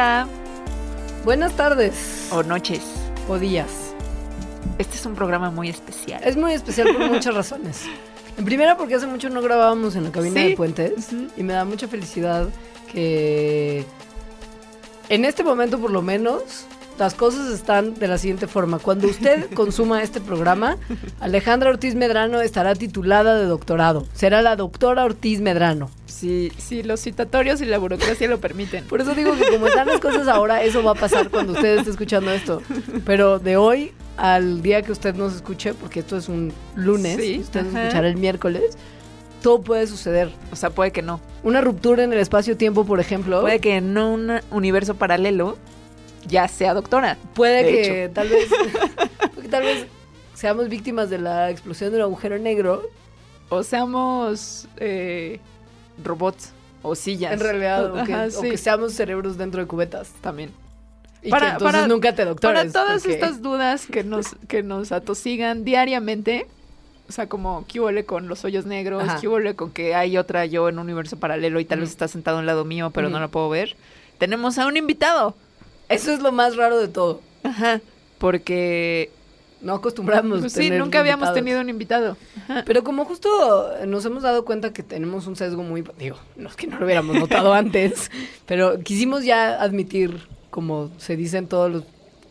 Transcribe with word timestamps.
Hola, 0.00 0.26
Buenas 1.26 1.52
tardes 1.52 2.28
o 2.32 2.42
noches. 2.42 2.80
o 3.28 3.38
días. 3.38 3.92
Este 4.78 4.96
es 4.96 5.04
un 5.04 5.14
programa 5.14 5.50
muy 5.50 5.68
especial. 5.68 6.22
Es 6.24 6.38
muy 6.38 6.54
especial 6.54 6.88
por 6.96 7.06
muchas 7.10 7.34
razones. 7.34 7.82
En 8.38 8.46
primera 8.46 8.78
porque 8.78 8.94
hace 8.94 9.06
mucho 9.06 9.28
no 9.28 9.42
grabábamos 9.42 9.96
en 9.96 10.04
la 10.04 10.10
cabina 10.10 10.40
Sí. 10.40 10.48
de 10.48 10.56
Puentes 10.56 11.08
y 11.36 11.42
me 11.42 11.52
da 11.52 11.66
mucha 11.66 11.86
felicidad 11.86 12.48
que 12.90 13.84
en 15.10 15.26
este 15.26 15.44
momento 15.44 15.78
por 15.78 15.90
lo 15.90 16.00
menos 16.00 16.64
las 16.98 17.12
cosas 17.12 17.50
están 17.52 17.92
de 17.92 18.08
la 18.08 18.16
siguiente 18.16 18.46
forma. 18.46 18.78
Cuando 18.78 19.06
usted 19.06 19.50
consuma 19.54 20.02
este 20.02 20.22
programa, 20.22 20.78
Alejandra 21.20 21.68
Ortiz 21.68 21.94
Medrano 21.94 22.40
estará 22.40 22.74
titulada 22.74 23.34
de 23.36 23.44
doctorado. 23.44 24.06
Será 24.14 24.40
la 24.40 24.56
doctora 24.56 25.04
Ortiz 25.04 25.42
Medrano. 25.42 25.90
Sí, 26.10 26.52
sí, 26.58 26.82
los 26.82 27.00
citatorios 27.00 27.60
y 27.60 27.64
la 27.64 27.78
burocracia 27.78 28.28
lo 28.28 28.40
permiten. 28.40 28.84
Por 28.84 29.00
eso 29.00 29.14
digo 29.14 29.34
que 29.36 29.46
como 29.46 29.68
están 29.68 29.86
las 29.88 30.00
cosas 30.00 30.28
ahora, 30.28 30.62
eso 30.62 30.82
va 30.82 30.92
a 30.92 30.94
pasar 30.94 31.30
cuando 31.30 31.52
usted 31.52 31.78
esté 31.78 31.90
escuchando 31.90 32.30
esto. 32.30 32.62
Pero 33.04 33.38
de 33.38 33.56
hoy 33.56 33.92
al 34.16 34.60
día 34.60 34.82
que 34.82 34.92
usted 34.92 35.14
nos 35.14 35.34
escuche, 35.34 35.72
porque 35.74 36.00
esto 36.00 36.16
es 36.16 36.28
un 36.28 36.52
lunes, 36.74 37.16
Sí, 37.16 37.38
usted 37.40 37.62
nos 37.62 37.74
escuchará 37.74 38.08
el 38.08 38.16
miércoles, 38.16 38.76
todo 39.42 39.62
puede 39.62 39.86
suceder. 39.86 40.30
O 40.52 40.56
sea, 40.56 40.70
puede 40.70 40.90
que 40.90 41.00
no. 41.00 41.20
Una 41.42 41.60
ruptura 41.60 42.04
en 42.04 42.12
el 42.12 42.18
espacio-tiempo, 42.18 42.84
por 42.84 43.00
ejemplo, 43.00 43.40
Puede 43.40 43.60
que 43.60 43.76
en 43.76 43.96
un 43.96 44.40
universo 44.50 44.94
paralelo 44.96 45.56
ya 46.26 46.48
sea 46.48 46.74
doctora. 46.74 47.16
puede 47.34 47.64
de 47.64 47.72
que 47.72 48.10
tal 48.12 48.28
vez, 48.28 48.48
tal 49.50 49.62
vez 49.62 49.86
seamos 50.34 50.68
víctimas 50.68 51.08
de 51.08 51.18
la 51.18 51.50
explosión 51.50 51.90
de 51.90 51.96
un 51.96 52.02
agujero 52.02 52.38
negro. 52.38 52.82
O 53.48 53.62
seamos 53.64 54.68
eh, 54.76 55.40
robots 56.04 56.52
o 56.82 56.94
sillas. 56.94 57.32
En 57.32 57.40
realidad, 57.40 57.90
o 57.94 58.04
que, 58.04 58.12
Ajá, 58.14 58.26
o 58.26 58.30
sí, 58.30 58.50
que 58.50 58.56
seamos 58.58 58.92
cerebros 58.94 59.36
dentro 59.38 59.60
de 59.60 59.66
cubetas. 59.66 60.10
también. 60.20 60.50
Y 61.22 61.28
Para- 61.30 61.46
que 61.48 61.52
entonces 61.52 61.76
para- 61.80 61.86
nunca 61.88 62.14
te 62.14 62.24
doctores. 62.24 62.58
Para 62.58 62.72
todas 62.72 63.02
porque- 63.02 63.14
estas 63.14 63.42
dudas 63.42 63.86
que 63.86 64.04
nos, 64.04 64.34
que 64.48 64.62
nos 64.62 64.90
atosigan 64.90 65.64
diariamente, 65.64 66.46
o 67.08 67.12
sea, 67.12 67.28
como 67.28 67.66
qué 67.68 67.78
huele 67.80 68.04
con 68.06 68.26
los 68.28 68.44
hoyos 68.44 68.64
negros, 68.64 69.02
Ajá. 69.02 69.18
qué 69.20 69.28
huele 69.28 69.54
con 69.54 69.70
que 69.70 69.94
hay 69.94 70.16
otra 70.16 70.46
yo 70.46 70.68
en 70.68 70.76
un 70.78 70.84
universo 70.86 71.18
paralelo 71.18 71.60
y 71.60 71.64
tal 71.66 71.80
vez 71.80 71.90
está 71.90 72.08
sentado 72.08 72.38
a 72.38 72.40
un 72.40 72.46
lado 72.46 72.64
mío, 72.64 72.90
pero 72.94 73.10
no 73.10 73.20
lo 73.20 73.28
puedo 73.30 73.48
ver. 73.50 73.76
Tenemos 74.18 74.56
a 74.58 74.66
un 74.66 74.76
invitado. 74.78 75.34
Eso 75.90 76.12
es 76.12 76.20
lo 76.20 76.30
más 76.32 76.56
raro 76.56 76.78
de 76.78 76.88
todo. 76.88 77.20
Ajá. 77.42 77.80
Porque 78.18 79.10
No 79.62 79.74
acostumbramos 79.74 80.40
pues 80.40 80.52
sí, 80.52 80.60
tener 80.60 80.80
nunca 80.80 81.00
habíamos 81.00 81.28
invitados. 81.28 81.34
tenido 81.34 81.60
un 81.60 81.68
invitado. 81.68 82.16
Ajá. 82.44 82.62
Pero 82.66 82.82
como 82.82 83.04
justo 83.04 83.74
nos 83.86 84.04
hemos 84.04 84.22
dado 84.22 84.44
cuenta 84.44 84.72
que 84.72 84.82
tenemos 84.82 85.26
un 85.26 85.36
sesgo 85.36 85.62
muy, 85.62 85.84
digo, 85.98 86.16
no 86.36 86.48
es 86.48 86.56
que 86.56 86.66
no 86.66 86.78
lo 86.78 86.86
hubiéramos 86.86 87.16
notado 87.16 87.52
antes, 87.52 88.10
pero 88.46 88.80
quisimos 88.80 89.24
ya 89.24 89.60
admitir, 89.60 90.26
como 90.50 90.90
se 90.98 91.16
dice 91.16 91.38
en 91.38 91.46
todos 91.46 91.70
los, 91.70 91.84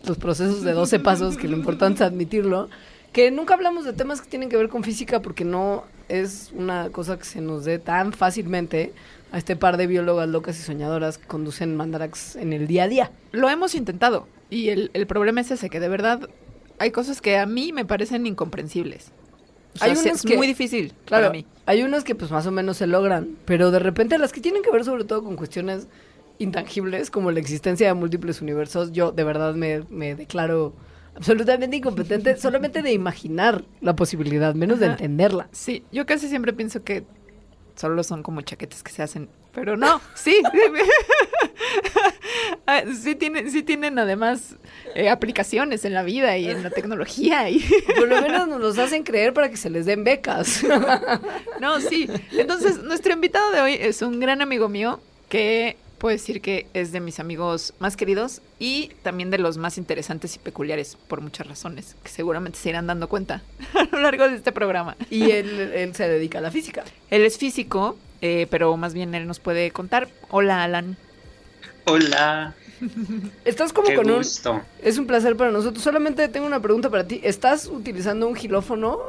los 0.05 0.17
procesos 0.17 0.63
de 0.63 0.73
12 0.73 0.99
pasos, 0.99 1.37
que 1.37 1.47
lo 1.47 1.55
importante 1.55 2.03
es 2.03 2.09
admitirlo, 2.09 2.69
que 3.11 3.31
nunca 3.31 3.53
hablamos 3.53 3.85
de 3.85 3.93
temas 3.93 4.21
que 4.21 4.29
tienen 4.29 4.49
que 4.49 4.57
ver 4.57 4.69
con 4.69 4.83
física 4.83 5.21
porque 5.21 5.45
no 5.45 5.83
es 6.07 6.51
una 6.55 6.89
cosa 6.89 7.17
que 7.17 7.25
se 7.25 7.41
nos 7.41 7.65
dé 7.65 7.79
tan 7.79 8.13
fácilmente 8.13 8.93
a 9.31 9.37
este 9.37 9.55
par 9.55 9.77
de 9.77 9.87
biólogas 9.87 10.27
locas 10.27 10.59
y 10.59 10.63
soñadoras 10.63 11.17
que 11.17 11.27
conducen 11.27 11.75
Mandarax 11.75 12.35
en 12.35 12.53
el 12.53 12.67
día 12.67 12.83
a 12.83 12.87
día. 12.87 13.11
Lo 13.31 13.49
hemos 13.49 13.75
intentado. 13.75 14.27
Y 14.49 14.69
el, 14.69 14.89
el 14.93 15.05
problema 15.05 15.41
es 15.41 15.51
ese, 15.51 15.69
que 15.69 15.79
de 15.79 15.89
verdad 15.89 16.27
hay 16.79 16.91
cosas 16.91 17.21
que 17.21 17.37
a 17.37 17.45
mí 17.45 17.71
me 17.73 17.85
parecen 17.85 18.25
incomprensibles. 18.25 19.11
O 19.75 19.77
sea, 19.77 19.85
Hay 19.87 19.91
unas 19.93 20.05
es 20.07 20.21
que- 20.23 20.35
muy 20.37 20.47
difícil 20.47 20.93
Claro, 21.05 21.27
para 21.27 21.37
mí. 21.37 21.45
hay 21.65 21.83
unas 21.83 22.03
que 22.03 22.15
pues 22.15 22.31
más 22.31 22.45
o 22.47 22.51
menos 22.51 22.77
se 22.77 22.87
logran, 22.87 23.37
pero 23.45 23.69
de 23.71 23.79
repente 23.79 24.17
las 24.17 24.31
que 24.33 24.41
tienen 24.41 24.63
que 24.63 24.71
ver 24.71 24.83
sobre 24.83 25.03
todo 25.03 25.23
con 25.23 25.35
cuestiones 25.35 25.87
intangibles, 26.39 27.11
como 27.11 27.31
la 27.31 27.39
existencia 27.39 27.87
de 27.87 27.93
múltiples 27.93 28.41
universos, 28.41 28.91
yo 28.91 29.11
de 29.11 29.23
verdad 29.23 29.53
me, 29.55 29.81
me 29.89 30.15
declaro 30.15 30.73
absolutamente 31.15 31.77
incompetente 31.77 32.37
solamente 32.37 32.81
de 32.81 32.93
imaginar 32.93 33.63
la 33.81 33.95
posibilidad, 33.95 34.55
menos 34.55 34.79
de 34.79 34.87
entenderla. 34.87 35.49
Sí, 35.51 35.83
yo 35.91 36.05
casi 36.05 36.29
siempre 36.29 36.53
pienso 36.53 36.83
que 36.83 37.03
solo 37.75 38.03
son 38.03 38.23
como 38.23 38.41
chaquetas 38.41 38.83
que 38.83 38.91
se 38.91 39.03
hacen, 39.03 39.29
pero 39.53 39.77
no, 39.77 40.01
sí. 40.15 40.41
Ah, 42.65 42.83
sí 43.01 43.15
tienen, 43.15 43.49
sí 43.49 43.63
tienen 43.63 43.97
además 43.97 44.55
eh, 44.93 45.09
aplicaciones 45.09 45.85
en 45.85 45.93
la 45.95 46.03
vida 46.03 46.37
y 46.37 46.49
en 46.49 46.61
la 46.61 46.69
tecnología 46.69 47.49
y 47.49 47.59
Por 47.97 48.07
lo 48.07 48.21
menos 48.21 48.47
nos 48.47 48.59
los 48.59 48.77
hacen 48.77 49.03
creer 49.03 49.33
para 49.33 49.49
que 49.49 49.57
se 49.57 49.71
les 49.71 49.87
den 49.87 50.03
becas. 50.03 50.63
no, 51.59 51.79
sí. 51.81 52.07
Entonces, 52.31 52.83
nuestro 52.83 53.11
invitado 53.11 53.51
de 53.51 53.61
hoy 53.61 53.73
es 53.73 54.03
un 54.03 54.19
gran 54.19 54.41
amigo 54.43 54.69
mío 54.69 54.99
que 55.29 55.77
puedo 55.97 56.13
decir 56.13 56.41
que 56.41 56.67
es 56.75 56.91
de 56.91 56.99
mis 56.99 57.19
amigos 57.19 57.73
más 57.79 57.97
queridos 57.97 58.41
y 58.59 58.91
también 59.01 59.31
de 59.31 59.39
los 59.39 59.57
más 59.57 59.77
interesantes 59.79 60.35
y 60.35 60.39
peculiares 60.39 60.95
por 61.07 61.21
muchas 61.21 61.47
razones 61.47 61.95
que 62.03 62.09
seguramente 62.09 62.59
se 62.59 62.69
irán 62.69 62.85
dando 62.85 63.09
cuenta 63.09 63.41
a 63.73 63.83
lo 63.91 63.99
largo 64.01 64.29
de 64.29 64.35
este 64.35 64.51
programa. 64.51 64.95
y 65.09 65.31
él, 65.31 65.59
él 65.73 65.95
se 65.95 66.07
dedica 66.07 66.37
a 66.37 66.41
la 66.41 66.51
física. 66.51 66.83
Él 67.09 67.23
es 67.23 67.37
físico, 67.37 67.97
eh, 68.21 68.47
pero 68.49 68.75
más 68.77 68.93
bien 68.93 69.13
él 69.15 69.27
nos 69.27 69.39
puede 69.39 69.71
contar. 69.71 70.07
Hola, 70.29 70.63
Alan. 70.63 70.97
Hola, 71.85 72.53
Estás 73.45 73.73
como 73.73 73.87
qué 73.87 73.95
con 73.95 74.09
un... 74.09 74.17
gusto. 74.17 74.61
Es 74.81 74.97
un 74.97 75.05
placer 75.07 75.35
para 75.35 75.51
nosotros. 75.51 75.83
Solamente 75.83 76.27
tengo 76.29 76.45
una 76.47 76.61
pregunta 76.61 76.89
para 76.89 77.05
ti. 77.05 77.19
¿Estás 77.23 77.65
utilizando 77.67 78.27
un 78.27 78.35
gilófono 78.35 78.99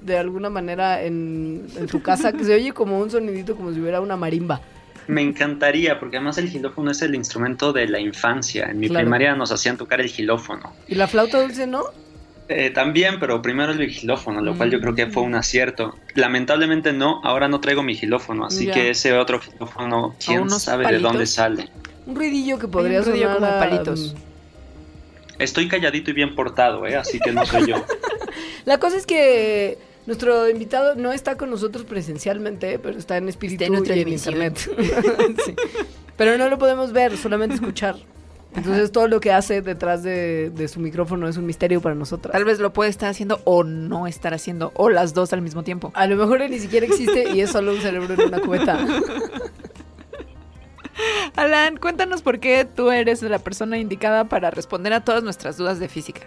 de 0.00 0.18
alguna 0.18 0.50
manera 0.50 1.02
en, 1.02 1.66
en 1.76 1.86
tu 1.86 2.02
casa 2.02 2.32
que 2.32 2.42
se 2.44 2.54
oye 2.54 2.72
como 2.72 2.98
un 2.98 3.10
sonidito 3.10 3.54
como 3.54 3.72
si 3.72 3.80
hubiera 3.80 4.00
una 4.00 4.16
marimba? 4.16 4.60
Me 5.06 5.22
encantaría, 5.22 5.98
porque 6.00 6.16
además 6.16 6.38
el 6.38 6.48
gilófono 6.48 6.90
es 6.92 7.02
el 7.02 7.14
instrumento 7.14 7.72
de 7.72 7.86
la 7.88 7.98
infancia. 8.00 8.66
En 8.70 8.78
mi 8.80 8.88
Claro. 8.88 9.04
primaria 9.04 9.34
nos 9.34 9.52
hacían 9.52 9.76
tocar 9.76 10.00
el 10.00 10.08
gilófono. 10.08 10.72
¿Y 10.88 10.94
la 10.94 11.06
flauta 11.06 11.40
dulce 11.40 11.66
no? 11.66 11.84
Eh, 12.52 12.70
también, 12.70 13.20
pero 13.20 13.40
primero 13.40 13.70
el 13.70 13.88
gilófono, 13.88 14.40
lo 14.40 14.56
cual 14.56 14.72
yo 14.72 14.80
creo 14.80 14.92
que 14.96 15.06
fue 15.06 15.22
un 15.22 15.36
acierto. 15.36 15.96
Lamentablemente 16.16 16.92
no, 16.92 17.20
ahora 17.22 17.46
no 17.46 17.60
traigo 17.60 17.84
mi 17.84 17.94
gilófono, 17.94 18.46
así 18.46 18.66
Ya. 18.66 18.72
que 18.74 18.90
ese 18.90 19.12
otro 19.16 19.38
gilófono, 19.38 20.16
quién 20.24 20.50
sabe 20.50 20.82
palitos? 20.82 21.02
de 21.02 21.08
dónde 21.08 21.26
sale. 21.26 21.68
Un 22.06 22.16
ruidillo 22.16 22.58
que 22.58 22.66
podría 22.66 23.04
sonar 23.04 23.34
como 23.34 23.46
a, 23.46 23.58
palitos. 23.60 24.14
mm, 24.14 25.40
Estoy 25.42 25.68
calladito 25.68 26.10
y 26.10 26.14
bien 26.14 26.34
portado, 26.34 26.84
¿eh? 26.88 26.96
así 26.96 27.20
que 27.20 27.30
no 27.30 27.46
soy 27.46 27.68
yo. 27.68 27.76
La 28.64 28.78
cosa 28.78 28.96
es 28.96 29.06
que 29.06 29.78
nuestro 30.06 30.50
invitado 30.50 30.96
no 30.96 31.12
está 31.12 31.36
con 31.36 31.50
nosotros 31.50 31.84
presencialmente, 31.84 32.80
pero 32.80 32.98
está 32.98 33.16
en 33.16 33.28
espíritu 33.28 33.62
Está 33.62 33.92
en 33.92 33.98
y 33.98 34.02
en 34.02 34.08
internet. 34.08 34.58
Sí. 35.46 35.54
Pero 36.16 36.36
no 36.36 36.48
lo 36.48 36.58
podemos 36.58 36.92
ver, 36.92 37.16
solamente 37.16 37.54
escuchar. 37.54 37.96
Entonces 38.54 38.90
todo 38.90 39.06
lo 39.06 39.20
que 39.20 39.32
hace 39.32 39.62
detrás 39.62 40.02
de, 40.02 40.50
de 40.50 40.68
su 40.68 40.80
micrófono 40.80 41.28
es 41.28 41.36
un 41.36 41.46
misterio 41.46 41.80
para 41.80 41.94
nosotras. 41.94 42.32
Tal 42.32 42.44
vez 42.44 42.58
lo 42.58 42.72
puede 42.72 42.90
estar 42.90 43.08
haciendo 43.08 43.40
o 43.44 43.62
no 43.64 44.06
estar 44.06 44.34
haciendo, 44.34 44.72
o 44.74 44.90
las 44.90 45.14
dos 45.14 45.32
al 45.32 45.40
mismo 45.42 45.62
tiempo. 45.62 45.92
A 45.94 46.06
lo 46.06 46.16
mejor 46.16 46.42
él 46.42 46.50
ni 46.50 46.58
siquiera 46.58 46.86
existe 46.86 47.30
y 47.32 47.40
es 47.40 47.50
solo 47.50 47.72
un 47.72 47.80
cerebro 47.80 48.14
en 48.14 48.20
una 48.22 48.40
cubeta. 48.40 48.84
Alan, 51.36 51.76
cuéntanos 51.76 52.22
por 52.22 52.40
qué 52.40 52.64
tú 52.64 52.90
eres 52.90 53.22
la 53.22 53.38
persona 53.38 53.78
indicada 53.78 54.24
para 54.24 54.50
responder 54.50 54.92
a 54.92 55.04
todas 55.04 55.22
nuestras 55.22 55.56
dudas 55.56 55.78
de 55.78 55.88
física. 55.88 56.22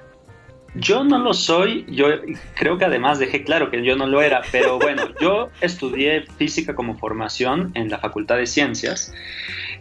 Yo 0.75 1.03
no 1.03 1.19
lo 1.19 1.33
soy, 1.33 1.85
yo 1.87 2.07
creo 2.55 2.79
que 2.79 2.85
además 2.85 3.19
dejé 3.19 3.43
claro 3.43 3.69
que 3.69 3.83
yo 3.83 3.95
no 3.95 4.07
lo 4.07 4.23
era, 4.23 4.41
pero 4.51 4.79
bueno, 4.79 5.03
yo 5.21 5.49
estudié 5.61 6.25
física 6.37 6.73
como 6.73 6.97
formación 6.97 7.71
en 7.75 7.89
la 7.89 7.99
Facultad 7.99 8.37
de 8.37 8.47
Ciencias. 8.47 9.13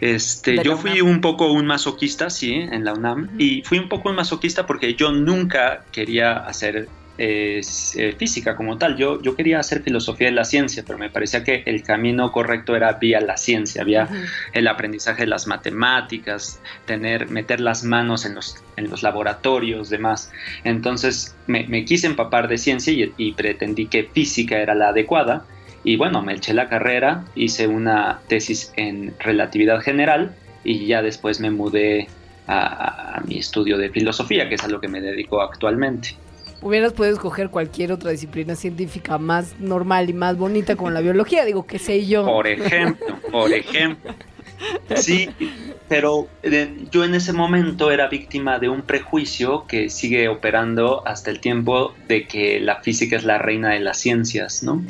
Este, 0.02 0.60
yo 0.64 0.76
fui 0.76 1.00
un 1.00 1.20
poco 1.20 1.52
un 1.52 1.64
masoquista, 1.64 2.28
sí, 2.28 2.54
en 2.54 2.84
la 2.84 2.92
UNAM, 2.92 3.28
y 3.38 3.62
fui 3.62 3.78
un 3.78 3.88
poco 3.88 4.08
un 4.08 4.16
masoquista 4.16 4.66
porque 4.66 4.96
yo 4.96 5.12
nunca 5.12 5.84
quería 5.92 6.38
hacer 6.38 6.88
eh, 7.18 7.60
eh, 7.94 8.16
física 8.18 8.56
como 8.56 8.78
tal, 8.78 8.96
yo, 8.96 9.22
yo 9.22 9.36
quería 9.36 9.60
hacer 9.60 9.80
filosofía 9.84 10.26
de 10.26 10.32
la 10.32 10.44
ciencia, 10.44 10.82
pero 10.84 10.98
me 10.98 11.08
parecía 11.08 11.44
que 11.44 11.62
el 11.66 11.84
camino 11.84 12.32
correcto 12.32 12.74
era 12.74 12.94
vía 12.94 13.20
la 13.20 13.36
ciencia, 13.36 13.84
vía 13.84 14.08
el 14.52 14.66
aprendizaje 14.66 15.22
de 15.22 15.28
las 15.28 15.46
matemáticas, 15.46 16.58
tener, 16.84 17.30
meter 17.30 17.60
las 17.60 17.84
manos 17.84 18.26
en 18.26 18.34
los, 18.34 18.56
en 18.76 18.90
los 18.90 19.04
laboratorios, 19.04 19.88
demás. 19.88 20.32
Entonces 20.64 21.36
me, 21.46 21.68
me 21.68 21.84
quise 21.84 22.08
empapar 22.08 22.48
de 22.48 22.58
ciencia 22.58 22.92
y, 22.92 23.12
y 23.18 23.34
pretendí 23.34 23.86
que 23.86 24.02
física 24.02 24.58
era 24.58 24.74
la 24.74 24.88
adecuada. 24.88 25.44
Y 25.84 25.96
bueno, 25.96 26.22
me 26.22 26.34
eché 26.34 26.54
la 26.54 26.68
carrera, 26.68 27.24
hice 27.34 27.66
una 27.66 28.20
tesis 28.28 28.72
en 28.76 29.14
relatividad 29.18 29.80
general 29.80 30.34
y 30.64 30.86
ya 30.86 31.02
después 31.02 31.40
me 31.40 31.50
mudé 31.50 32.08
a, 32.46 33.16
a 33.16 33.20
mi 33.22 33.38
estudio 33.38 33.78
de 33.78 33.90
filosofía, 33.90 34.48
que 34.48 34.54
es 34.54 34.64
a 34.64 34.68
lo 34.68 34.80
que 34.80 34.88
me 34.88 35.00
dedico 35.00 35.40
actualmente. 35.40 36.16
Hubieras 36.60 36.92
podido 36.92 37.14
escoger 37.14 37.50
cualquier 37.50 37.90
otra 37.90 38.12
disciplina 38.12 38.54
científica 38.54 39.18
más 39.18 39.58
normal 39.58 40.08
y 40.08 40.12
más 40.12 40.36
bonita 40.36 40.76
como 40.76 40.90
la 40.90 41.00
biología, 41.00 41.44
digo, 41.44 41.66
qué 41.66 41.80
sé 41.80 42.06
yo. 42.06 42.24
Por 42.24 42.46
ejemplo, 42.46 43.18
por 43.32 43.52
ejemplo. 43.52 44.14
Sí, 44.96 45.28
pero 45.88 46.28
eh, 46.42 46.74
yo 46.90 47.04
en 47.04 47.14
ese 47.14 47.32
momento 47.32 47.90
era 47.90 48.08
víctima 48.08 48.58
de 48.58 48.68
un 48.68 48.82
prejuicio 48.82 49.66
que 49.66 49.90
sigue 49.90 50.28
operando 50.28 51.06
hasta 51.06 51.30
el 51.30 51.40
tiempo 51.40 51.94
de 52.08 52.26
que 52.26 52.60
la 52.60 52.80
física 52.82 53.16
es 53.16 53.24
la 53.24 53.38
reina 53.38 53.70
de 53.70 53.80
las 53.80 53.98
ciencias, 53.98 54.62
¿no? 54.62 54.84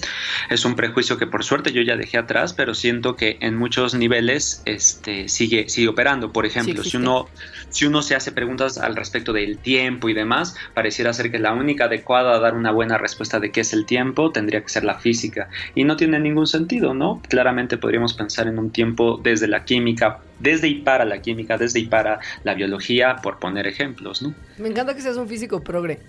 Es 0.50 0.64
un 0.64 0.76
prejuicio 0.76 1.18
que 1.18 1.26
por 1.26 1.44
suerte 1.44 1.72
yo 1.72 1.82
ya 1.82 1.96
dejé 1.96 2.18
atrás, 2.18 2.52
pero 2.52 2.74
siento 2.74 3.16
que 3.16 3.38
en 3.40 3.56
muchos 3.56 3.94
niveles 3.94 4.62
este, 4.64 5.28
sigue, 5.28 5.68
sigue 5.68 5.88
operando. 5.88 6.32
Por 6.32 6.46
ejemplo, 6.46 6.82
si 6.84 6.96
uno, 6.96 7.28
si 7.68 7.86
uno 7.86 8.02
se 8.02 8.14
hace 8.14 8.32
preguntas 8.32 8.78
al 8.78 8.96
respecto 8.96 9.32
del 9.32 9.58
tiempo 9.58 10.08
y 10.08 10.14
demás, 10.14 10.54
pareciera 10.74 11.12
ser 11.12 11.30
que 11.30 11.38
la 11.38 11.52
única 11.52 11.86
adecuada 11.86 12.36
a 12.36 12.38
dar 12.38 12.54
una 12.54 12.70
buena 12.70 12.98
respuesta 12.98 13.40
de 13.40 13.50
qué 13.50 13.60
es 13.60 13.72
el 13.72 13.86
tiempo 13.86 14.30
tendría 14.30 14.62
que 14.62 14.68
ser 14.68 14.84
la 14.84 14.98
física. 14.98 15.48
Y 15.74 15.84
no 15.84 15.96
tiene 15.96 16.20
ningún 16.20 16.46
sentido, 16.46 16.94
¿no? 16.94 17.20
Claramente 17.28 17.76
podríamos 17.76 18.14
pensar 18.14 18.46
en 18.46 18.58
un 18.58 18.70
tiempo 18.70 19.20
desde 19.22 19.48
la 19.48 19.61
química, 19.64 20.18
desde 20.38 20.68
y 20.68 20.82
para 20.82 21.04
la 21.04 21.20
química, 21.20 21.56
desde 21.56 21.80
y 21.80 21.86
para 21.86 22.18
la 22.44 22.54
biología, 22.54 23.16
por 23.22 23.38
poner 23.38 23.66
ejemplos, 23.66 24.22
¿no? 24.22 24.34
Me 24.58 24.68
encanta 24.68 24.94
que 24.94 25.00
seas 25.02 25.16
un 25.16 25.28
físico 25.28 25.62
progre. 25.62 26.00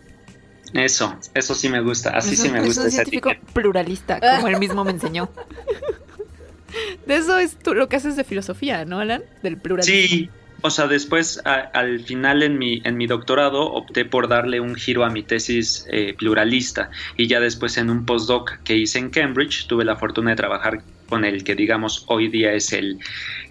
Eso, 0.73 1.19
eso 1.33 1.53
sí 1.53 1.69
me 1.69 1.81
gusta, 1.81 2.11
así 2.11 2.35
sí 2.35 2.49
me 2.49 2.59
es 2.59 2.65
gusta. 2.65 2.81
un 2.81 2.87
esa 2.87 2.95
científico 2.97 3.29
etiqueta. 3.29 3.53
pluralista, 3.53 4.19
como 4.19 4.47
él 4.47 4.57
mismo 4.57 4.83
me 4.83 4.91
enseñó. 4.91 5.29
De 7.05 7.15
eso 7.17 7.37
es 7.37 7.57
tú, 7.59 7.73
lo 7.75 7.87
que 7.87 7.97
haces 7.97 8.15
de 8.15 8.23
filosofía, 8.23 8.85
¿no, 8.85 8.99
Alan? 8.99 9.21
Del 9.43 9.57
pluralismo. 9.57 10.07
Sí, 10.07 10.31
o 10.61 10.69
sea, 10.71 10.87
después 10.87 11.39
a- 11.45 11.69
al 11.73 11.99
final 11.99 12.41
en 12.41 12.57
mi, 12.57 12.81
en 12.83 12.97
mi 12.97 13.05
doctorado 13.05 13.61
opté 13.71 14.05
por 14.05 14.27
darle 14.27 14.59
un 14.59 14.75
giro 14.75 15.03
a 15.03 15.09
mi 15.09 15.21
tesis 15.23 15.85
eh, 15.91 16.15
pluralista 16.17 16.89
y 17.17 17.27
ya 17.27 17.39
después 17.39 17.77
en 17.77 17.89
un 17.89 18.05
postdoc 18.05 18.51
que 18.63 18.75
hice 18.77 18.99
en 18.99 19.09
Cambridge 19.11 19.67
tuve 19.67 19.85
la 19.85 19.97
fortuna 19.97 20.31
de 20.31 20.37
trabajar 20.37 20.83
con 21.13 21.25
el 21.25 21.43
que 21.43 21.53
digamos 21.53 22.05
hoy 22.07 22.27
día 22.27 22.53
es 22.53 22.73
el 22.73 22.97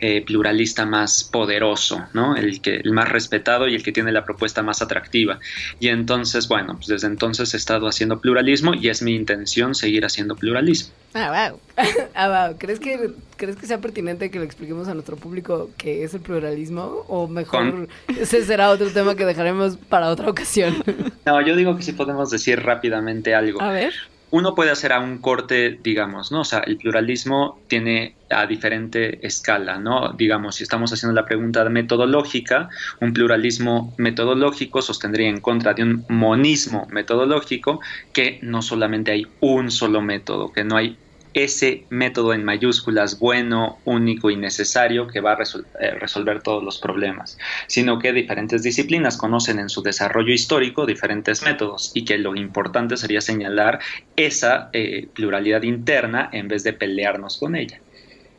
eh, 0.01 0.21
pluralista 0.27 0.85
más 0.85 1.23
poderoso, 1.23 2.09
¿no? 2.13 2.35
El, 2.35 2.61
que, 2.61 2.75
el 2.75 2.91
más 2.91 3.09
respetado 3.09 3.69
y 3.69 3.77
el 3.77 3.85
que 3.85 3.93
tiene 3.93 4.11
la 4.11 4.25
propuesta 4.25 4.65
más 4.65 4.83
atractiva. 4.83 5.39
Y 5.79 5.87
entonces, 5.87 6.49
bueno, 6.49 6.75
pues 6.75 6.89
desde 6.89 7.07
entonces 7.07 7.55
he 7.55 7.57
estado 7.57 7.87
haciendo 7.87 8.21
pluralismo 8.21 8.75
y 8.75 8.89
es 8.89 9.01
mi 9.01 9.15
intención 9.15 9.77
seguir 9.77 10.05
haciendo 10.05 10.35
pluralismo. 10.35 10.93
Ah, 11.15 11.51
wow. 11.51 11.61
Ah, 12.17 12.49
wow. 12.49 12.57
¿Crees 12.59 12.81
que, 12.81 13.13
¿Crees 13.37 13.55
que 13.55 13.67
sea 13.67 13.79
pertinente 13.79 14.29
que 14.33 14.41
le 14.41 14.45
expliquemos 14.45 14.89
a 14.89 14.95
nuestro 14.95 15.17
público 15.17 15.71
qué 15.79 16.03
es 16.03 16.15
el 16.15 16.21
pluralismo? 16.21 17.05
O 17.07 17.29
mejor, 17.29 17.71
Con- 17.71 17.89
ese 18.19 18.45
será 18.45 18.71
otro 18.71 18.91
tema 18.91 19.15
que 19.15 19.25
dejaremos 19.25 19.77
para 19.77 20.09
otra 20.09 20.29
ocasión. 20.29 20.83
No, 21.25 21.41
yo 21.41 21.55
digo 21.55 21.77
que 21.77 21.85
sí 21.85 21.93
podemos 21.93 22.31
decir 22.31 22.61
rápidamente 22.61 23.33
algo. 23.33 23.63
A 23.63 23.71
ver. 23.71 23.93
Uno 24.33 24.55
puede 24.55 24.71
hacer 24.71 24.93
a 24.93 25.01
un 25.01 25.19
corte, 25.19 25.79
digamos, 25.83 26.33
¿no? 26.33 26.41
O 26.41 26.45
sea, 26.45 26.61
el 26.61 26.79
pluralismo 26.79 27.61
tiene 27.69 28.17
a 28.31 28.47
diferente 28.47 29.25
escala, 29.27 29.79
¿no? 29.79 30.15
Digamos, 30.15 30.57
si 30.57 30.63
estamos 30.63 30.91
haciendo 30.91 31.15
la 31.15 31.27
pregunta 31.27 31.69
metodológica, 31.69 32.71
un 33.03 33.13
pluralismo 33.13 33.95
metodológico 33.99 34.81
sostendría 34.81 35.29
en 35.29 35.41
contra 35.41 35.75
de 35.75 35.83
un 35.83 36.07
monismo 36.09 36.87
metodológico 36.91 37.81
que 38.15 38.39
no 38.43 38.63
solamente 38.63 39.13
hay 39.13 39.27
un 39.41 39.71
solo 39.71 40.01
método, 40.01 40.51
que 40.51 40.65
no 40.65 40.79
hay 40.79 40.97
ese 41.35 41.85
método 41.91 42.35
en 42.35 42.45
mayúsculas 42.45 43.19
bueno, 43.19 43.79
único 43.85 44.31
y 44.31 44.37
necesario 44.37 45.07
que 45.07 45.21
va 45.21 45.33
a 45.33 45.39
resol- 45.39 45.65
eh, 45.81 45.93
resolver 45.93 46.43
todos 46.43 46.63
los 46.63 46.79
problemas, 46.79 47.39
sino 47.67 47.99
que 47.99 48.13
diferentes 48.13 48.63
disciplinas 48.63 49.17
conocen 49.17 49.59
en 49.59 49.69
su 49.69 49.83
desarrollo 49.83 50.33
histórico 50.33 50.87
diferentes 50.87 51.43
métodos 51.43 51.93
y 51.95 52.05
que 52.05 52.19
lo 52.19 52.37
importante 52.37 52.97
sería 52.97 53.21
señalar 53.21 53.81
esa 54.17 54.71
eh, 54.73 55.09
pluralidad 55.13 55.63
interna 55.63 56.29
en 56.33 56.49
vez 56.49 56.63
de 56.65 56.73
pelearnos 56.73 57.39
con 57.39 57.57
ella. 57.57 57.81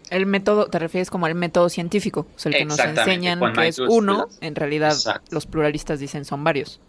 El 0.10 0.26
método, 0.26 0.68
te 0.68 0.78
refieres 0.78 1.10
como 1.10 1.26
al 1.26 1.34
método 1.34 1.70
científico, 1.70 2.28
o 2.36 2.40
sea, 2.40 2.52
el 2.52 2.58
que 2.60 2.66
nos 2.66 2.78
enseñan 2.80 3.40
que 3.54 3.68
es 3.68 3.80
uno, 3.80 4.28
en 4.42 4.54
realidad 4.54 4.92
Exacto. 4.92 5.30
los 5.32 5.48
pluralistas 5.48 6.00
dicen 6.00 6.26
son 6.26 6.44
varios. 6.44 6.80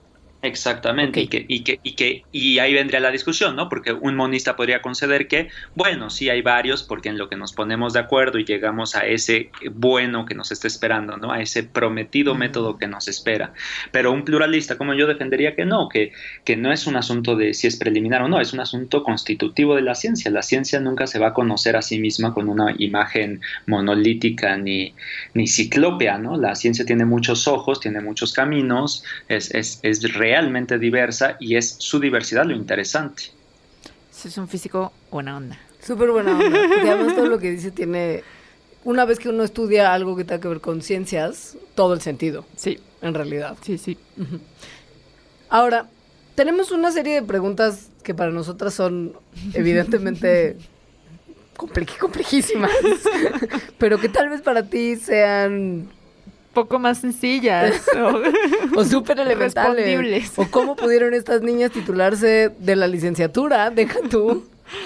Exactamente, 0.45 1.21
y, 1.21 1.29
que, 1.29 1.45
y, 1.49 1.65
que, 1.65 1.81
y, 1.83 1.95
que, 1.95 2.25
y 2.31 2.59
ahí 2.59 2.75
vendría 2.75 3.01
la 3.01 3.11
discusión, 3.11 3.57
¿no? 3.57 3.69
Porque 3.69 3.93
un 3.93 4.15
monista 4.15 4.57
podría 4.57 4.83
conceder 4.83 5.27
que, 5.27 5.49
bueno, 5.75 6.11
sí 6.11 6.29
hay 6.29 6.43
varios, 6.43 6.83
porque 6.83 7.09
en 7.09 7.17
lo 7.17 7.29
que 7.29 7.37
nos 7.37 7.53
ponemos 7.53 7.95
de 7.95 8.01
acuerdo 8.01 8.39
y 8.39 8.45
llegamos 8.45 8.95
a 8.95 9.07
ese 9.07 9.51
bueno 9.73 10.27
que 10.27 10.35
nos 10.35 10.53
está 10.53 10.69
esperando, 10.69 11.17
¿no? 11.17 11.33
A 11.33 11.41
ese 11.41 11.63
prometido 11.63 12.35
Mm. 12.35 12.39
método 12.39 12.79
que 12.79 12.87
nos 12.87 13.09
espera. 13.09 13.53
Pero 13.91 14.13
un 14.13 14.25
pluralista 14.25 14.77
como 14.77 14.95
yo 14.95 15.07
defendería 15.07 15.55
que 15.55 15.65
no, 15.65 15.89
que, 15.89 16.13
que 16.45 16.57
no 16.57 16.73
es 16.73 16.87
un 16.87 16.97
asunto 16.97 17.37
de 17.37 17.55
si 17.55 17.67
es 17.67 17.77
preliminar 17.77 18.23
o 18.23 18.29
no, 18.29 18.41
es 18.41 18.53
un 18.53 18.61
asunto 18.61 19.03
constitutivo 19.03 19.75
de 19.75 19.83
la 19.83 19.95
ciencia. 19.95 20.31
La 20.31 20.43
ciencia 20.43 20.81
nunca 20.81 21.07
se 21.07 21.19
va 21.19 21.29
a 21.29 21.33
conocer 21.35 21.77
a 21.77 21.83
sí 21.83 21.99
misma 21.99 22.35
con 22.35 22.49
una 22.49 22.75
imagen 22.79 23.41
monolítica 23.67 24.57
ni, 24.57 24.95
ni 25.33 25.47
ciclópea, 25.47 26.19
¿no? 26.19 26.37
La 26.37 26.55
ciencia 26.55 26.85
tiene 26.85 27.05
muchos 27.05 27.49
ojos, 27.49 27.81
tiene 27.81 28.01
muchos 28.01 28.33
caminos, 28.33 29.05
es, 29.29 29.55
es, 29.55 29.81
es 29.83 30.13
realmente 30.35 30.79
diversa 30.81 31.37
y 31.39 31.55
es 31.57 31.77
su 31.79 32.01
diversidad 32.01 32.45
lo 32.45 32.55
interesante. 32.57 33.25
Si 34.11 34.27
es 34.29 34.37
un 34.37 34.49
físico, 34.49 34.93
buena 35.13 35.37
onda. 35.37 35.57
Súper 35.81 36.11
buena 36.11 36.33
onda. 36.37 36.59
Porque 36.69 36.91
además 36.91 37.15
todo 37.15 37.27
lo 37.27 37.39
que 37.39 37.53
dice 37.53 37.71
tiene... 37.71 38.25
Una 38.83 39.05
vez 39.05 39.19
que 39.21 39.29
uno 39.29 39.45
estudia 39.45 39.95
algo 39.95 40.17
que 40.17 40.25
tenga 40.25 40.41
que 40.41 40.49
ver 40.49 40.61
con 40.61 40.83
ciencias, 40.83 41.57
todo 41.77 41.95
el 41.95 42.01
sentido, 42.03 42.45
Sí, 42.57 42.79
en 43.01 43.15
realidad. 43.15 43.57
sí, 43.63 43.79
sí. 43.79 43.97
Ahora, 45.49 45.89
tenemos 46.35 46.71
una 46.73 46.91
serie 46.91 47.15
de 47.15 47.23
preguntas 47.23 47.89
que 48.03 48.13
para 48.13 48.31
nosotras 48.31 48.75
son 48.75 49.15
evidentemente 49.55 50.57
complejísimas, 51.57 52.73
pero 53.79 53.99
que 53.99 54.09
tal 54.11 54.29
vez 54.29 54.43
para 54.43 54.65
ti 54.65 54.97
sean 54.97 55.89
Poco 56.55 56.79
más 56.79 56.99
sencillas. 56.99 57.83
o- 57.97 58.79
o 58.81 58.85
súper 58.85 59.19
elementales. 59.21 60.33
O 60.37 60.47
cómo 60.51 60.77
pudieron 60.77 61.13
estas 61.15 61.43
niñas 61.43 61.73
titularse 61.73 62.51
de 62.59 62.77
la 62.77 62.87
licenciatura, 62.87 63.71
deja 63.71 63.99
tú 64.09 64.45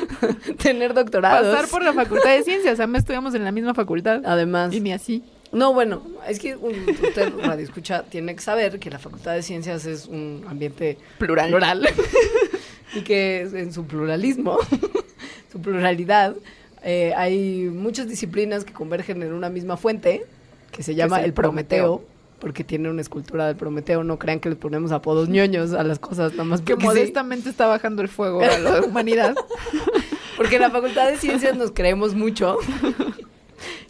tener 0.63 0.95
doctorados. 0.95 1.47
Pasar 1.55 1.69
por 1.71 1.83
la 1.83 1.93
facultad 1.93 2.31
de 2.31 2.43
ciencias. 2.43 2.79
Además, 2.81 3.01
estudiamos 3.01 3.35
en 3.35 3.45
la 3.45 3.53
misma 3.53 3.75
facultad. 3.75 4.23
Además, 4.25 4.73
Y 4.75 4.81
ni 4.81 4.93
así. 4.93 5.23
no, 5.53 5.73
bueno, 5.73 6.03
es 6.27 6.39
que 6.39 6.57
un- 6.57 6.75
usted, 6.89 7.33
radio 7.43 7.65
escucha, 7.65 8.03
tiene 8.05 8.35
que 8.35 8.41
saber 8.43 8.79
que 8.79 8.91
la 8.91 8.99
Facultad 8.99 9.35
de 9.35 9.43
Ciencias 9.43 9.87
es 9.87 10.07
un 10.07 10.45
ambiente 10.49 10.99
Plural. 11.19 11.49
plural 11.51 11.89
y 12.95 13.03
que 13.03 13.41
en 13.43 13.73
su 13.73 13.85
pluralismo, 13.87 14.59
su 15.53 15.61
pluralidad, 15.61 16.35
eh, 16.83 17.13
hay 17.17 17.69
muchas 17.73 18.09
disciplinas 18.09 18.65
que 18.65 18.73
convergen 18.73 19.23
en 19.23 19.33
una 19.33 19.49
misma 19.51 19.77
fuente 19.77 20.25
que 20.71 20.83
se 20.83 20.95
llama 20.95 21.21
el 21.23 21.33
Prometeo. 21.33 21.97
Prometeo. 21.99 22.19
Porque 22.41 22.63
tiene 22.63 22.89
una 22.89 23.01
escultura 23.01 23.49
del 23.49 23.57
Prometeo, 23.57 24.05
no 24.05 24.17
crean 24.19 24.39
que 24.39 24.49
les 24.49 24.57
ponemos 24.59 24.93
apodos 24.93 25.29
ñoños 25.29 25.73
a 25.73 25.83
las 25.83 25.99
cosas, 25.99 26.33
nada 26.33 26.45
más 26.45 26.61
Que 26.61 26.75
sí. 26.77 26.83
modestamente 26.85 27.49
está 27.51 27.67
bajando 27.67 28.01
el 28.01 28.09
fuego 28.09 28.41
a 28.43 28.59
la 28.59 28.83
humanidad. 28.87 29.35
Porque 30.37 30.55
en 30.57 30.63
la 30.63 30.71
Facultad 30.71 31.09
de 31.11 31.17
Ciencias 31.17 31.57
nos 31.57 31.73
creemos 31.73 32.15
mucho. 32.15 32.59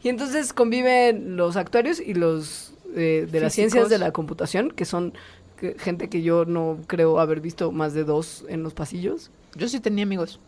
Y 0.03 0.09
entonces 0.09 0.53
conviven 0.55 1.37
los 1.37 1.57
actuarios 1.57 2.01
y 2.01 2.15
los 2.15 2.73
eh, 2.95 3.29
de 3.31 3.41
las 3.41 3.53
ciencias 3.53 3.89
de 3.91 3.99
la 3.99 4.13
computación, 4.13 4.71
que 4.71 4.85
son 4.87 5.13
que- 5.61 5.75
gente 5.79 6.09
que 6.09 6.23
yo 6.23 6.45
no 6.47 6.79
creo 6.87 7.19
haber 7.21 7.41
visto 7.41 7.71
más 7.73 7.93
de 7.95 8.05
dos 8.05 8.45
en 8.49 8.63
los 8.63 8.73
pasillos. 8.75 9.31
Yo 9.57 9.69
sí 9.69 9.81
tenía 9.81 10.05
amigos 10.05 10.41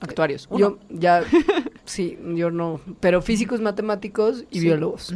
actuarios. 0.00 0.46
Uno. 0.50 0.58
Yo 0.58 0.78
ya, 0.90 1.22
sí, 1.84 2.18
yo 2.34 2.50
no. 2.50 2.80
Pero 3.00 3.22
físicos, 3.22 3.60
matemáticos 3.60 4.44
y 4.50 4.60
Sí. 4.60 4.66
biólogos. 4.66 5.14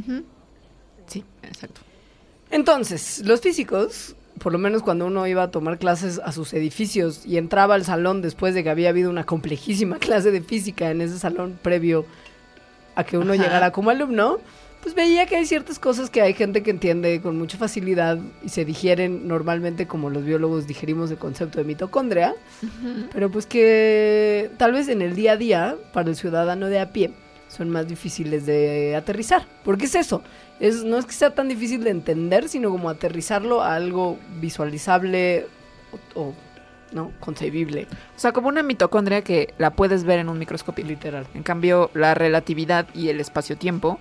Sí, 1.06 1.24
exacto. 1.42 1.80
Entonces, 2.50 3.22
los 3.24 3.40
físicos, 3.40 4.16
por 4.38 4.52
lo 4.52 4.58
menos 4.58 4.82
cuando 4.82 5.06
uno 5.06 5.26
iba 5.26 5.42
a 5.42 5.50
tomar 5.50 5.78
clases 5.78 6.20
a 6.24 6.32
sus 6.32 6.52
edificios 6.54 7.26
y 7.26 7.36
entraba 7.36 7.74
al 7.74 7.84
salón 7.84 8.22
después 8.22 8.54
de 8.54 8.62
que 8.62 8.70
había 8.70 8.88
habido 8.88 9.10
una 9.10 9.24
complejísima 9.24 9.96
clase 9.98 10.30
de 10.30 10.40
física 10.40 10.90
en 10.90 11.00
ese 11.00 11.18
salón 11.18 11.58
previo 11.62 12.06
a 12.94 13.04
que 13.04 13.18
uno 13.18 13.32
Ajá. 13.34 13.42
llegara 13.42 13.70
como 13.72 13.90
alumno, 13.90 14.38
pues 14.82 14.94
veía 14.94 15.26
que 15.26 15.36
hay 15.36 15.46
ciertas 15.46 15.78
cosas 15.78 16.10
que 16.10 16.22
hay 16.22 16.34
gente 16.34 16.62
que 16.62 16.70
entiende 16.70 17.20
con 17.20 17.36
mucha 17.36 17.58
facilidad 17.58 18.18
y 18.42 18.48
se 18.48 18.64
digieren 18.64 19.26
normalmente 19.26 19.86
como 19.86 20.10
los 20.10 20.24
biólogos 20.24 20.66
digerimos 20.66 21.10
el 21.10 21.18
concepto 21.18 21.58
de 21.58 21.64
mitocondria, 21.64 22.34
pero 23.12 23.30
pues 23.30 23.46
que 23.46 24.50
tal 24.56 24.72
vez 24.72 24.88
en 24.88 25.02
el 25.02 25.14
día 25.14 25.32
a 25.32 25.36
día, 25.36 25.76
para 25.92 26.10
el 26.10 26.16
ciudadano 26.16 26.66
de 26.66 26.80
a 26.80 26.92
pie, 26.92 27.12
son 27.48 27.70
más 27.70 27.88
difíciles 27.88 28.46
de 28.46 28.94
aterrizar. 28.94 29.46
¿Por 29.64 29.78
qué 29.78 29.86
es 29.86 29.94
eso? 29.94 30.22
Es, 30.60 30.84
no 30.84 30.98
es 30.98 31.06
que 31.06 31.12
sea 31.12 31.34
tan 31.34 31.48
difícil 31.48 31.82
de 31.82 31.90
entender, 31.90 32.48
sino 32.48 32.70
como 32.70 32.90
aterrizarlo 32.90 33.62
a 33.62 33.74
algo 33.74 34.18
visualizable 34.40 35.46
o, 36.14 36.20
o, 36.20 36.34
no 36.92 37.12
concebible, 37.20 37.86
O 38.16 38.18
sea, 38.18 38.32
como 38.32 38.48
una 38.48 38.62
mitocondria 38.62 39.22
que 39.22 39.52
la 39.58 39.72
puedes 39.72 40.04
ver 40.04 40.20
en 40.20 40.28
un 40.28 40.38
microscopio. 40.38 40.84
literal. 40.86 41.26
En 41.34 41.42
cambio, 41.42 41.90
la 41.94 42.14
relatividad 42.14 42.86
y 42.94 43.08
el 43.08 43.20
espacio-tiempo, 43.20 43.98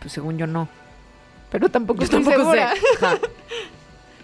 pues 0.00 0.12
según 0.12 0.38
yo 0.38 0.46
no. 0.46 0.68
Pero 1.50 1.68
tampoco 1.68 2.00
Yo 2.00 2.04
estoy 2.04 2.22
tampoco 2.24 2.52
sé. 2.52 2.58
segura. 2.58 2.74
Ajá. 3.00 3.18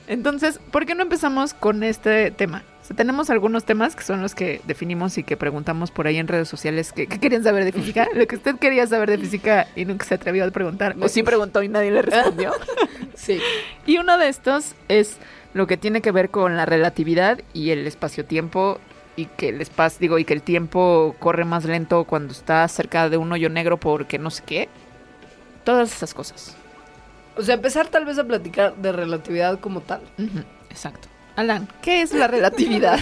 Entonces, 0.07 0.61
¿por 0.71 0.85
qué 0.85 0.95
no 0.95 1.03
empezamos 1.03 1.55
con 1.55 1.83
este 1.83 2.31
tema? 2.31 2.63
O 2.83 2.87
sea, 2.87 2.95
tenemos 2.95 3.31
algunos 3.31 3.65
temas 3.65 3.97
que 3.97 4.03
son 4.05 4.21
los 4.21 4.35
que 4.35 4.61
definimos 4.67 5.17
y 5.17 5.23
que 5.25 5.39
preguntamos 5.39 5.91
por 5.91 6.07
ahí 6.07 6.19
en 6.19 6.29
redes 6.29 6.49
sociales 6.49 6.93
que, 6.93 7.07
que 7.07 7.19
querían 7.19 7.43
saber 7.43 7.65
de 7.65 7.73
física. 7.73 8.07
Lo 8.15 8.27
que 8.27 8.37
usted 8.37 8.57
quería 8.57 8.87
saber 8.87 9.11
de 9.11 9.17
física 9.17 9.67
y 9.75 9.87
nunca 9.87 10.05
se 10.05 10.15
atrevió 10.15 10.45
a 10.45 10.51
preguntar. 10.51 10.95
O 11.01 11.09
sí 11.09 11.23
preguntó 11.23 11.63
y 11.63 11.69
nadie 11.69 11.91
le 11.91 12.03
respondió. 12.03 12.53
Sí. 13.15 13.41
y 13.87 13.97
uno 13.97 14.19
de 14.19 14.29
estos 14.29 14.75
es 14.89 15.17
lo 15.55 15.67
que 15.67 15.79
tiene 15.79 16.03
que 16.03 16.11
ver 16.13 16.29
con 16.29 16.59
la 16.59 16.67
relatividad 16.67 17.41
y 17.55 17.71
el 17.71 17.87
espacio-tiempo 17.87 18.81
y 19.17 19.27
que 19.27 19.49
el 19.49 19.63
espacio, 19.63 20.01
digo, 20.01 20.19
y 20.19 20.25
que 20.27 20.35
el 20.35 20.43
tiempo 20.43 21.17
corre 21.21 21.47
más 21.47 21.65
lento 21.65 22.05
cuando 22.05 22.33
está 22.33 22.67
cerca 22.69 23.09
de 23.09 23.17
un 23.17 23.33
hoyo 23.33 23.49
negro 23.49 23.79
porque 23.79 24.19
no 24.19 24.29
sé 24.31 24.43
qué. 24.45 24.69
Todas 25.65 25.95
esas 25.95 26.15
cosas. 26.15 26.57
O 27.37 27.43
sea, 27.43 27.55
empezar 27.55 27.89
tal 27.89 28.05
vez 28.05 28.19
a 28.19 28.25
platicar 28.25 28.77
de 28.77 28.93
relatividad 28.93 29.59
como 29.59 29.81
tal. 29.81 30.03
Exacto. 30.71 31.09
Alan, 31.37 31.69
¿qué 31.83 32.03
es 32.03 32.13
la 32.13 32.27
relatividad? 32.29 32.99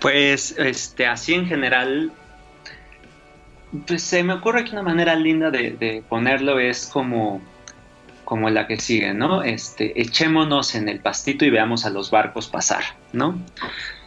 Pues, 0.00 0.54
este, 0.58 1.06
así 1.06 1.34
en 1.34 1.46
general, 1.46 2.12
pues 3.86 4.02
se 4.02 4.22
me 4.22 4.34
ocurre 4.34 4.64
que 4.64 4.72
una 4.72 4.82
manera 4.82 5.14
linda 5.14 5.50
de, 5.50 5.70
de 5.70 6.02
ponerlo 6.06 6.58
es 6.58 6.86
como, 6.86 7.40
como 8.24 8.50
la 8.50 8.66
que 8.66 8.78
sigue, 8.78 9.14
¿no? 9.14 9.42
Este, 9.42 10.00
echémonos 10.00 10.74
en 10.74 10.88
el 10.88 11.00
pastito 11.00 11.44
y 11.44 11.50
veamos 11.50 11.86
a 11.86 11.90
los 11.90 12.10
barcos 12.10 12.48
pasar, 12.48 12.82
¿no? 13.12 13.38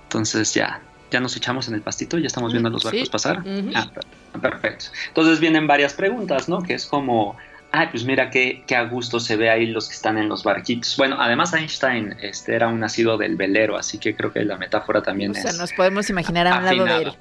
Entonces 0.04 0.54
ya, 0.54 0.82
ya 1.16 1.22
nos 1.22 1.38
echamos 1.38 1.70
en 1.70 1.76
el 1.76 1.82
pastito, 1.82 2.18
ya 2.18 2.28
estamos 2.28 2.52
viendo 2.52 2.68
a 2.68 2.72
los 2.74 2.82
Sí. 2.82 2.88
barcos 2.90 3.10
pasar. 3.10 3.42
Ah, 3.74 3.88
per- 3.94 4.42
perfecto. 4.42 4.88
Entonces 5.08 5.40
vienen 5.40 5.66
varias 5.66 5.94
preguntas, 5.94 6.50
¿no? 6.50 6.62
Que 6.62 6.74
es 6.74 6.86
como, 6.86 7.38
ay, 7.72 7.88
pues 7.90 8.04
mira 8.04 8.30
qué, 8.30 8.64
qué 8.68 8.76
a 8.76 8.84
gusto 8.84 9.22
se 9.22 9.38
ve 9.38 9.50
ahí 9.50 9.66
los 9.68 9.88
que 9.88 9.96
están 9.96 10.18
en 10.18 10.28
los 10.28 10.44
barquitos. 10.44 10.98
Bueno, 10.98 11.16
además 11.18 11.54
Einstein 11.54 12.18
este, 12.22 12.54
era 12.54 12.68
un 12.68 12.82
nacido 12.82 13.18
del 13.18 13.38
velero, 13.38 13.78
así 13.78 13.98
que 13.98 14.14
creo 14.14 14.34
que 14.34 14.44
la 14.44 14.58
metáfora 14.58 15.02
también 15.02 15.32
o 15.32 15.34
sea, 15.36 15.52
es 15.52 15.58
nos 15.58 15.72
podemos 15.72 16.10
imaginar 16.10 16.48
a 16.48 16.58
un 16.58 16.66
lado 16.66 16.84
de 16.84 17.04
él. 17.04 17.14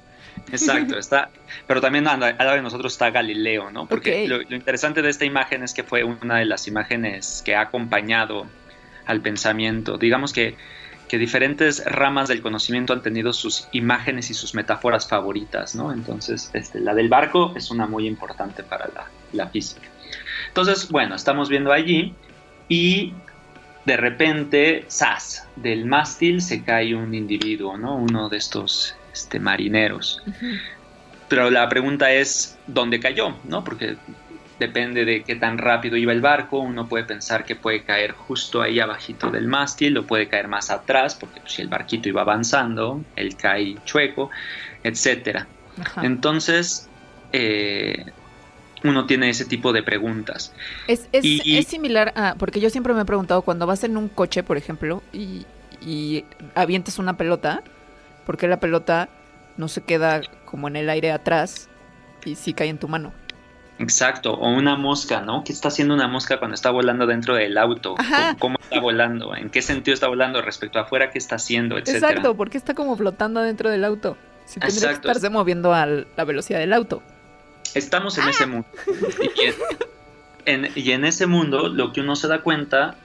Exacto, 0.51 0.97
está, 0.99 1.29
pero 1.67 1.79
también 1.79 2.05
al 2.09 2.19
lado 2.19 2.51
de 2.55 2.61
nosotros 2.61 2.91
está 2.91 3.09
Galileo, 3.11 3.71
¿no? 3.71 3.85
Porque 3.87 4.27
lo 4.27 4.41
interesante 4.53 5.01
de 5.01 5.09
esta 5.09 5.23
imagen 5.23 5.63
es 5.63 5.73
que 5.73 5.83
fue 5.83 6.03
una 6.03 6.35
de 6.39 6.45
las 6.45 6.67
imágenes 6.67 7.41
que 7.45 7.55
ha 7.55 7.61
acompañado 7.61 8.45
al 9.05 9.21
pensamiento. 9.21 9.97
Digamos 9.97 10.33
que, 10.33 10.57
que 11.07 11.17
diferentes 11.17 11.83
ramas 11.85 12.27
del 12.27 12.41
conocimiento 12.41 12.93
han 12.93 13.01
tenido 13.01 13.33
sus 13.33 13.67
imágenes 13.71 14.29
y 14.29 14.33
sus 14.33 14.55
metáforas 14.55 15.07
favoritas, 15.07 15.75
¿no? 15.75 15.91
Entonces, 15.91 16.49
este, 16.53 16.79
la 16.79 16.93
del 16.93 17.09
barco 17.09 17.53
es 17.55 17.69
una 17.71 17.85
muy 17.85 18.07
importante 18.07 18.63
para 18.63 18.87
la, 18.87 19.07
la 19.33 19.47
física. 19.47 19.87
Entonces, 20.47 20.89
bueno, 20.89 21.15
estamos 21.15 21.49
viendo 21.49 21.71
allí 21.71 22.13
y 22.69 23.13
de 23.85 23.97
repente, 23.97 24.85
¡zas! 24.89 25.47
Del 25.55 25.85
mástil 25.85 26.41
se 26.41 26.63
cae 26.63 26.95
un 26.95 27.13
individuo, 27.13 27.77
¿no? 27.77 27.95
Uno 27.95 28.29
de 28.29 28.37
estos 28.37 28.95
este, 29.13 29.39
marineros. 29.39 30.23
Pero 31.29 31.51
la 31.51 31.69
pregunta 31.69 32.11
es, 32.11 32.57
¿dónde 32.67 32.99
cayó? 32.99 33.35
¿No? 33.43 33.63
Porque 33.63 33.97
depende 34.59 35.05
de 35.05 35.23
qué 35.23 35.35
tan 35.35 35.57
rápido 35.57 35.97
iba 35.97 36.11
el 36.11 36.21
barco, 36.21 36.59
uno 36.59 36.87
puede 36.87 37.03
pensar 37.03 37.45
que 37.45 37.55
puede 37.55 37.83
caer 37.83 38.11
justo 38.13 38.61
ahí 38.61 38.79
abajito 38.79 39.29
del 39.29 39.47
mástil, 39.47 39.97
o 39.97 40.05
puede 40.05 40.27
caer 40.27 40.47
más 40.47 40.69
atrás, 40.69 41.15
porque 41.15 41.41
pues, 41.41 41.53
si 41.53 41.61
el 41.61 41.67
barquito 41.67 42.09
iba 42.09 42.21
avanzando, 42.21 43.03
él 43.15 43.35
cae 43.35 43.75
chueco, 43.83 44.29
etcétera. 44.83 45.47
Ajá. 45.79 46.05
Entonces, 46.05 46.89
eh, 47.33 48.05
uno 48.83 49.05
tiene 49.05 49.29
ese 49.29 49.45
tipo 49.45 49.73
de 49.73 49.83
preguntas. 49.83 50.53
Es, 50.87 51.09
es, 51.11 51.25
Y- 51.25 51.57
es 51.57 51.67
similar 51.67 52.13
a, 52.15 52.35
porque 52.37 52.59
yo 52.59 52.69
siempre 52.69 52.93
me 52.93 53.01
he 53.01 53.05
preguntado, 53.05 53.41
cuando 53.41 53.65
vas 53.67 53.83
en 53.83 53.97
un 53.97 54.07
coche, 54.09 54.43
por 54.43 54.57
ejemplo, 54.57 55.01
y, 55.11 55.45
y 55.81 56.23
avientas 56.53 56.99
una 56.99 57.17
pelota, 57.17 57.63
¿por 58.25 58.37
qué 58.37 58.47
la 58.47 58.59
pelota 58.59 59.09
no 59.57 59.67
se 59.67 59.81
queda 59.81 60.21
como 60.45 60.67
en 60.67 60.75
el 60.75 60.89
aire 60.89 61.11
atrás 61.11 61.67
y 62.23 62.35
sí 62.35 62.53
cae 62.53 62.69
en 62.69 62.77
tu 62.77 62.87
mano? 62.87 63.11
Exacto, 63.77 64.33
o 64.33 64.49
una 64.49 64.75
mosca, 64.77 65.19
¿no? 65.21 65.43
¿Qué 65.43 65.51
está 65.51 65.67
haciendo 65.67 65.93
una 65.93 66.07
mosca 66.07 66.39
cuando 66.39 66.55
está 66.55 66.71
volando 66.71 67.05
dentro 67.07 67.35
del 67.35 67.57
auto? 67.57 67.95
Ajá. 67.97 68.35
¿Cómo, 68.39 68.57
está 68.61 68.79
volando? 68.79 69.35
¿En 69.35 69.49
qué 69.49 69.61
sentido 69.61 69.93
está 69.93 70.07
volando 70.07 70.41
respecto 70.41 70.79
a 70.79 70.83
afuera? 70.83 71.11
¿Qué 71.11 71.17
está 71.17 71.35
haciendo? 71.35 71.77
Etcétera. 71.77 72.09
Exacto, 72.09 72.35
porque 72.37 72.57
está 72.57 72.73
como 72.73 72.95
flotando 72.95 73.41
dentro 73.41 73.69
del 73.69 73.83
auto. 73.83 74.17
Si 74.45 74.59
tendría 74.59 74.89
que 74.89 74.93
estarse 74.95 75.29
moviendo 75.29 75.73
a 75.73 75.85
la 75.85 76.23
velocidad 76.25 76.59
del 76.59 76.71
auto. 76.73 77.01
Estamos 77.73 78.17
en 78.17 78.29
ese 78.29 78.45
mundo. 78.45 78.67
Y 79.35 79.45
en, 80.49 80.65
en- 80.65 80.71
y 80.75 80.91
en 80.91 81.03
ese 81.03 81.25
mundo 81.25 81.67
lo 81.67 81.91
que 81.91 81.99
uno 82.01 82.15
se 82.15 82.27
da 82.27 82.39
cuenta 82.41 82.95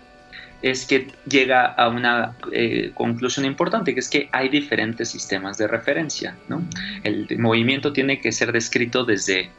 es 0.63 0.85
que 0.87 1.11
llega 1.27 1.65
a 1.65 1.89
una 1.89 2.37
eh, 2.53 2.93
conclusión 2.95 3.47
importante, 3.47 3.95
que 3.95 4.01
es 4.01 4.11
que 4.11 4.29
hay 4.31 4.51
diferentes 4.51 5.09
sistemas 5.09 5.57
de 5.59 5.67
referencia. 5.67 6.37
¿no? 6.49 6.63
El 7.03 7.27
movimiento 7.39 7.93
tiene 7.93 8.21
que 8.21 8.31
ser 8.31 8.53
descrito 8.53 9.05
desde 9.05 9.51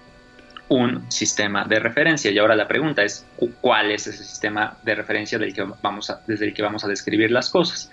un 0.72 1.12
sistema 1.12 1.66
de 1.66 1.80
referencia. 1.80 2.32
Y 2.32 2.38
ahora 2.38 2.56
la 2.56 2.68
pregunta 2.68 3.04
es, 3.04 3.30
cu- 3.36 3.58
¿cuál 3.60 3.92
es 3.92 4.08
ese 4.08 4.24
sistema 4.24 4.80
de 4.82 4.96
referencia 4.96 5.38
del 5.38 5.54
que 5.54 5.64
vamos 5.82 6.10
a- 6.10 6.24
desde 6.26 6.46
el 6.46 6.54
que 6.54 6.62
vamos 6.64 6.86
a 6.86 6.88
describir 6.88 7.30
las 7.32 7.50
cosas? 7.50 7.90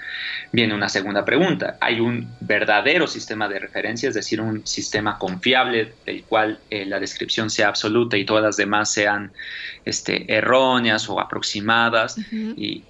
Viene 0.52 0.74
una 0.74 0.88
segunda 0.88 1.24
pregunta. 1.24 1.76
¿Hay 1.80 1.98
un 2.00 2.36
verdadero 2.40 3.06
sistema 3.08 3.48
de 3.48 3.58
referencia, 3.58 4.08
es 4.08 4.14
decir, 4.14 4.40
un 4.40 4.64
sistema 4.66 5.18
confiable 5.18 5.98
del 6.06 6.24
cual 6.26 6.62
eh, 6.70 6.86
la 6.86 7.00
descripción 7.00 7.50
sea 7.50 7.68
absoluta 7.68 8.16
y 8.16 8.24
todas 8.24 8.44
las 8.44 8.56
demás 8.56 8.92
sean 8.92 9.32
este, 9.84 10.32
erróneas 10.32 11.08
o 11.08 11.20
aproximadas? 11.20 12.16
Y, 12.54 12.88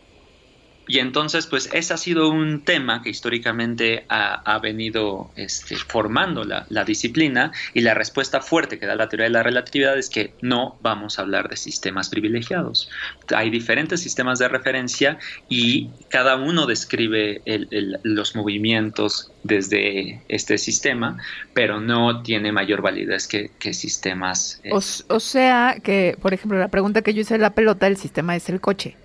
y 0.88 0.98
entonces, 0.98 1.46
pues 1.46 1.68
ese 1.72 1.94
ha 1.94 1.96
sido 1.96 2.30
un 2.30 2.62
tema 2.64 3.02
que 3.02 3.10
históricamente 3.10 4.04
ha, 4.08 4.34
ha 4.54 4.58
venido 4.58 5.30
este, 5.36 5.76
formando 5.76 6.44
la, 6.44 6.66
la 6.70 6.84
disciplina 6.84 7.52
y 7.74 7.82
la 7.82 7.94
respuesta 7.94 8.40
fuerte 8.40 8.78
que 8.78 8.86
da 8.86 8.96
la 8.96 9.08
teoría 9.08 9.24
de 9.26 9.30
la 9.30 9.42
relatividad 9.42 9.96
es 9.98 10.08
que 10.10 10.32
no 10.40 10.78
vamos 10.80 11.18
a 11.18 11.22
hablar 11.22 11.48
de 11.48 11.56
sistemas 11.56 12.08
privilegiados. 12.08 12.88
Hay 13.34 13.50
diferentes 13.50 14.00
sistemas 14.00 14.38
de 14.38 14.48
referencia 14.48 15.18
y 15.48 15.90
cada 16.08 16.36
uno 16.36 16.66
describe 16.66 17.42
el- 17.44 17.98
los 18.02 18.34
movimientos 18.34 19.30
desde 19.42 20.22
este 20.28 20.58
sistema, 20.58 21.18
pero 21.52 21.80
no 21.80 22.22
tiene 22.22 22.52
mayor 22.52 22.82
validez 22.82 23.28
que, 23.28 23.50
que 23.58 23.72
sistemas... 23.74 24.60
eh, 24.64 24.70
O, 24.72 24.78
o 24.78 25.20
sea 25.20 25.76
que, 25.82 26.16
por 26.20 26.32
ejemplo, 26.34 26.58
la 26.58 26.68
pregunta 26.68 27.02
que 27.02 27.14
yo 27.14 27.20
hice 27.20 27.34
de 27.34 27.40
la 27.40 27.54
pelota, 27.54 27.86
el 27.86 27.96
sistema 27.96 28.34
es 28.36 28.48
el 28.48 28.60
coche. 28.60 28.96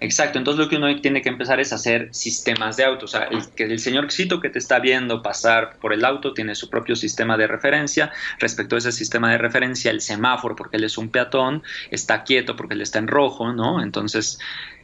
Exacto, 0.00 0.38
entonces 0.38 0.64
lo 0.64 0.70
que 0.70 0.76
uno 0.76 0.98
tiene 1.00 1.20
que 1.20 1.28
empezar 1.28 1.60
es 1.60 1.74
hacer 1.74 2.08
sistemas 2.12 2.78
de 2.78 2.84
auto. 2.84 3.04
O 3.04 3.08
sea, 3.08 3.24
el, 3.24 3.46
que 3.50 3.64
el 3.64 4.40
que 4.40 4.48
te 4.48 4.58
está 4.58 4.78
viendo 4.78 5.22
pasar 5.22 5.76
por 5.78 5.92
el 5.92 6.04
auto 6.06 6.32
tiene 6.32 6.54
su 6.54 6.70
propio 6.70 6.96
sistema 6.96 7.36
de 7.36 7.46
referencia. 7.46 8.10
Respecto 8.38 8.76
a 8.76 8.78
ese 8.78 8.92
sistema 8.92 9.30
de 9.30 9.36
referencia, 9.36 9.90
el 9.90 10.00
semáforo, 10.00 10.56
porque 10.56 10.78
él 10.78 10.84
es 10.84 10.96
un 10.96 11.10
peatón, 11.10 11.62
está 11.90 12.24
quieto 12.24 12.56
porque 12.56 12.74
él 12.74 12.80
está 12.80 12.98
en 12.98 13.08
rojo, 13.08 13.52
¿no? 13.52 13.82
Entonces, 13.82 14.38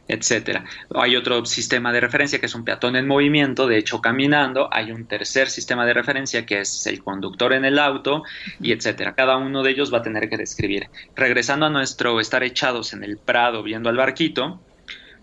etcétera. 0.07 0.65
Hay 0.95 1.15
otro 1.15 1.45
sistema 1.45 1.91
de 1.91 1.99
referencia 1.99 2.39
que 2.39 2.45
es 2.45 2.55
un 2.55 2.63
peatón 2.63 2.95
en 2.95 3.07
movimiento, 3.07 3.67
de 3.67 3.77
hecho 3.77 4.01
caminando. 4.01 4.69
Hay 4.71 4.91
un 4.91 5.05
tercer 5.05 5.49
sistema 5.49 5.85
de 5.85 5.93
referencia 5.93 6.45
que 6.45 6.61
es 6.61 6.85
el 6.87 7.03
conductor 7.03 7.53
en 7.53 7.65
el 7.65 7.79
auto 7.79 8.23
y 8.61 8.71
etcétera. 8.71 9.15
Cada 9.15 9.37
uno 9.37 9.63
de 9.63 9.71
ellos 9.71 9.93
va 9.93 9.99
a 9.99 10.03
tener 10.03 10.29
que 10.29 10.37
describir. 10.37 10.89
Regresando 11.15 11.65
a 11.65 11.69
nuestro 11.69 12.19
estar 12.19 12.43
echados 12.43 12.93
en 12.93 13.03
el 13.03 13.17
prado 13.17 13.63
viendo 13.63 13.89
al 13.89 13.97
barquito, 13.97 14.61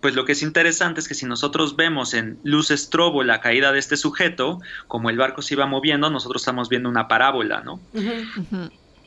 pues 0.04 0.14
lo 0.14 0.26
que 0.26 0.32
es 0.32 0.42
interesante 0.42 1.00
es 1.00 1.08
que 1.08 1.14
si 1.14 1.24
nosotros 1.24 1.76
vemos 1.76 2.12
en 2.12 2.38
luz 2.44 2.70
estrobo 2.70 3.22
la 3.22 3.40
caída 3.40 3.72
de 3.72 3.78
este 3.78 3.96
sujeto, 3.96 4.58
como 4.86 5.08
el 5.08 5.16
barco 5.16 5.40
se 5.40 5.54
iba 5.54 5.64
moviendo, 5.64 6.10
nosotros 6.10 6.42
estamos 6.42 6.68
viendo 6.68 6.90
una 6.90 7.08
parábola, 7.08 7.62
¿no? 7.62 7.80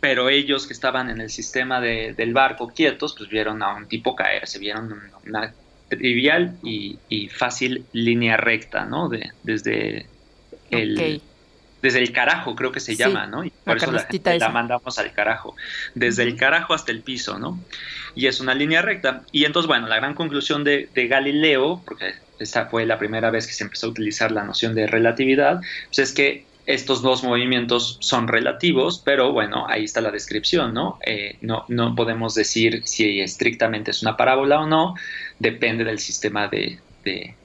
Pero 0.01 0.27
ellos 0.29 0.65
que 0.65 0.73
estaban 0.73 1.11
en 1.11 1.21
el 1.21 1.29
sistema 1.29 1.79
de- 1.79 2.15
del 2.17 2.33
barco 2.33 2.69
quietos, 2.69 3.13
pues 3.15 3.29
vieron 3.29 3.61
a 3.61 3.75
un 3.75 3.87
tipo 3.87 4.15
caerse, 4.15 4.57
vieron 4.57 4.91
un- 4.91 5.11
una 5.29 5.55
trivial 5.87 6.57
y, 6.63 6.99
y 7.07 7.29
fácil 7.29 7.85
línea 7.91 8.35
recta, 8.35 8.85
¿no? 8.85 9.07
De, 9.07 9.29
desde 9.43 10.09
el, 10.71 10.97
Ok. 10.97 11.21
Desde 11.81 11.99
el 11.99 12.11
carajo, 12.11 12.55
creo 12.55 12.71
que 12.71 12.79
se 12.79 12.93
Sí, 12.93 12.97
llama, 12.97 13.27
¿no? 13.27 13.43
Y 13.43 13.49
la 13.49 13.55
por 13.65 13.77
eso 13.77 13.91
la, 13.91 13.99
gente 13.99 14.29
la 14.31 14.35
esa. 14.35 14.49
mandamos 14.49 14.97
al 14.99 15.13
carajo. 15.13 15.55
Desde 15.95 16.23
el 16.23 16.35
carajo 16.35 16.73
hasta 16.73 16.91
el 16.91 17.01
piso, 17.01 17.37
¿no? 17.39 17.59
Y 18.15 18.25
es 18.27 18.39
una 18.39 18.53
línea 18.55 18.81
recta. 18.81 19.23
Y 19.31 19.45
entonces, 19.45 19.67
bueno, 19.67 19.87
la 19.87 19.97
gran 19.97 20.13
conclusión 20.15 20.63
de, 20.63 20.89
de 20.93 21.07
Galileo, 21.07 21.81
porque 21.85 22.13
esta 22.39 22.65
fue 22.65 22.85
la 22.85 22.97
primera 22.97 23.29
vez 23.31 23.45
que 23.47 23.53
se 23.53 23.63
empezó 23.63 23.87
a 23.87 23.89
utilizar 23.91 24.31
la 24.31 24.43
noción 24.43 24.73
de 24.75 24.87
relatividad, 24.87 25.61
pues 25.87 25.99
es 25.99 26.13
que 26.13 26.45
estos 26.65 27.01
dos 27.01 27.23
movimientos 27.23 27.97
son 28.01 28.27
relativos, 28.27 29.01
pero 29.05 29.31
bueno, 29.31 29.65
ahí 29.69 29.85
está 29.85 30.01
la 30.01 30.11
descripción, 30.11 30.73
¿no? 30.73 30.99
Eh, 31.05 31.37
no, 31.41 31.63
no 31.69 31.95
podemos 31.95 32.35
decir 32.35 32.81
si 32.85 33.21
estrictamente 33.21 33.91
es 33.91 34.01
una 34.01 34.17
parábola 34.17 34.59
o 34.59 34.67
no, 34.67 34.95
depende 35.39 35.85
del 35.85 35.99
sistema 35.99 36.47
de, 36.49 36.79
de- 37.05 37.35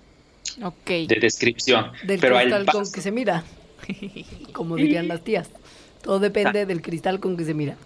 descripción. 1.20 1.92
Del 2.02 2.18
pero 2.18 2.34
pasa. 2.64 2.92
que 2.92 3.00
se 3.00 3.12
mira. 3.12 3.44
Como 4.52 4.76
dirían 4.76 5.08
las 5.08 5.22
tías. 5.22 5.50
Todo 6.02 6.18
depende 6.18 6.66
del 6.66 6.82
cristal 6.82 7.20
con 7.20 7.36
que 7.36 7.44
se 7.44 7.54
mira. 7.54 7.76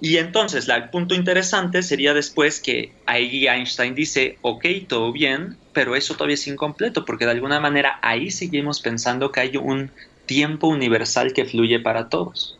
Y 0.00 0.18
entonces, 0.18 0.68
el 0.68 0.90
punto 0.90 1.14
interesante 1.14 1.82
sería 1.82 2.12
después 2.12 2.60
que 2.60 2.92
ahí 3.06 3.46
Einstein 3.46 3.94
dice, 3.94 4.38
ok, 4.42 4.64
todo 4.88 5.12
bien, 5.12 5.56
pero 5.72 5.96
eso 5.96 6.14
todavía 6.14 6.34
es 6.34 6.46
incompleto, 6.46 7.04
porque 7.04 7.24
de 7.24 7.30
alguna 7.30 7.60
manera 7.60 7.98
ahí 8.02 8.30
seguimos 8.30 8.80
pensando 8.80 9.30
que 9.30 9.40
hay 9.40 9.56
un 9.56 9.90
tiempo 10.26 10.68
universal 10.68 11.32
que 11.32 11.44
fluye 11.44 11.80
para 11.80 12.08
todos. 12.08 12.58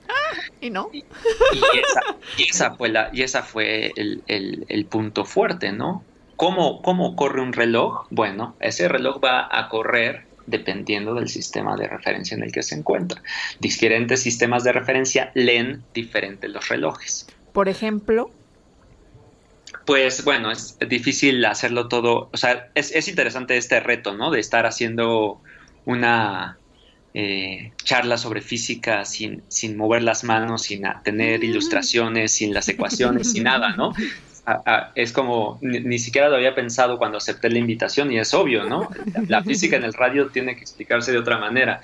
¿Y 0.61 0.71
no? 0.71 0.91
Y, 0.93 1.05
esa, 2.49 2.75
fue, 2.75 2.89
la, 2.89 3.11
y 3.13 3.23
esa 3.23 3.43
fue 3.43 3.93
el, 3.97 4.87
punto 4.89 5.25
fuerte, 5.25 5.73
¿no? 5.73 6.03
¿Cómo, 6.37 6.83
¿Cómo 6.83 7.17
corre 7.17 7.43
un 7.43 7.53
reloj? 7.53 8.07
Bueno, 8.11 8.57
ese 8.61 8.89
reloj 8.89 9.23
va 9.23 9.49
a 9.51 9.69
correr 9.69 10.27
dependiendo 10.47 11.15
del 11.15 11.29
sistema 11.29 11.77
de 11.77 11.89
referencia 11.89 12.37
en 12.37 12.43
el 12.43 12.53
que 12.53 12.63
se 12.63 12.75
encuentra. 12.75 13.23
Diferentes 13.61 14.23
sistemas 14.23 14.65
de 14.65 14.73
referencia 14.73 15.31
leen 15.35 15.83
diferentes 15.95 16.51
los 16.51 16.69
relojes. 16.69 17.27
Por 17.53 17.69
ejemplo. 17.69 18.31
Pues 19.87 20.25
bueno, 20.25 20.51
es 20.51 20.79
difícil 20.89 21.45
hacerlo 21.45 21.89
todo. 21.89 22.29
O 22.33 22.37
sea, 22.37 22.69
es, 22.75 23.09
interesante 23.09 23.57
este 23.57 23.81
reto, 23.81 24.15
¿no? 24.15 24.31
De 24.31 24.41
estar 24.41 24.67
haciendo 24.67 25.41
una 25.85 26.59
eh, 27.13 27.73
charla 27.83 28.17
sobre 28.17 28.41
física 28.41 29.05
sin, 29.05 29.43
sin 29.49 29.77
mover 29.77 30.03
las 30.03 30.25
manos, 30.25 30.63
sin 30.63 30.85
tener 31.03 31.41
mm. 31.41 31.45
ilustraciones, 31.45 32.33
sin 32.33 32.55
las 32.55 32.69
ecuaciones, 32.69 33.33
sin 33.33 33.45
nada, 33.45 33.77
¿no? 33.77 33.93
es 34.95 35.13
como, 35.13 35.59
ni, 35.63 35.99
siquiera 35.99 36.29
lo 36.29 36.37
había 36.37 36.55
pensado 36.55 36.99
cuando 36.99 37.19
acepté 37.19 37.49
la 37.49 37.59
invitación 37.59 38.13
y 38.13 38.19
es 38.19 38.35
obvio, 38.35 38.65
¿no? 38.65 38.91
La, 39.29 39.43
física 39.43 39.77
en 39.77 39.85
el 39.85 39.95
radio 39.95 40.29
tiene 40.29 40.55
que 40.55 40.61
explicarse 40.61 41.13
de 41.13 41.19
otra 41.19 41.39
manera. 41.39 41.81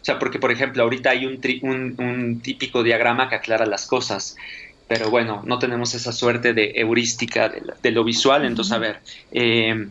O 0.00 0.04
sea, 0.04 0.18
porque 0.18 0.38
por 0.38 0.52
ejemplo, 0.52 0.84
ahorita 0.84 1.10
hay 1.10 1.26
un, 1.26 1.40
un, 1.98 2.40
típico 2.40 2.82
diagrama 2.82 3.28
que 3.28 3.34
aclara 3.34 3.66
las 3.66 3.86
cosas, 3.86 4.36
pero 4.86 5.10
bueno, 5.10 5.42
no 5.44 5.58
tenemos 5.58 5.94
esa 5.94 6.12
suerte 6.12 6.54
de 6.54 6.72
heurística 6.76 7.48
de, 7.48 7.90
lo 7.90 8.04
visual, 8.04 8.44
entonces 8.44 8.72
a 8.72 8.78
ver, 8.78 9.00
eh, 9.32 9.88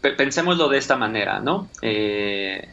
pensémoslo 0.00 0.68
de 0.68 0.78
esta 0.78 0.96
manera, 0.96 1.40
¿no? 1.40 1.68
Eh, 1.82 2.68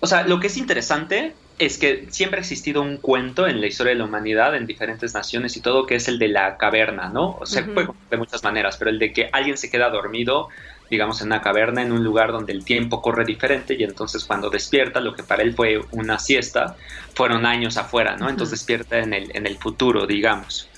o 0.00 0.06
sea, 0.06 0.26
lo 0.26 0.40
que 0.40 0.46
es 0.46 0.56
interesante 0.56 1.34
es 1.58 1.78
que 1.78 2.06
siempre 2.10 2.38
ha 2.38 2.40
existido 2.40 2.82
un 2.82 2.96
cuento 2.96 3.46
en 3.46 3.60
la 3.60 3.66
historia 3.66 3.92
de 3.92 3.98
la 3.98 4.04
humanidad, 4.04 4.56
en 4.56 4.66
diferentes 4.66 5.14
naciones 5.14 5.56
y 5.56 5.60
todo, 5.60 5.86
que 5.86 5.94
es 5.94 6.08
el 6.08 6.18
de 6.18 6.28
la 6.28 6.56
caverna, 6.56 7.08
¿no? 7.08 7.36
O 7.40 7.46
sea, 7.46 7.64
puede 7.64 7.88
de 8.10 8.16
muchas 8.16 8.42
maneras, 8.42 8.76
pero 8.76 8.90
el 8.90 8.98
de 8.98 9.12
que 9.12 9.28
alguien 9.32 9.56
se 9.56 9.70
queda 9.70 9.88
dormido, 9.88 10.48
digamos, 10.90 11.20
en 11.20 11.28
una 11.28 11.42
caverna, 11.42 11.82
en 11.82 11.92
un 11.92 12.02
lugar 12.02 12.32
donde 12.32 12.52
el 12.52 12.64
tiempo 12.64 13.00
corre 13.00 13.24
diferente 13.24 13.76
y 13.78 13.84
entonces 13.84 14.24
cuando 14.24 14.50
despierta, 14.50 15.00
lo 15.00 15.14
que 15.14 15.22
para 15.22 15.42
él 15.42 15.54
fue 15.54 15.80
una 15.92 16.18
siesta, 16.18 16.76
fueron 17.14 17.46
años 17.46 17.76
afuera, 17.76 18.16
¿no? 18.16 18.28
Entonces 18.28 18.58
despierta 18.58 18.98
en 18.98 19.14
el, 19.14 19.30
en 19.36 19.46
el 19.46 19.56
futuro, 19.56 20.06
digamos. 20.06 20.68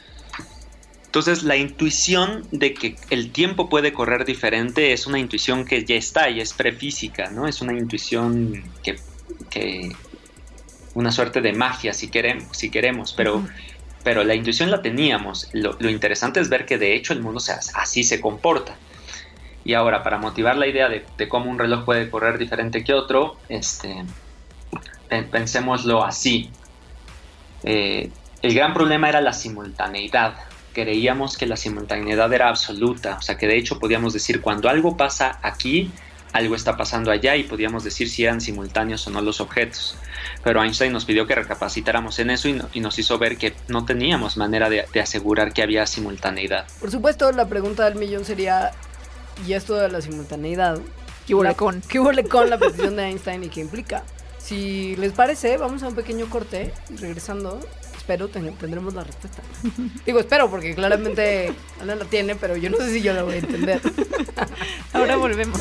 Entonces 1.07 1.45
la 1.45 1.57
intuición 1.57 2.47
de 2.51 2.75
que 2.75 2.97
el 3.09 3.33
tiempo 3.33 3.71
puede 3.71 3.95
correr 3.95 4.27
diferente 4.27 4.93
es 4.93 5.07
una 5.07 5.19
intuición 5.19 5.65
que 5.65 5.83
ya 5.87 5.95
está 5.95 6.29
y 6.29 6.43
es 6.43 6.53
prefísica, 6.53 7.31
¿no? 7.31 7.49
Es 7.49 7.63
una 7.63 7.73
intuición 7.73 8.63
que, 8.83 8.97
que 9.49 9.97
una 10.97 11.13
suerte 11.13 11.43
de 11.43 11.53
magia 11.53 11.93
si 11.93 12.09
queremos, 12.09 12.57
si 12.57 12.71
queremos 12.71 13.13
pero, 13.13 13.47
pero 14.03 14.25
la 14.25 14.35
intuición 14.35 14.71
la 14.71 14.81
teníamos. 14.81 15.49
Lo, 15.53 15.77
interesante 15.91 16.41
es 16.41 16.49
ver 16.49 16.65
que 16.65 16.79
de 16.79 16.95
hecho 16.97 17.13
el 17.13 17.21
mundo 17.21 17.39
se, 17.39 17.53
así 17.53 18.03
se 18.03 18.19
comporta. 18.21 18.75
Y 19.63 19.75
ahora, 19.75 20.03
para 20.03 20.19
motivar 20.19 20.57
la 20.57 20.67
idea 20.67 20.89
de, 20.89 21.29
cómo 21.29 21.51
un 21.51 21.59
reloj 21.59 21.85
puede 21.85 22.09
correr 22.09 22.39
diferente 22.39 22.83
que 22.83 22.95
otro, 22.95 23.37
este, 23.49 24.05
pensémoslo 25.31 26.03
así. 26.03 26.51
Eh, 27.63 28.11
el 28.41 28.55
gran 28.55 28.73
problema 28.73 29.09
era 29.11 29.21
la 29.21 29.35
simultaneidad. 29.35 30.37
Creíamos 30.73 31.37
que 31.37 31.47
la 31.47 31.57
simultaneidad 31.57 32.33
era 32.33 32.49
absoluta, 32.49 33.17
o 33.19 33.23
sea 33.23 33.37
que 33.37 33.47
de 33.47 33.59
hecho 33.59 33.79
podíamos 33.79 34.15
decir 34.15 34.41
cuando 34.41 34.69
algo 34.71 34.97
pasa 34.97 35.41
aquí, 35.43 35.91
algo 36.33 36.55
está 36.55 36.77
pasando 36.77 37.11
allá 37.11 37.35
y 37.37 37.43
podíamos 37.43 37.83
decir 37.85 38.09
si 38.09 38.25
eran 38.25 38.41
simultáneos 38.41 39.07
o 39.09 39.11
no 39.11 39.21
los 39.21 39.41
objetos. 39.41 39.99
Pero 40.43 40.63
Einstein 40.63 40.93
nos 40.93 41.05
pidió 41.05 41.27
que 41.27 41.35
recapacitáramos 41.35 42.19
en 42.19 42.31
eso 42.31 42.49
y, 42.49 42.81
nos 42.81 42.99
hizo 42.99 43.19
ver 43.19 43.37
que 43.37 43.55
no 43.69 43.85
teníamos 43.85 44.37
manera 44.37 44.69
de, 44.69 44.87
asegurar 45.01 45.53
que 45.53 45.63
había 45.63 45.87
simultaneidad. 45.87 46.67
Por 46.81 46.91
supuesto, 46.91 47.31
la 47.33 47.49
pregunta 47.49 47.85
del 47.85 47.97
millón 47.97 48.25
sería, 48.25 48.73
¿y 49.47 49.53
esto 49.53 49.75
de 49.77 49.89
la 49.89 50.01
simultaneidad? 50.01 50.79
¿Qué 51.27 51.35
huele 51.35 51.55
con? 51.55 51.81
¿Qué 51.89 52.01
huele 52.01 52.25
con 52.25 52.51
la 52.51 52.59
precisión 52.59 52.97
de 52.97 53.05
Einstein 53.05 53.45
y 53.45 53.49
qué 53.49 53.61
implica? 53.61 54.05
Si 54.39 54.95
les 54.97 55.13
parece, 55.13 55.57
vamos 55.57 55.83
a 55.83 55.89
un 55.89 55.95
pequeño 55.97 56.31
corte 56.31 56.73
y 56.89 56.97
regresando, 56.97 57.59
espero 57.97 58.29
tendremos 58.29 58.95
la 58.95 59.03
respuesta. 59.03 59.43
Digo, 60.07 60.21
espero, 60.21 60.49
porque 60.49 60.77
claramente 60.77 61.53
Ana 61.81 61.97
la 61.97 62.05
tiene, 62.05 62.37
pero 62.37 62.57
yo 62.57 62.71
no 62.71 62.77
sé 62.77 62.93
si 62.93 63.03
yo 63.03 63.13
la 63.13 63.25
voy 63.25 63.35
a 63.35 63.39
entender. 63.39 63.81
Ahora 64.93 65.17
volvemos. 65.17 65.61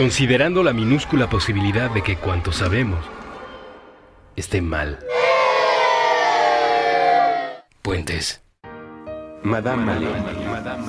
Considerando 0.00 0.62
la 0.62 0.72
minúscula 0.72 1.28
posibilidad 1.28 1.90
de 1.90 2.00
que 2.00 2.16
cuanto 2.16 2.52
sabemos 2.52 3.04
esté 4.34 4.62
mal. 4.62 4.98
Puentes. 7.82 8.40
Madame 9.42 9.84
Malé. 9.84 10.06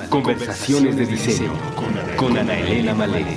Conversaciones 0.08 0.96
de 0.96 1.04
diseño 1.04 1.52
con 2.16 2.38
Ana 2.38 2.58
Elena 2.58 2.94
Malé. 2.94 3.36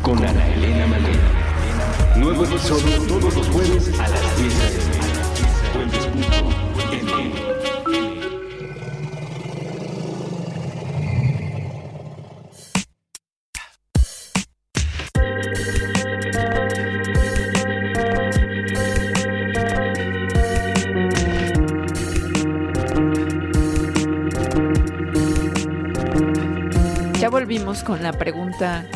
Con 0.00 0.24
Ana 0.24 0.46
Elena 0.46 0.86
Malé. 0.86 2.20
Nuevo 2.20 2.44
episodio 2.44 3.02
todos 3.08 3.34
los 3.34 3.48
jueves 3.48 3.98
a 3.98 4.06
las 4.08 4.38
10 4.38 5.02
de 5.02 5.07
Con 27.68 28.02
la 28.02 28.14
pregunta 28.14 28.86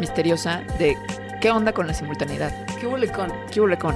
misteriosa 0.00 0.62
de 0.78 0.96
¿qué 1.42 1.50
onda 1.50 1.72
con 1.72 1.86
la 1.86 1.92
simultaneidad? 1.92 2.50
¿Qué 2.80 2.86
huele 2.86 3.06
con? 3.12 3.30
¿Qué 3.52 3.60
huele 3.60 3.76
con? 3.76 3.94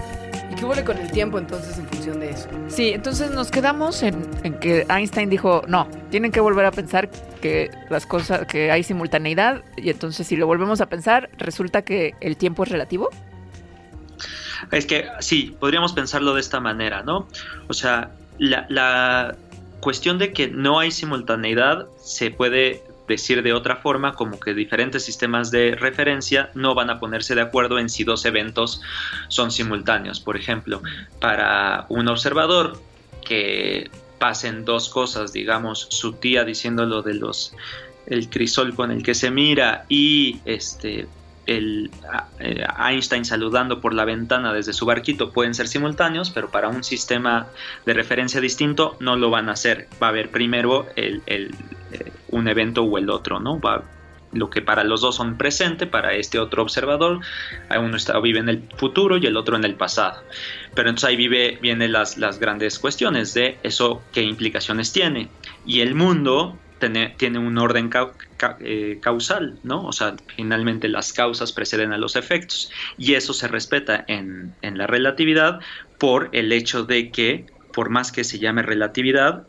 ¿Y 0.51 0.55
qué 0.55 0.67
huele 0.67 0.85
con 0.85 0.99
el 0.99 1.11
tiempo 1.11 1.39
entonces 1.39 1.79
en 1.79 1.89
función 1.89 2.21
de 2.21 2.33
eso? 2.33 2.47
Sí, 2.69 2.91
entonces 2.91 3.31
nos 3.31 3.51
quedamos 3.51 4.03
en, 4.03 4.29
en 4.43 4.61
que 4.61 4.87
Einstein 4.91 5.31
dijo, 5.31 5.63
no, 5.67 5.89
tienen 6.11 6.31
que 6.31 6.41
volver 6.41 6.67
a 6.67 6.71
pensar 6.71 7.09
que 7.41 7.71
las 7.89 8.05
cosas, 8.05 8.47
que 8.47 8.71
hay 8.71 8.83
simultaneidad, 8.83 9.63
y 9.79 9.89
entonces 9.89 10.27
si 10.27 10.37
lo 10.37 10.47
volvemos 10.47 10.83
a 10.83 10.87
pensar, 10.91 11.31
resulta 11.39 11.81
que 11.81 12.15
el 12.21 12.37
tiempo 12.37 12.65
es 12.65 12.69
relativo. 12.69 13.09
Es 14.71 14.85
que 14.85 15.07
sí, 15.21 15.57
podríamos 15.59 15.95
pensarlo 15.95 16.35
de 16.35 16.41
esta 16.41 16.61
manera, 16.61 17.03
¿no? 17.03 17.29
O 17.69 17.73
sea, 17.73 18.11
la, 18.37 18.67
la 18.69 19.37
cuestión 19.81 20.19
de 20.19 20.35
que 20.35 20.49
no 20.49 20.81
hay 20.81 20.91
simultaneidad 20.91 21.87
se 21.99 22.31
puede 22.31 22.83
decir 23.09 23.43
de 23.43 23.53
otra 23.53 23.77
forma, 23.77 24.15
como 24.15 24.39
que 24.39 24.55
diferentes 24.55 25.05
sistemas 25.05 25.51
de 25.51 25.75
referencia 25.75 26.51
no 26.55 26.75
van 26.75 26.91
a 26.91 27.01
ponerse 27.01 27.35
de 27.35 27.41
acuerdo 27.41 27.79
en 27.79 27.89
si 27.89 28.05
dos 28.05 28.25
eventos 28.25 28.81
son 29.29 29.51
simultáneos. 29.51 30.21
Por 30.21 30.37
ejemplo, 30.37 30.83
para 31.21 31.87
un 31.89 32.07
observador 32.09 32.81
que 33.25 33.91
pasen 34.19 34.65
dos 34.65 34.89
cosas, 34.89 35.33
digamos, 35.33 35.87
su 35.91 36.13
tía 36.13 36.45
diciéndolo 36.45 37.03
de 37.03 37.15
los 37.15 37.55
el 38.07 38.31
crisol 38.31 38.75
con 38.75 38.91
el 38.91 39.03
que 39.03 39.15
se 39.15 39.31
mira 39.31 39.85
y 39.89 40.41
este 40.47 41.07
el 41.49 41.91
eh, 42.41 42.65
Einstein 42.79 43.25
saludando 43.25 43.81
por 43.81 43.95
la 43.95 44.05
ventana 44.05 44.53
desde 44.53 44.75
su 44.75 44.85
barquito 44.85 45.33
pueden 45.33 45.55
ser 45.55 45.67
simultáneos, 45.67 46.31
pero 46.31 46.51
para 46.51 46.69
un 46.69 46.85
sistema 46.85 47.47
de 47.87 47.95
referencia 47.95 48.41
distinto 48.41 48.97
no 49.01 49.17
lo 49.17 49.31
van 49.31 49.49
a 49.49 49.53
hacer. 49.53 49.89
Va 50.01 50.09
a 50.09 50.11
haber 50.11 50.31
primero 50.31 50.87
el, 50.95 51.23
el, 51.25 51.55
un 52.29 52.49
evento 52.49 52.83
o 52.83 52.99
el 52.99 53.11
otro, 53.11 53.41
¿no? 53.41 53.61
Va, 53.61 53.85
lo 54.33 54.51
que 54.51 54.61
para 54.61 54.85
los 54.85 55.01
dos 55.01 55.17
son 55.17 55.37
presente, 55.37 55.87
para 55.87 56.13
este 56.15 56.39
otro 56.39 56.63
observador, 56.63 57.21
uno 57.71 57.97
está, 57.97 58.19
vive 58.21 58.41
en 58.41 58.49
el 58.49 58.63
futuro 58.77 59.17
y 59.17 59.27
el 59.27 59.37
otro 59.37 59.57
en 59.57 59.65
el 59.65 59.75
pasado. 59.75 60.23
Pero 60.75 60.89
entonces 60.89 61.09
ahí 61.09 61.17
vive, 61.17 61.59
vienen 61.61 61.93
las, 61.93 62.19
las 62.19 62.39
grandes 62.39 62.79
cuestiones 62.79 63.35
de 63.35 63.59
eso, 63.63 64.03
qué 64.13 64.23
implicaciones 64.23 64.93
tiene. 64.93 65.29
Y 65.67 65.81
el 65.81 65.95
mundo 65.95 66.59
tiene, 66.79 67.15
tiene 67.17 67.39
un 67.39 67.59
orden 67.59 67.91
eh, 68.61 68.99
causal, 69.01 69.59
¿no? 69.63 69.87
O 69.87 69.93
sea, 69.93 70.15
finalmente 70.37 70.89
las 70.89 71.13
causas 71.13 71.53
preceden 71.53 71.93
a 71.93 71.99
los 71.99 72.17
efectos. 72.17 72.71
Y 72.97 73.15
eso 73.15 73.33
se 73.33 73.49
respeta 73.49 74.05
en, 74.09 74.55
en 74.63 74.79
la 74.79 74.87
relatividad 74.87 75.61
por 75.99 76.29
el 76.33 76.53
hecho 76.53 76.85
de 76.85 77.11
que, 77.11 77.47
por 77.73 77.89
más 77.91 78.13
que 78.13 78.25
se 78.25 78.39
llame 78.39 78.63
relatividad, 78.63 79.47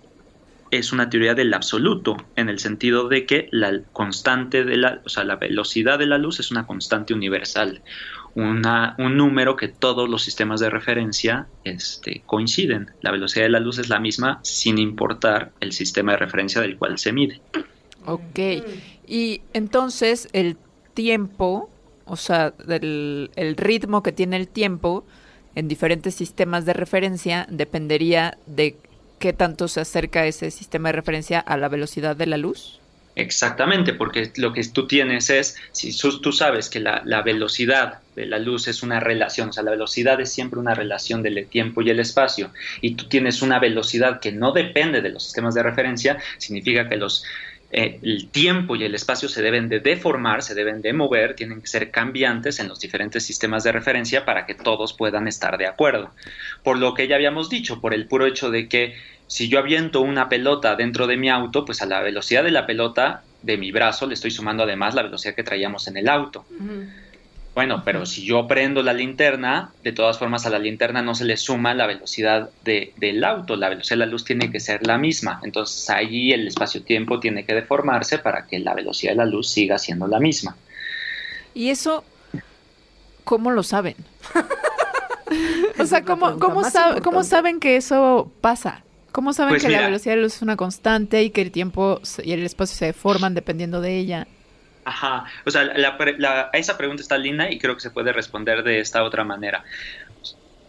es 0.72 0.92
una 0.92 1.10
teoría 1.10 1.36
del 1.36 1.54
absoluto, 1.54 2.18
en 2.36 2.50
el 2.50 2.60
sentido 2.60 3.08
de 3.08 3.26
que 3.26 3.48
la 3.52 3.82
constante 3.94 4.64
de 4.64 4.78
la, 4.78 5.02
o 5.06 5.10
sea, 5.10 5.24
la 5.24 5.36
velocidad 5.36 6.00
de 6.00 6.06
la 6.06 6.18
luz 6.18 6.40
es 6.40 6.52
una 6.52 6.68
constante 6.68 7.14
universal, 7.14 7.82
una, 8.36 8.96
un 9.00 9.18
número 9.18 9.56
que 9.56 9.68
todos 9.68 10.08
los 10.10 10.24
sistemas 10.24 10.60
de 10.60 10.70
referencia 10.70 11.48
este, 11.64 12.22
coinciden. 12.26 12.92
La 13.02 13.12
velocidad 13.12 13.46
de 13.46 13.50
la 13.50 13.60
luz 13.60 13.80
es 13.80 13.90
la 13.90 14.00
misma 14.00 14.40
sin 14.44 14.78
importar 14.78 15.52
el 15.60 15.72
sistema 15.72 16.14
de 16.14 16.20
referencia 16.20 16.62
del 16.62 16.78
cual 16.78 16.98
se 17.00 17.12
mide. 17.12 17.42
Ok, 18.06 18.40
y 19.08 19.42
entonces 19.54 20.30
el 20.34 20.58
tiempo, 20.94 21.70
o 22.06 22.16
sea, 22.16 22.52
del, 22.52 23.32
el 23.36 23.58
ritmo 23.58 24.04
que 24.04 24.12
tiene 24.12 24.38
el 24.38 24.48
tiempo 24.48 25.06
en 25.56 25.68
diferentes 25.68 26.16
sistemas 26.16 26.66
de 26.66 26.74
referencia 26.74 27.48
dependería 27.50 28.38
de 28.46 28.78
qué 29.20 29.34
tanto 29.34 29.68
se 29.68 29.82
acerca 29.82 30.26
ese 30.26 30.50
sistema 30.52 30.90
de 30.90 30.94
referencia 30.94 31.40
a 31.40 31.58
la 31.58 31.70
velocidad 31.70 32.16
de 32.16 32.26
la 32.26 32.38
luz? 32.38 32.80
Exactamente, 33.16 33.94
porque 33.94 34.32
lo 34.38 34.54
que 34.54 34.64
tú 34.64 34.88
tienes 34.88 35.30
es, 35.30 35.58
si 35.74 35.92
tú 35.98 36.32
sabes 36.32 36.70
que 36.70 36.80
la, 36.80 37.22
velocidad 37.22 38.00
de 38.16 38.26
la 38.26 38.40
luz 38.40 38.70
es 38.70 38.82
una 38.82 39.02
relación, 39.02 39.50
o 39.50 39.54
sea, 39.54 39.64
la 39.64 39.72
velocidad 39.72 40.22
es 40.22 40.32
siempre 40.32 40.60
una 40.60 40.74
relación 40.74 41.22
del 41.22 41.46
tiempo 41.48 41.82
y 41.82 41.90
el 41.90 42.00
espacio, 42.00 42.52
y 42.80 42.96
tú 42.96 43.10
tienes 43.10 43.42
una 43.42 43.60
velocidad 43.60 44.22
que 44.22 44.32
no 44.32 44.54
depende 44.54 45.02
de 45.02 45.10
los 45.10 45.24
sistemas 45.24 45.54
de 45.54 45.64
referencia, 45.64 46.18
significa 46.38 46.88
que 46.88 46.96
los, 46.96 47.26
eh, 47.72 48.00
el 48.02 48.30
tiempo 48.30 48.76
y 48.76 48.84
el 48.84 48.96
espacio 48.96 49.30
se 49.30 49.42
deben 49.42 49.70
de 49.70 49.80
deformar, 49.80 50.42
se 50.42 50.56
deben 50.56 50.82
de 50.82 50.92
mover, 50.94 51.36
tienen 51.36 51.62
que 51.62 51.68
ser 51.68 51.92
cambiantes 51.92 52.60
en 52.60 52.68
los 52.68 52.80
diferentes 52.80 53.24
sistemas 53.24 53.64
de 53.64 53.72
referencia 53.72 54.26
para 54.26 54.46
que 54.46 54.56
todos 54.56 54.94
puedan 54.94 55.28
estar 55.28 55.58
de 55.58 55.68
acuerdo. 55.68 56.12
Por 56.64 56.80
lo 56.80 56.94
que 56.94 57.08
ya 57.08 57.16
habíamos 57.16 57.50
dicho, 57.50 57.80
por 57.80 57.94
el 57.94 58.08
puro 58.08 58.26
hecho 58.26 58.50
de 58.50 58.68
que 58.68 58.96
si 59.28 59.50
yo 59.50 59.60
aviento 59.60 60.02
una 60.02 60.30
pelota 60.30 60.76
dentro 60.76 61.06
de 61.06 61.18
mi 61.18 61.30
auto, 61.30 61.64
pues 61.64 61.84
a 61.84 61.86
la 61.86 62.02
velocidad 62.02 62.44
de 62.44 62.52
la 62.52 62.66
pelota 62.66 63.24
de 63.44 63.58
mi 63.58 63.72
brazo 63.72 64.08
le 64.08 64.16
estoy 64.16 64.32
sumando 64.32 64.64
además 64.64 64.96
la 64.96 65.04
velocidad 65.04 65.36
que 65.36 65.44
traíamos 65.44 65.88
en 65.88 65.98
el 65.98 66.10
auto. 66.10 66.46
Bueno, 67.56 67.82
pero 67.84 68.06
si 68.06 68.24
yo 68.24 68.48
prendo 68.48 68.84
la 68.84 68.94
linterna, 68.94 69.72
de 69.84 69.92
todas 69.92 70.18
formas 70.18 70.46
a 70.46 70.50
la 70.50 70.60
linterna 70.60 71.02
no 71.02 71.16
se 71.16 71.26
le 71.26 71.36
suma 71.36 71.74
la 71.74 71.88
velocidad 71.88 72.50
de, 72.64 72.94
del 72.98 73.24
auto, 73.24 73.56
la 73.56 73.70
velocidad 73.70 73.98
de 73.98 74.06
la 74.06 74.12
luz 74.12 74.24
tiene 74.24 74.52
que 74.52 74.60
ser 74.60 74.86
la 74.86 74.98
misma. 74.98 75.42
Entonces 75.44 75.90
allí 75.90 76.32
el 76.32 76.48
espacio-tiempo 76.48 77.20
tiene 77.20 77.46
que 77.46 77.54
deformarse 77.54 78.20
para 78.20 78.46
que 78.46 78.60
la 78.60 78.74
velocidad 78.74 79.12
de 79.14 79.18
la 79.18 79.26
luz 79.26 79.50
siga 79.50 79.78
siendo 79.78 80.08
la 80.08 80.20
misma. 80.20 80.56
¿Y 81.54 81.70
eso 81.70 82.04
cómo 83.24 83.52
lo 83.52 83.64
saben? 83.64 83.96
o 85.80 85.86
sea, 85.86 86.04
¿cómo, 86.04 86.40
cómo, 86.40 86.64
sab 86.64 87.02
¿cómo 87.02 87.24
saben 87.24 87.60
que 87.60 87.76
eso 87.76 88.32
pasa? 88.42 88.84
¿Cómo 89.12 89.34
saben 89.34 89.54
pues 89.54 89.64
que 89.64 89.68
mira, 89.70 89.82
la 89.82 89.88
velocidad 89.88 90.14
de 90.14 90.18
la 90.18 90.24
luz 90.24 90.36
es 90.36 90.42
una 90.42 90.56
constante 90.56 91.24
y 91.24 91.32
que 91.32 91.42
el 91.42 91.52
tiempo 91.52 92.00
y 92.24 92.32
el 92.32 92.44
espacio 92.46 92.78
se 92.78 92.86
deforman 92.86 93.34
dependiendo 93.34 93.82
de 93.82 93.98
ella? 93.98 94.28
Ajá, 94.86 95.26
o 95.46 95.52
sea, 95.52 95.64
la, 95.66 95.98
la, 96.18 96.50
esa 96.54 96.78
pregunta 96.78 97.02
está 97.02 97.18
linda 97.18 97.52
y 97.52 97.60
creo 97.60 97.76
que 97.76 97.82
se 97.82 97.92
puede 97.92 98.12
responder 98.14 98.64
de 98.64 98.80
esta 98.80 99.04
otra 99.04 99.24
manera. 99.24 99.64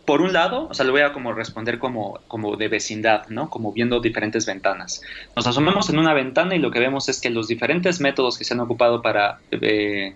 Por 0.04 0.22
un 0.22 0.32
lado, 0.32 0.66
o 0.68 0.74
sea, 0.74 0.84
lo 0.84 0.92
voy 0.92 1.02
a 1.02 1.12
como 1.12 1.32
responder 1.32 1.78
como, 1.78 2.20
como 2.26 2.56
de 2.56 2.68
vecindad, 2.68 3.28
¿no? 3.28 3.48
Como 3.48 3.72
viendo 3.72 4.00
diferentes 4.00 4.44
ventanas. 4.44 5.02
Nos 5.36 5.46
asomamos 5.46 5.88
en 5.88 5.98
una 5.98 6.14
ventana 6.14 6.56
y 6.56 6.58
lo 6.58 6.70
que 6.70 6.80
vemos 6.80 7.08
es 7.08 7.20
que 7.20 7.30
los 7.30 7.46
diferentes 7.46 8.00
métodos 8.00 8.36
que 8.36 8.44
se 8.44 8.54
han 8.54 8.60
ocupado 8.60 9.02
para 9.02 9.38
eh, 9.52 10.14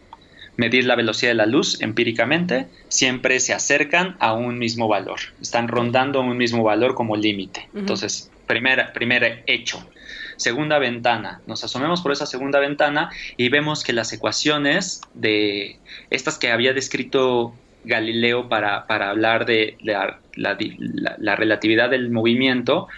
medir 0.57 0.85
la 0.85 0.97
velocidad 0.97 1.31
de 1.31 1.37
la 1.37 1.47
luz 1.47 1.81
empíricamente 1.81 2.67
siempre 2.89 3.39
se 3.41 3.55
acercan 3.55 4.17
a 4.19 4.33
un 4.33 4.59
mismo 4.59 4.89
valor. 4.89 5.21
Están 5.41 5.69
rondando 5.69 6.21
un 6.21 6.37
mismo 6.37 6.65
valor 6.65 6.95
como 6.95 7.17
límite. 7.17 7.69
Uh 7.73 7.77
-huh. 7.77 7.81
Entonces, 7.81 8.31
primer, 8.47 8.93
primer 8.93 9.45
hecho. 9.47 9.87
Segunda 10.37 10.79
ventana. 10.79 11.41
Nos 11.47 11.65
asomemos 11.65 12.01
por 12.01 12.13
esa 12.13 12.27
segunda 12.27 12.59
ventana 12.59 13.11
y 13.37 13.49
vemos 13.49 13.83
que 13.85 13.93
las 13.93 14.13
ecuaciones 14.13 15.01
de 15.15 15.79
estas 16.11 16.39
que 16.39 16.51
había 16.51 16.73
descrito 16.73 17.55
Galileo 17.85 18.49
para, 18.49 18.87
para 18.87 19.11
hablar 19.11 19.47
de 19.47 19.77
la, 19.81 20.21
la, 20.35 20.57
la, 20.79 21.17
la 21.19 21.37
relatividad 21.37 21.91
del 21.91 22.11
movimiento, 22.11 22.89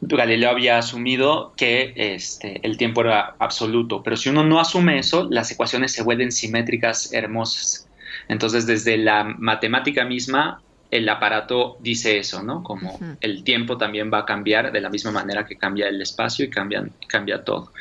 Galileo 0.00 0.50
había 0.50 0.78
asumido 0.78 1.52
que 1.56 1.92
este, 1.96 2.60
el 2.62 2.76
tiempo 2.76 3.00
era 3.02 3.34
absoluto, 3.38 4.02
pero 4.02 4.16
si 4.16 4.28
uno 4.28 4.44
no 4.44 4.60
asume 4.60 4.98
eso, 4.98 5.26
las 5.30 5.50
ecuaciones 5.50 5.92
se 5.92 6.02
vuelven 6.02 6.32
simétricas 6.32 7.12
hermosas. 7.12 7.88
Entonces, 8.28 8.66
desde 8.66 8.96
la 8.96 9.24
matemática 9.24 10.04
misma, 10.04 10.62
el 10.90 11.08
aparato 11.08 11.76
dice 11.80 12.18
eso, 12.18 12.42
¿no? 12.42 12.62
Como 12.62 12.94
uh 12.94 12.98
-huh. 12.98 13.16
el 13.20 13.44
tiempo 13.44 13.76
también 13.76 14.10
va 14.12 14.20
a 14.20 14.24
cambiar 14.24 14.72
de 14.72 14.80
la 14.80 14.88
misma 14.88 15.10
manera 15.10 15.46
que 15.46 15.56
cambia 15.56 15.88
el 15.88 16.00
espacio 16.00 16.44
y 16.44 16.50
cambia, 16.50 16.86
cambia 17.06 17.44
todo. 17.44 17.72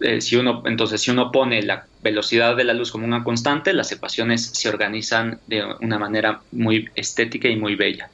Eh, 0.00 0.20
si 0.20 0.36
uno, 0.36 0.62
entonces, 0.66 1.00
si 1.00 1.10
uno 1.10 1.30
pone 1.30 1.62
la 1.62 1.86
velocidad 2.02 2.56
de 2.56 2.64
la 2.64 2.72
luz 2.72 2.90
como 2.90 3.06
una 3.06 3.22
constante, 3.22 3.72
las 3.72 3.92
ecuaciones 3.92 4.44
se 4.44 4.68
organizan 4.68 5.38
de 5.46 5.64
una 5.80 5.98
manera 5.98 6.40
muy 6.50 6.88
estética 6.96 7.48
y 7.48 7.56
muy 7.56 7.76
bella. 7.76 8.10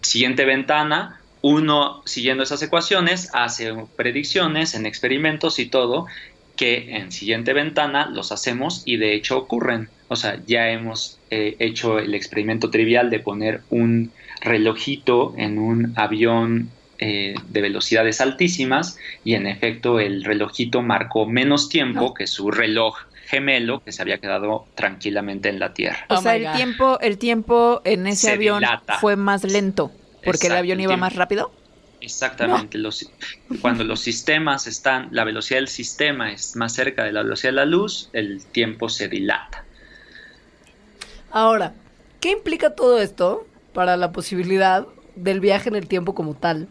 Siguiente 0.00 0.44
ventana, 0.44 1.20
uno, 1.42 2.02
siguiendo 2.06 2.42
esas 2.42 2.62
ecuaciones, 2.62 3.30
hace 3.34 3.72
predicciones 3.96 4.74
en 4.74 4.86
experimentos 4.86 5.58
y 5.58 5.66
todo, 5.66 6.06
que 6.56 6.96
en 6.96 7.12
siguiente 7.12 7.52
ventana 7.52 8.08
los 8.10 8.32
hacemos 8.32 8.82
y 8.84 8.96
de 8.96 9.14
hecho 9.14 9.38
ocurren. 9.38 9.88
O 10.08 10.16
sea, 10.16 10.40
ya 10.46 10.70
hemos 10.70 11.18
eh, 11.30 11.56
hecho 11.58 11.98
el 11.98 12.14
experimento 12.14 12.70
trivial 12.70 13.10
de 13.10 13.20
poner 13.20 13.62
un 13.70 14.12
relojito 14.40 15.34
en 15.38 15.58
un 15.58 15.92
avión 15.96 16.70
eh, 16.98 17.34
de 17.48 17.60
velocidades 17.60 18.20
altísimas 18.20 18.98
y 19.24 19.34
en 19.34 19.46
efecto 19.46 19.98
el 19.98 20.24
relojito 20.24 20.82
marcó 20.82 21.26
menos 21.26 21.68
tiempo 21.68 22.14
que 22.14 22.26
su 22.26 22.50
reloj 22.50 22.96
gemelo 23.26 23.82
que 23.82 23.92
se 23.92 24.02
había 24.02 24.18
quedado 24.18 24.66
tranquilamente 24.74 25.48
en 25.48 25.58
la 25.58 25.72
Tierra. 25.72 26.04
O 26.10 26.16
Oh 26.16 26.20
sea, 26.20 26.36
el 26.36 26.52
tiempo, 26.52 27.00
el 27.00 27.16
tiempo 27.18 27.80
en 27.84 28.06
ese 28.06 28.26
Se 28.26 28.32
avión 28.32 28.58
dilata. 28.60 28.98
fue 28.98 29.16
más 29.16 29.42
lento 29.44 29.90
porque 30.24 30.48
el 30.48 30.52
avión 30.52 30.80
iba 30.80 30.96
más 30.96 31.16
rápido. 31.16 31.50
Exactamente. 32.02 32.78
Los, 32.78 33.08
cuando 33.60 33.84
los 33.84 34.00
sistemas 34.00 34.66
están, 34.66 35.08
la 35.12 35.24
velocidad 35.24 35.58
del 35.60 35.68
sistema 35.68 36.32
es 36.32 36.56
más 36.56 36.74
cerca 36.74 37.04
de 37.04 37.12
la 37.12 37.22
velocidad 37.22 37.50
de 37.52 37.56
la 37.56 37.64
luz, 37.64 38.10
el 38.12 38.44
tiempo 38.44 38.88
se 38.88 39.08
dilata. 39.08 39.64
Ahora, 41.30 41.72
¿qué 42.20 42.30
implica 42.30 42.74
todo 42.74 43.00
esto 43.00 43.46
para 43.72 43.96
la 43.96 44.12
posibilidad 44.12 44.86
del 45.16 45.40
viaje 45.40 45.68
en 45.68 45.76
el 45.76 45.86
tiempo 45.88 46.14
como 46.14 46.34
tal? 46.34 46.68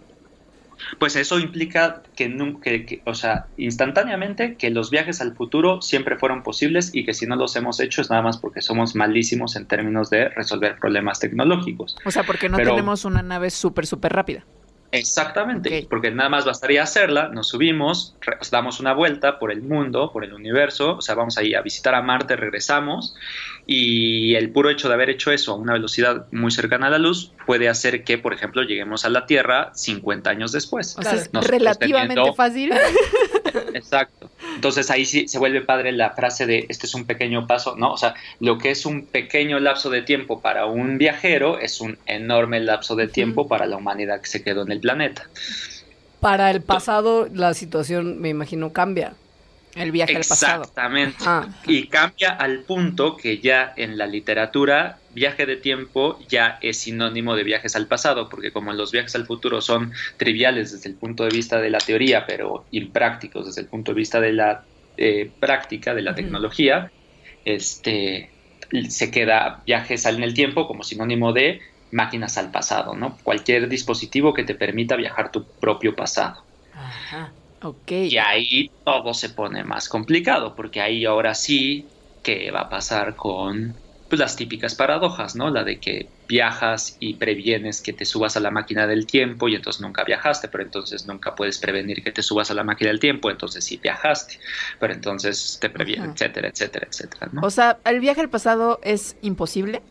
Pues 0.98 1.16
eso 1.16 1.38
implica 1.40 2.02
que, 2.16 2.36
que- 2.64 2.86
que- 2.88 3.02
o 3.06 3.14
sea, 3.14 3.46
instantáneamente 3.58 4.56
que 4.56 4.72
los 4.72 4.90
viajes 4.90 5.22
al 5.22 5.36
futuro 5.36 5.80
siempre 5.82 6.18
fueron 6.18 6.42
posibles 6.42 6.90
y 6.94 7.06
que 7.06 7.14
si 7.14 7.28
no 7.28 7.36
los 7.36 7.56
hemos 7.56 7.80
hecho 7.80 8.02
es 8.02 8.10
nada 8.10 8.24
más 8.24 8.38
porque 8.40 8.62
somos 8.62 8.96
malísimos 8.96 9.56
en 9.56 9.68
términos 9.68 10.10
de 10.10 10.30
resolver 10.30 10.78
problemas 10.80 11.20
tecnológicos. 11.20 11.96
O 12.04 12.10
sea, 12.10 12.24
porque 12.24 12.50
no 12.50 12.58
Pero- 12.58 12.72
tenemos 12.72 13.06
una 13.06 13.22
nave 13.22 13.52
súper, 13.52 13.86
súper 13.86 14.12
rápida. 14.14 14.44
Exactamente, 14.92 15.88
porque 15.90 16.12
nada 16.12 16.30
más 16.30 16.46
bastaría 16.46 16.84
hacerla, 16.84 17.30
nos 17.30 17.48
subimos, 17.48 18.16
damos 18.52 18.80
una 18.80 18.94
vuelta 18.94 19.40
por 19.40 19.52
el 19.52 19.62
mundo, 19.62 20.12
por 20.12 20.26
el 20.26 20.34
universo, 20.34 20.98
o 20.98 21.02
sea, 21.02 21.16
vamos 21.16 21.38
ahí 21.38 21.54
a 21.54 21.62
visitar 21.62 21.96
a 21.96 22.02
Marte, 22.02 22.36
regresamos, 22.36 23.16
y 23.66 24.36
el 24.36 24.52
puro 24.52 24.70
hecho 24.70 24.90
de 24.90 24.96
haber 24.96 25.10
hecho 25.10 25.32
eso 25.32 25.54
a 25.54 25.56
una 25.56 25.74
velocidad 25.74 26.26
muy 26.32 26.52
cercana 26.52 26.88
a 26.88 26.90
la 26.90 26.98
luz 26.98 27.32
puede 27.46 27.70
hacer 27.70 28.04
que, 28.04 28.18
por 28.18 28.34
ejemplo, 28.34 28.64
lleguemos 28.64 29.06
a 29.06 29.10
la 29.10 29.26
Tierra 29.26 29.72
50 29.74 30.30
años 30.30 30.52
después. 30.52 30.98
O 30.98 31.04
sea, 31.04 31.14
es 31.14 31.30
relativamente 31.32 32.16
teniendo- 32.16 32.34
fácil. 32.34 32.74
Exacto. 33.74 34.30
Entonces 34.56 34.90
ahí 34.90 35.06
sí 35.06 35.28
se 35.28 35.40
vuelve 35.40 35.62
padre 35.62 35.92
la 35.92 36.12
frase 36.12 36.46
de 36.46 36.66
este 36.70 36.86
es 36.86 36.94
un 36.94 37.06
pequeño 37.06 37.48
paso, 37.48 37.76
¿no? 37.76 37.94
O 37.94 37.98
sea, 37.98 38.16
lo 38.40 38.58
que 38.58 38.72
es 38.72 38.86
un 38.86 39.06
pequeño 39.06 39.60
lapso 39.60 39.90
de 39.90 40.02
tiempo 40.02 40.42
para 40.42 40.66
un 40.66 40.98
viajero 40.98 41.60
es 41.60 41.82
un 41.82 41.98
enorme 42.06 42.60
lapso 42.60 42.96
de 42.96 43.08
tiempo 43.08 43.48
para 43.48 43.66
la 43.66 43.78
humanidad 43.78 44.22
que 44.22 44.28
se 44.28 44.44
quedó 44.44 44.64
en 44.64 44.72
el 44.72 44.80
planeta. 44.80 45.28
Para 46.20 46.52
el 46.52 46.62
pasado, 46.62 47.28
la 47.34 47.54
situación, 47.54 48.22
me 48.22 48.30
imagino, 48.30 48.72
cambia. 48.74 49.14
El 49.76 49.92
viaje 49.92 50.16
al 50.16 50.24
pasado. 50.24 50.64
Exactamente. 50.64 51.18
Ah, 51.26 51.48
Y 51.66 51.88
cambia 51.88 52.32
al 52.32 52.60
punto 52.64 53.16
que 53.16 53.40
ya 53.40 53.74
en 53.78 53.98
la 53.98 54.06
literatura 54.06 55.00
viaje 55.14 55.46
de 55.46 55.58
tiempo 55.58 56.20
ya 56.28 56.58
es 56.62 56.78
sinónimo 56.78 57.36
de 57.36 57.44
viajes 57.44 57.76
al 57.76 57.88
pasado, 57.88 58.30
porque 58.30 58.52
como 58.52 58.74
los 58.74 58.92
viajes 58.92 59.16
al 59.16 59.26
futuro 59.26 59.62
son 59.62 59.94
triviales 60.18 60.72
desde 60.72 60.90
el 60.90 60.96
punto 60.96 61.24
de 61.24 61.30
vista 61.30 61.60
de 61.60 61.70
la 61.70 61.80
teoría, 61.80 62.26
pero 62.26 62.66
imprácticos 62.72 63.46
desde 63.46 63.62
el 63.62 63.68
punto 63.68 63.92
de 63.92 63.96
vista 63.96 64.20
de 64.20 64.34
la 64.34 64.64
eh, 64.98 65.32
práctica, 65.40 65.94
de 65.94 66.02
la 66.02 66.16
tecnología, 66.16 66.92
este, 67.46 68.30
se 68.90 69.12
queda 69.12 69.62
viajes 69.66 70.06
en 70.06 70.24
el 70.24 70.34
tiempo 70.34 70.68
como 70.68 70.84
sinónimo 70.84 71.34
de 71.34 71.62
máquinas 71.92 72.38
al 72.38 72.52
pasado, 72.52 72.96
¿no? 72.96 73.18
Cualquier 73.24 73.68
dispositivo 73.68 74.34
que 74.34 74.44
te 74.44 74.56
permita 74.56 74.96
viajar 74.96 75.32
tu 75.32 75.46
propio 75.46 75.96
pasado. 75.96 76.44
ajá. 76.74 77.32
Ok. 77.64 77.92
Y 77.92 78.18
ahí 78.18 78.72
todo 78.84 79.14
se 79.14 79.30
pone 79.30 79.64
más 79.64 79.88
complicado, 79.88 80.56
porque 80.56 80.82
ahí 80.82 81.06
ahora 81.06 81.36
sí, 81.36 81.86
¿qué 82.24 82.52
va 82.52 82.62
a 82.62 82.70
pasar 82.70 83.16
con 83.16 83.76
pues, 84.10 84.20
las 84.20 84.36
típicas 84.36 84.76
paradojas, 84.76 85.36
¿no? 85.36 85.50
La 85.50 85.64
de 85.64 85.80
que 85.80 86.10
viajas 86.28 86.98
y 87.00 87.14
previenes 87.16 87.82
que 87.82 87.94
te 87.94 88.04
subas 88.04 88.36
a 88.36 88.40
la 88.40 88.52
máquina 88.52 88.88
del 88.88 89.06
tiempo 89.06 89.48
y 89.48 89.56
entonces 89.56 89.82
nunca 89.82 90.04
viajaste, 90.04 90.48
pero 90.50 90.64
entonces 90.64 91.06
nunca 91.06 91.36
puedes 91.36 91.60
prevenir 91.60 92.04
que 92.04 92.12
te 92.12 92.22
subas 92.22 92.52
a 92.52 92.54
la 92.54 92.64
máquina 92.64 92.90
del 92.90 93.00
tiempo, 93.00 93.30
entonces 93.30 93.64
sí 93.64 93.80
viajaste, 93.82 94.40
pero 94.80 94.94
entonces 94.94 95.58
te 95.62 95.70
previene, 95.70 96.04
Ajá. 96.04 96.14
etcétera, 96.14 96.50
etcétera, 96.50 96.88
etcétera, 96.90 97.30
¿no? 97.32 97.42
O 97.42 97.50
sea, 97.50 97.78
el 97.86 98.00
viaje 98.00 98.22
al 98.22 98.30
pasado 98.30 98.80
es 98.84 99.16
imposible. 99.22 99.82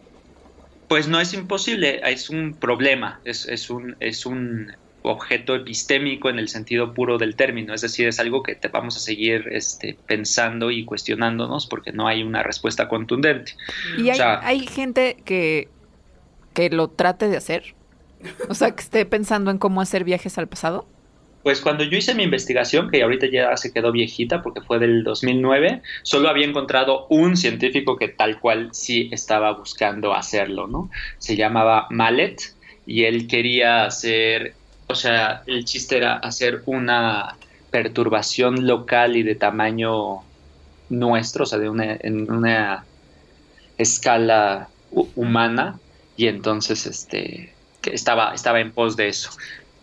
Pues 0.88 1.08
no 1.08 1.20
es 1.20 1.32
imposible, 1.32 2.00
es 2.04 2.30
un 2.30 2.54
problema, 2.54 3.20
es, 3.24 3.46
es 3.46 3.70
un, 3.70 3.96
es 4.00 4.26
un 4.26 4.72
objeto 5.02 5.54
epistémico 5.54 6.28
en 6.30 6.38
el 6.38 6.48
sentido 6.48 6.92
puro 6.94 7.18
del 7.18 7.36
término, 7.36 7.72
es 7.74 7.80
decir, 7.80 8.06
es 8.08 8.20
algo 8.20 8.42
que 8.42 8.54
te 8.54 8.68
vamos 8.68 8.96
a 8.96 9.00
seguir 9.00 9.48
este, 9.50 9.96
pensando 10.06 10.70
y 10.70 10.84
cuestionándonos 10.84 11.66
porque 11.66 11.92
no 11.92 12.06
hay 12.06 12.22
una 12.22 12.42
respuesta 12.42 12.88
contundente. 12.88 13.54
Y 13.98 14.02
hay, 14.04 14.10
O 14.10 14.14
sea- 14.14 14.40
hay 14.46 14.66
gente 14.66 15.16
que, 15.24 15.68
que 16.54 16.70
lo 16.70 16.88
trate 16.88 17.28
de 17.28 17.36
hacer. 17.36 17.74
O 18.50 18.54
sea, 18.54 18.72
que 18.72 18.82
esté 18.82 19.06
pensando 19.06 19.50
en 19.50 19.56
cómo 19.58 19.80
hacer 19.80 20.04
viajes 20.04 20.36
al 20.36 20.46
pasado. 20.48 20.86
Pues 21.42 21.62
cuando 21.62 21.84
yo 21.84 21.96
hice 21.96 22.14
mi 22.14 22.22
investigación, 22.24 22.90
que 22.90 23.02
ahorita 23.02 23.26
ya 23.32 23.56
se 23.56 23.72
quedó 23.72 23.92
viejita 23.92 24.42
porque 24.42 24.60
fue 24.60 24.78
del 24.78 25.02
2009, 25.04 25.80
solo 26.02 26.28
había 26.28 26.46
encontrado 26.46 27.06
un 27.08 27.38
científico 27.38 27.96
que 27.96 28.08
tal 28.08 28.38
cual 28.38 28.68
sí 28.72 29.08
estaba 29.10 29.52
buscando 29.54 30.12
hacerlo, 30.12 30.66
¿no? 30.66 30.90
Se 31.16 31.36
llamaba 31.36 31.86
Mallet 31.88 32.36
y 32.86 33.04
él 33.04 33.26
quería 33.26 33.86
hacer, 33.86 34.52
o 34.90 34.94
sea, 34.94 35.42
el 35.46 35.64
chiste 35.64 35.96
era 35.98 36.16
hacer 36.18 36.62
una 36.66 37.38
perturbación 37.70 38.66
local 38.66 39.16
y 39.16 39.22
de 39.22 39.36
tamaño 39.36 40.30
nuestro, 40.88 41.44
o 41.44 41.46
sea, 41.46 41.58
de 41.58 41.70
una, 41.70 41.96
en 42.00 42.30
una 42.30 42.88
escala 43.76 44.72
hu- 44.90 45.12
humana 45.14 45.80
y 46.14 46.26
entonces 46.28 46.86
este 46.86 47.58
estaba, 47.82 48.34
estaba 48.34 48.60
en 48.60 48.74
pos 48.74 48.96
de 48.96 49.08
eso. 49.08 49.30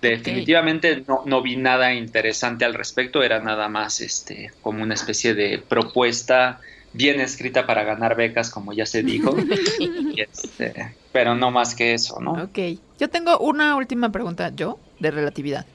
Definitivamente 0.01 1.03
no, 1.07 1.23
no 1.25 1.41
vi 1.41 1.57
nada 1.57 1.93
interesante 1.93 2.65
al 2.65 2.75
respecto, 2.75 3.23
era 3.23 3.39
nada 3.41 3.67
más 3.69 3.99
este 4.01 4.49
como 4.61 4.83
una 4.83 4.93
especie 4.93 5.33
de 5.33 5.65
propuesta 5.67 6.59
bien 6.91 7.19
escrita 7.21 7.65
para 7.67 7.83
ganar 7.83 8.15
becas, 8.15 8.51
como 8.51 8.73
ya 8.73 8.85
se 8.85 9.03
dijo, 9.03 9.35
y 10.09 10.21
este, 10.21 10.99
pero 11.11 11.35
no 11.35 11.51
más 11.51 11.75
que 11.75 11.93
eso, 11.93 12.19
¿no? 12.21 12.43
Ok. 12.43 12.59
Yo 12.99 13.09
tengo 13.09 13.37
una 13.39 13.75
última 13.75 14.11
pregunta, 14.11 14.51
yo, 14.55 14.79
de 14.99 15.11
relatividad, 15.11 15.65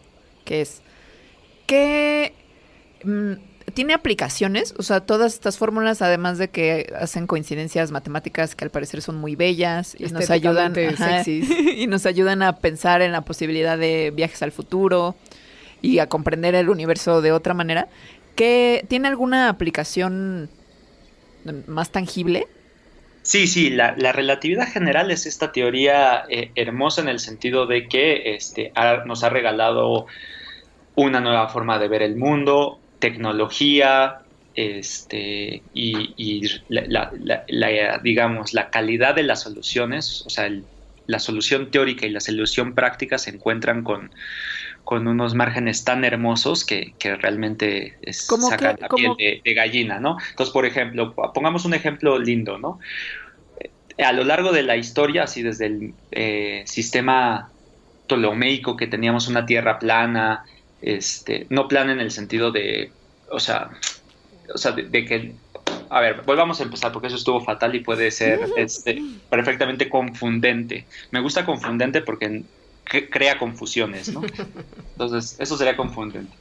que 0.44 0.60
es, 0.60 0.82
¿qué 1.66 2.34
mm, 3.04 3.32
tiene 3.74 3.94
aplicaciones? 3.94 4.74
O 4.76 4.82
sea, 4.82 5.00
todas 5.00 5.34
estas 5.34 5.56
fórmulas, 5.56 6.02
además 6.02 6.38
de 6.38 6.48
que 6.48 6.92
hacen 6.98 7.26
coincidencias 7.26 7.92
matemáticas 7.92 8.54
que 8.54 8.64
al 8.64 8.70
parecer 8.70 9.02
son 9.02 9.16
muy 9.16 9.36
bellas 9.36 9.94
y 9.98 10.04
nos 10.06 10.30
ayudan, 10.30 10.74
ajá, 10.76 11.22
y 11.26 11.86
nos 11.86 12.06
ayudan 12.06 12.42
a 12.42 12.56
pensar 12.56 13.02
en 13.02 13.12
la 13.12 13.22
posibilidad 13.22 13.78
de 13.78 14.12
viajes 14.14 14.42
al 14.42 14.52
futuro 14.52 15.14
y 15.80 16.00
a 16.00 16.08
comprender 16.08 16.54
el 16.54 16.68
universo 16.68 17.22
de 17.22 17.32
otra 17.32 17.54
manera, 17.54 17.88
¿qué 18.34 18.84
tiene 18.88 19.08
alguna 19.08 19.48
aplicación 19.48 20.48
más 21.66 21.90
tangible? 21.90 22.46
Sí, 23.24 23.46
sí, 23.46 23.70
la, 23.70 23.94
la 23.96 24.12
relatividad 24.12 24.66
general 24.72 25.10
es 25.12 25.26
esta 25.26 25.52
teoría 25.52 26.24
eh, 26.28 26.52
hermosa 26.56 27.02
en 27.02 27.08
el 27.08 27.20
sentido 27.20 27.66
de 27.66 27.86
que 27.88 28.34
este, 28.34 28.72
nos 29.06 29.22
ha 29.22 29.28
regalado 29.28 30.06
una 30.94 31.20
nueva 31.20 31.48
forma 31.48 31.78
de 31.78 31.88
ver 31.88 32.02
el 32.02 32.16
mundo, 32.16 32.84
tecnología, 32.98 34.22
este, 34.54 35.66
y, 35.72 36.42
la, 36.68 38.00
digamos, 38.02 38.52
la 38.54 38.70
calidad 38.70 39.14
de 39.14 39.22
las 39.24 39.42
soluciones, 39.42 40.22
o 40.26 40.30
sea, 40.30 40.46
el- 40.46 40.68
la 41.06 41.18
solución 41.18 41.70
teórica 41.70 42.06
y 42.06 42.10
la 42.10 42.20
solución 42.20 42.74
práctica 42.74 43.18
se 43.18 43.30
encuentran 43.30 43.82
con, 43.84 44.10
con 44.84 45.06
unos 45.06 45.34
márgenes 45.34 45.84
tan 45.84 46.04
hermosos 46.04 46.64
que, 46.64 46.94
que 46.98 47.16
realmente 47.16 47.98
es, 48.02 48.26
¿Cómo 48.26 48.48
sacan 48.48 48.76
la 48.80 48.88
piel 48.88 49.14
de, 49.16 49.40
de 49.44 49.54
gallina, 49.54 50.00
¿no? 50.00 50.16
Entonces, 50.30 50.52
por 50.52 50.66
ejemplo, 50.66 51.14
pongamos 51.14 51.64
un 51.64 51.74
ejemplo 51.74 52.18
lindo, 52.18 52.58
¿no? 52.58 52.78
Eh, 53.96 54.04
A 54.04 54.12
lo 54.12 54.24
largo 54.24 54.52
de 54.52 54.62
la 54.62 54.76
historia, 54.76 55.24
así 55.24 55.42
desde 55.42 55.66
el 55.66 55.94
eh, 56.10 56.64
sistema 56.66 57.54
ptolomeico 58.06 58.76
que 58.76 58.86
teníamos 58.88 59.28
una 59.28 59.46
tierra 59.46 59.78
plana, 59.78 60.44
este, 60.80 61.46
no 61.50 61.68
plana 61.68 61.92
en 61.92 62.00
el 62.00 62.10
sentido 62.10 62.50
de, 62.52 62.96
o 63.30 63.40
sea, 63.40 63.70
o 64.54 64.58
sea, 64.58 64.72
de, 64.72 64.88
de 64.88 65.04
que, 65.04 65.40
a 65.88 66.00
ver, 66.00 66.22
volvamos 66.22 66.60
a 66.60 66.64
empezar 66.64 66.92
porque 66.92 67.08
eso 67.08 67.16
estuvo 67.16 67.40
fatal 67.40 67.74
y 67.74 67.80
puede 67.80 68.10
ser 68.10 68.40
este, 68.56 69.06
perfectamente 69.28 69.88
confundente. 69.88 70.88
Me 71.10 71.20
gusta 71.20 71.44
confundente 71.46 72.02
porque 72.02 72.44
cre- 72.86 73.08
crea 73.10 73.38
confusiones, 73.38 74.08
¿no? 74.12 74.22
Entonces, 74.92 75.36
eso 75.38 75.56
sería 75.56 75.76
confundente. 75.76 76.32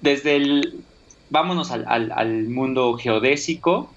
Desde 0.00 0.36
el, 0.36 0.80
vámonos 1.30 1.70
al, 1.70 1.84
al- 1.88 2.12
al 2.12 2.44
mundo 2.44 2.94
geodésico, 2.98 3.92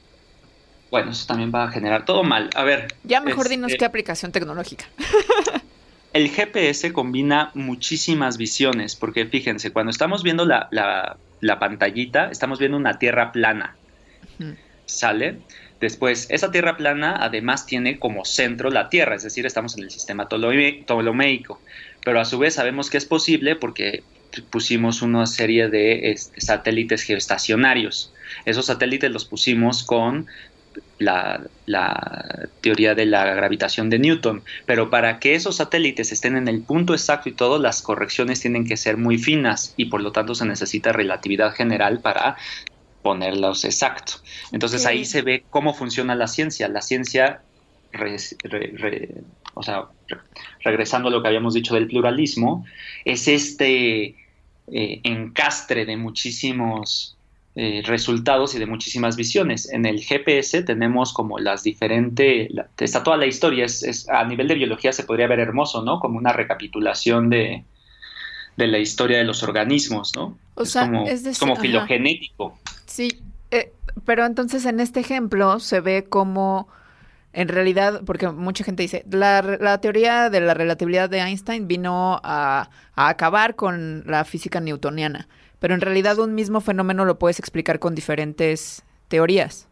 bueno, 0.91 1.11
eso 1.11 1.25
también 1.27 1.51
va 1.53 1.65
a 1.65 1.71
generar 1.71 2.05
todo 2.05 2.23
mal. 2.23 2.49
A 2.55 2.63
ver, 2.63 2.93
Ya 3.03 3.19
mejor 3.21 3.45
Este- 3.45 3.55
dinos 3.55 3.73
qué 3.77 3.85
aplicación 3.85 4.31
tecnológica. 4.31 4.85
el 6.13 6.29
GPS 6.29 6.93
combina 6.93 7.51
muchísimas 7.53 8.37
visiones, 8.37 8.95
porque 8.95 9.25
fíjense, 9.25 9.71
cuando 9.71 9.89
estamos 9.89 10.23
viendo 10.23 10.45
la, 10.45 10.67
la- 10.71 11.17
la 11.41 11.59
pantallita, 11.59 12.29
estamos 12.31 12.59
viendo 12.59 12.77
una 12.77 12.97
Tierra 12.99 13.31
plana. 13.31 13.75
¿Sale? 14.85 15.39
Después, 15.85 16.25
esa 16.31 16.49
Tierra 16.49 16.77
plana 16.77 17.15
además 17.19 17.67
tiene 17.67 17.99
como 17.99 18.25
centro 18.25 18.71
la 18.71 18.89
Tierra, 18.89 19.13
es 19.13 19.21
decir, 19.21 19.45
estamos 19.45 19.77
en 19.77 19.83
el 19.83 19.91
sistema 19.91 20.27
ptolomeico. 20.27 21.61
Pero 22.03 22.19
a 22.19 22.25
su 22.25 22.39
vez 22.39 22.55
sabemos 22.55 22.89
que 22.89 22.97
es 22.97 23.05
posible 23.05 23.55
porque 23.55 24.01
pusimos 24.49 25.03
una 25.03 25.27
serie 25.27 25.69
de 25.69 26.09
este, 26.09 26.41
satélites 26.41 27.03
geoestacionarios. 27.03 28.11
Esos 28.45 28.65
satélites 28.65 29.11
los 29.11 29.25
pusimos 29.25 29.83
con 29.83 30.25
la, 30.97 31.43
teoría 32.61 32.95
de 32.95 33.05
la 33.05 33.35
gravitación 33.35 33.91
de 33.91 33.99
Newton, 33.99 34.41
pero 34.65 34.89
para 34.89 35.19
que 35.19 35.35
esos 35.35 35.57
satélites 35.57 36.11
estén 36.11 36.35
en 36.35 36.47
el 36.47 36.61
punto 36.61 36.95
exacto 36.95 37.29
y 37.29 37.33
todo, 37.33 37.59
las 37.59 37.83
correcciones 37.83 38.39
tienen 38.39 38.67
que 38.67 38.75
ser 38.75 38.97
muy 38.97 39.19
finas 39.19 39.75
y 39.77 39.85
por 39.85 40.01
lo 40.01 40.11
tanto 40.11 40.33
se 40.33 40.47
necesita 40.47 40.93
relatividad 40.93 41.53
general 41.53 41.99
para 41.99 42.37
ponerlos 43.05 43.65
exactos. 43.65 44.23
Entonces 44.51 44.87
ahí 44.87 45.05
se 45.05 45.21
ve 45.21 45.45
cómo 45.51 45.75
funciona 45.75 46.15
la 46.15 46.25
ciencia. 46.25 46.67
La 46.67 46.81
ciencia, 46.81 47.43
o 49.53 49.61
sea, 49.61 49.83
regresando 50.63 51.09
a 51.09 51.11
lo 51.11 51.21
que 51.21 51.27
habíamos 51.27 51.53
dicho 51.53 51.75
del 51.75 51.85
pluralismo, 51.85 52.65
es 53.05 53.27
este 53.27 54.15
eh, 54.71 55.01
encastre 55.03 55.85
de 55.85 55.97
muchísimos 55.97 57.15
eh, 57.53 57.83
resultados 57.85 58.55
y 58.55 58.57
de 58.57 58.65
muchísimas 58.65 59.15
visiones. 59.15 59.71
En 59.71 59.85
el 59.85 60.01
GPS 60.01 60.63
tenemos 60.63 61.13
como 61.13 61.37
las 61.37 61.61
diferentes, 61.61 62.49
está 62.79 63.03
toda 63.03 63.17
la 63.17 63.27
historia, 63.27 63.65
es, 63.65 64.09
a 64.09 64.23
nivel 64.23 64.47
de 64.47 64.55
biología 64.55 64.91
se 64.91 65.03
podría 65.03 65.27
ver 65.27 65.41
hermoso, 65.41 65.83
¿no? 65.83 65.99
Como 65.99 66.17
una 66.17 66.33
recapitulación 66.33 67.29
de, 67.29 67.65
la 68.57 68.79
historia 68.79 69.19
de 69.19 69.25
los 69.25 69.43
organismos, 69.43 70.13
¿no? 70.15 70.39
O 70.55 70.63
es 70.63 70.71
sea, 70.71 70.87
como, 70.87 71.05
es, 71.05 71.37
como 71.37 71.55
filogenético. 71.55 72.57
Sí, 72.85 73.21
eh, 73.51 73.73
pero 74.05 74.25
entonces 74.25 74.65
en 74.65 74.79
este 74.79 74.99
ejemplo 74.99 75.59
se 75.59 75.81
ve 75.81 76.05
como 76.07 76.67
en 77.33 77.49
realidad, 77.49 78.01
porque 78.05 78.29
mucha 78.29 78.63
gente 78.63 78.83
dice, 78.83 79.03
la, 79.09 79.79
teoría 79.81 80.29
de 80.29 80.39
la 80.39 80.53
relatividad 80.53 81.09
de 81.09 81.19
Einstein 81.19 81.67
vino 81.67 82.21
a, 82.23 82.69
a, 82.95 83.09
acabar 83.09 83.55
con 83.55 84.03
la 84.05 84.23
física 84.23 84.61
newtoniana 84.61 85.27
pero 85.65 85.73
en 85.73 85.81
realidad 85.81 86.19
un 86.19 86.35
mismo 86.35 86.61
fenómeno 86.61 87.05
lo 87.05 87.17
puedes 87.17 87.39
explicar 87.39 87.79
con 87.79 87.95
diferentes 87.95 88.83
teorías. 89.07 89.67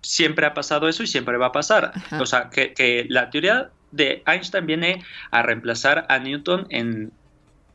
Siempre 0.00 0.46
ha 0.46 0.54
pasado 0.54 0.88
eso 0.88 1.02
y 1.02 1.06
siempre 1.06 1.36
va 1.36 1.48
a 1.48 1.52
pasar. 1.52 1.92
O 2.18 2.24
sea, 2.24 2.48
que, 2.50 3.04
la 3.10 3.28
teoría 3.28 3.70
de 3.90 4.22
Einstein 4.26 4.64
viene 4.64 5.04
a 5.30 5.42
reemplazar 5.42 6.06
a 6.08 6.18
Newton 6.18 6.66
en 6.70 7.12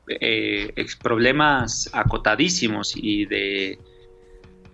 eh, 0.08 0.74
problemas 1.02 1.92
acotadísimos 1.94 2.94
y 2.96 3.26
de 3.26 3.78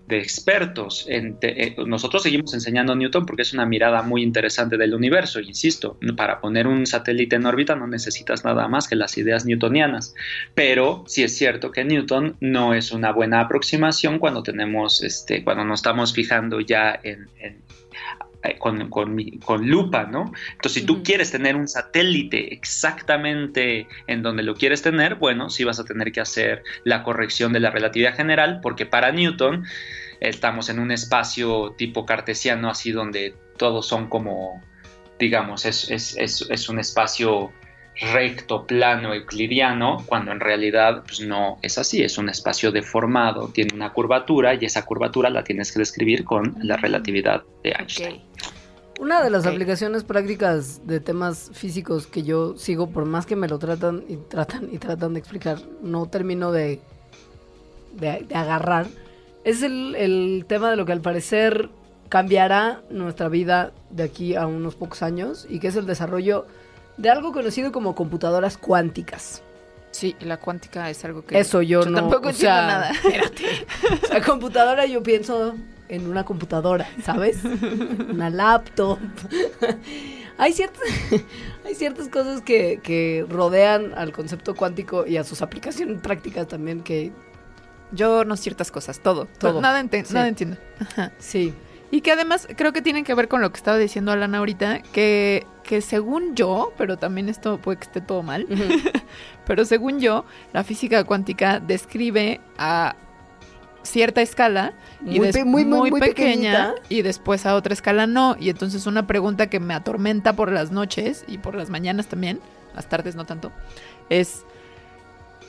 de 0.10 0.18
expertos. 0.18 1.06
Eh, 1.08 1.76
nosotros 1.86 2.24
seguimos 2.24 2.54
enseñando 2.56 2.96
Newton 2.96 3.28
porque 3.28 3.44
es 3.44 3.54
una 3.54 3.68
mirada 3.68 4.02
muy 4.02 4.24
interesante 4.24 4.76
del 4.76 4.96
universo, 4.96 5.40
insisto, 5.40 6.00
para 6.18 6.42
poner 6.42 6.66
un 6.66 6.88
satélite 6.88 7.36
en 7.36 7.46
órbita 7.46 7.76
no 7.76 7.86
necesitas 7.86 8.44
nada 8.44 8.68
más 8.68 8.88
que 8.88 8.96
las 8.96 9.18
ideas 9.20 9.46
newtonianas, 9.46 10.16
pero 10.56 11.04
sí 11.08 11.22
es 11.24 11.38
cierto 11.38 11.72
que 11.72 11.86
Newton 11.86 12.38
no 12.40 12.74
es 12.74 12.92
una 12.92 13.12
buena 13.12 13.42
aproximación 13.42 14.18
cuando 14.18 14.42
tenemos, 14.42 15.04
este, 15.04 15.44
cuando 15.44 15.64
nos 15.64 15.80
estamos 15.80 16.12
fijando 16.12 16.60
ya 16.60 17.00
en, 17.04 17.28
con, 18.58 18.90
con, 18.90 19.68
lupa, 19.68 20.06
¿no? 20.06 20.32
Entonces, 20.52 20.82
si 20.82 20.86
tú 20.86 21.04
quieres 21.04 21.32
tener 21.32 21.56
un 21.56 21.68
satélite 21.68 22.54
exactamente 22.54 23.88
en 24.08 24.24
donde 24.24 24.44
lo 24.44 24.56
quieres 24.56 24.82
tener, 24.82 25.16
bueno, 25.16 25.50
sí 25.50 25.64
vas 25.64 25.80
a 25.80 25.86
tener 25.86 26.12
que 26.12 26.22
hacer 26.22 26.64
la 26.84 27.04
corrección 27.04 27.52
de 27.52 27.60
la 27.60 27.70
relatividad 27.70 28.16
general, 28.16 28.60
porque 28.62 28.86
para 28.86 29.12
Newton 29.12 29.66
estamos 30.20 30.70
en 30.70 30.80
un 30.80 30.92
espacio 30.92 31.76
tipo 31.78 32.06
cartesiano, 32.06 32.70
así 32.70 32.92
donde 32.92 33.36
todos 33.58 33.86
son 33.86 34.08
como, 34.08 34.62
digamos, 35.20 35.66
es, 35.66 35.90
es, 35.92 36.16
es, 36.18 36.70
un 36.70 36.80
espacio 36.80 37.52
recto, 38.14 38.66
plano, 38.66 39.14
euclidiano, 39.14 40.04
cuando 40.06 40.32
en 40.32 40.40
realidad 40.40 41.04
pues, 41.06 41.22
no 41.22 41.58
es 41.62 41.78
así, 41.78 42.02
es 42.02 42.18
un 42.18 42.30
espacio 42.30 42.72
deformado, 42.72 43.50
tiene 43.50 43.74
una 43.74 43.92
curvatura 43.92 44.54
y 44.56 44.66
esa 44.66 44.86
curvatura 44.86 45.30
la 45.30 45.44
tienes 45.44 45.72
que 45.72 45.80
describir 45.80 46.24
con 46.24 46.56
la 46.62 46.78
relatividad 46.78 47.44
de 47.64 47.72
Einstein. 47.72 48.22
Una 49.00 49.24
de 49.24 49.30
las 49.30 49.46
aplicaciones 49.46 50.04
prácticas 50.04 50.86
de 50.86 51.00
temas 51.00 51.52
físicos 51.54 52.06
que 52.06 52.24
yo 52.24 52.58
sigo, 52.58 52.90
por 52.90 53.06
más 53.06 53.26
que 53.26 53.38
me 53.38 53.48
lo 53.48 53.58
tratan 53.58 54.04
y 54.10 54.18
tratan 54.18 54.70
y 54.72 54.78
tratan 54.78 55.14
de 55.14 55.20
explicar, 55.20 55.58
no 55.82 56.08
termino 56.08 56.52
de, 56.52 56.82
de 57.94 58.28
agarrar, 58.34 58.88
es 59.44 59.64
el, 59.64 60.46
tema 60.48 60.70
de 60.70 60.76
lo 60.76 60.86
que 60.86 60.92
al 60.92 61.02
parecer 61.02 61.70
cambiará 62.10 62.82
nuestra 62.90 63.30
vida 63.30 63.72
de 63.90 64.04
aquí 64.04 64.36
a 64.36 64.48
unos 64.48 64.76
pocos 64.76 65.02
años 65.04 65.46
y 65.50 65.60
que 65.60 65.68
es 65.68 65.76
el 65.76 65.86
desarrollo 65.86 66.46
de 67.00 67.10
algo 67.10 67.32
conocido 67.32 67.72
como 67.72 67.96
computadoras 67.96 68.58
cuánticas. 68.58 69.42
Sí, 69.92 70.16
la 70.20 70.38
cuántica 70.38 70.90
es 70.90 71.04
algo 71.06 71.26
que... 71.26 71.40
Eso 71.40 71.62
yo, 71.62 71.84
no... 71.86 71.96
Tampoco 71.96 72.30
entiendo 72.30 72.62
nada. 72.62 72.92
Espérate. 73.04 73.66
La 74.12 74.22
computadora 74.22 74.86
yo 74.86 75.02
pienso 75.02 75.56
en 75.88 76.08
una 76.08 76.26
computadora, 76.26 76.88
¿sabes? 77.04 77.40
una 78.10 78.30
laptop. 78.30 79.00
hay, 80.38 80.54
ciertas, 80.54 80.84
hay 81.66 81.74
ciertas 81.74 82.10
cosas 82.10 82.42
que, 82.42 82.82
que 82.84 83.26
rodean 83.28 83.94
al 83.96 84.12
concepto 84.12 84.54
cuántico 84.54 85.08
y 85.08 85.18
a 85.18 85.24
sus 85.24 85.42
aplicaciones 85.42 86.02
prácticas 86.02 86.48
también 86.48 86.82
que 86.82 87.12
yo 87.92 88.26
no 88.26 88.36
ciertas 88.36 88.72
cosas, 88.72 89.00
todo, 89.00 89.26
todo. 89.40 89.62
Nada, 89.62 89.82
nada 90.12 90.28
entiendo. 90.28 90.58
Sí. 91.18 91.54
Y 91.92 92.02
que 92.02 92.12
además 92.12 92.48
creo 92.56 92.72
que 92.72 92.82
tienen 92.82 93.04
que 93.04 93.14
ver 93.16 93.28
con 93.28 93.42
lo 93.42 93.52
que 93.52 93.58
estaba 93.58 93.78
diciendo 93.78 94.12
Alana 94.12 94.40
ahorita, 94.40 94.82
que, 94.82 95.48
que 95.64 95.82
según 95.82 96.36
yo, 96.36 96.72
pero 96.78 96.98
también 96.98 97.30
esto 97.30 97.58
puede 97.58 97.80
que 97.80 97.86
esté 97.86 98.02
todo 98.02 98.22
mal, 98.22 98.46
pero 99.46 99.66
según 99.66 100.00
yo, 100.00 100.26
la 100.54 100.64
física 100.64 101.04
cuántica 101.04 101.60
describe 101.60 102.42
a 102.58 102.96
cierta 103.84 104.22
escala 104.22 104.74
y 105.06 105.20
muy, 105.20 105.66
muy, 105.66 105.92
muy, 105.92 106.00
pequeña 106.00 106.76
y 106.90 107.02
después 107.02 107.46
a 107.46 107.56
otra 107.56 107.74
escala 107.74 108.08
no. 108.08 108.36
Y 108.40 108.50
entonces 108.50 108.86
una 108.86 109.08
pregunta 109.08 109.48
que 109.48 109.60
me 109.60 109.74
atormenta 109.74 110.34
por 110.34 110.52
las 110.52 110.72
noches 110.72 111.24
y 111.28 111.38
por 111.38 111.56
las 111.56 111.70
mañanas 111.70 112.08
también, 112.08 112.40
las 112.76 112.88
tardes 112.88 113.16
no 113.16 113.26
tanto, 113.26 113.52
es 114.10 114.44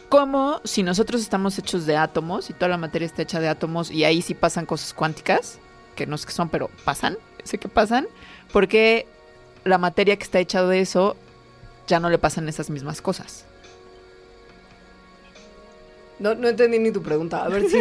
como 0.08 0.60
si 0.64 0.82
nosotros 0.82 1.20
estamos 1.20 1.58
hechos 1.58 1.86
de 1.86 1.96
átomos 1.96 2.50
y 2.50 2.52
toda 2.52 2.68
la 2.68 2.76
materia 2.76 3.06
está 3.06 3.22
hecha 3.22 3.40
de 3.40 3.48
átomos 3.48 3.90
y 3.90 4.04
ahí 4.04 4.22
sí 4.22 4.34
pasan 4.34 4.66
cosas 4.66 4.92
cuánticas, 4.92 5.60
que 5.94 6.06
no 6.06 6.14
es 6.14 6.26
que 6.26 6.32
son, 6.32 6.48
pero 6.48 6.70
pasan, 6.84 7.16
sé 7.44 7.58
que 7.58 7.68
pasan, 7.68 8.06
porque 8.52 9.06
la 9.64 9.78
materia 9.78 10.16
que 10.16 10.24
está 10.24 10.38
hecha 10.38 10.64
de 10.64 10.80
eso 10.80 11.16
ya 11.86 12.00
no 12.00 12.10
le 12.10 12.18
pasan 12.18 12.48
esas 12.48 12.70
mismas 12.70 13.02
cosas. 13.02 13.44
No, 16.18 16.34
no 16.34 16.48
entendí 16.48 16.78
ni 16.78 16.92
tu 16.92 17.02
pregunta. 17.02 17.44
A 17.44 17.48
ver 17.48 17.68
si. 17.68 17.78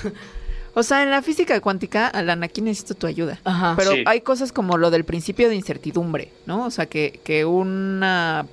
o 0.74 0.82
sea, 0.82 1.02
en 1.02 1.10
la 1.10 1.22
física 1.22 1.58
cuántica, 1.60 2.08
Alana, 2.08 2.46
aquí 2.46 2.60
necesito 2.60 2.94
tu 2.94 3.06
ayuda. 3.06 3.40
Ajá. 3.44 3.74
Pero 3.76 3.92
hay 4.06 4.20
cosas 4.20 4.52
como 4.52 4.76
lo 4.76 4.90
del 4.90 5.04
principio 5.04 5.48
de 5.48 5.56
incertidumbre, 5.56 6.30
¿no? 6.46 6.66
O 6.66 6.70
sea, 6.70 6.86
que, 6.86 7.20
que 7.24 7.44
una 7.44 8.46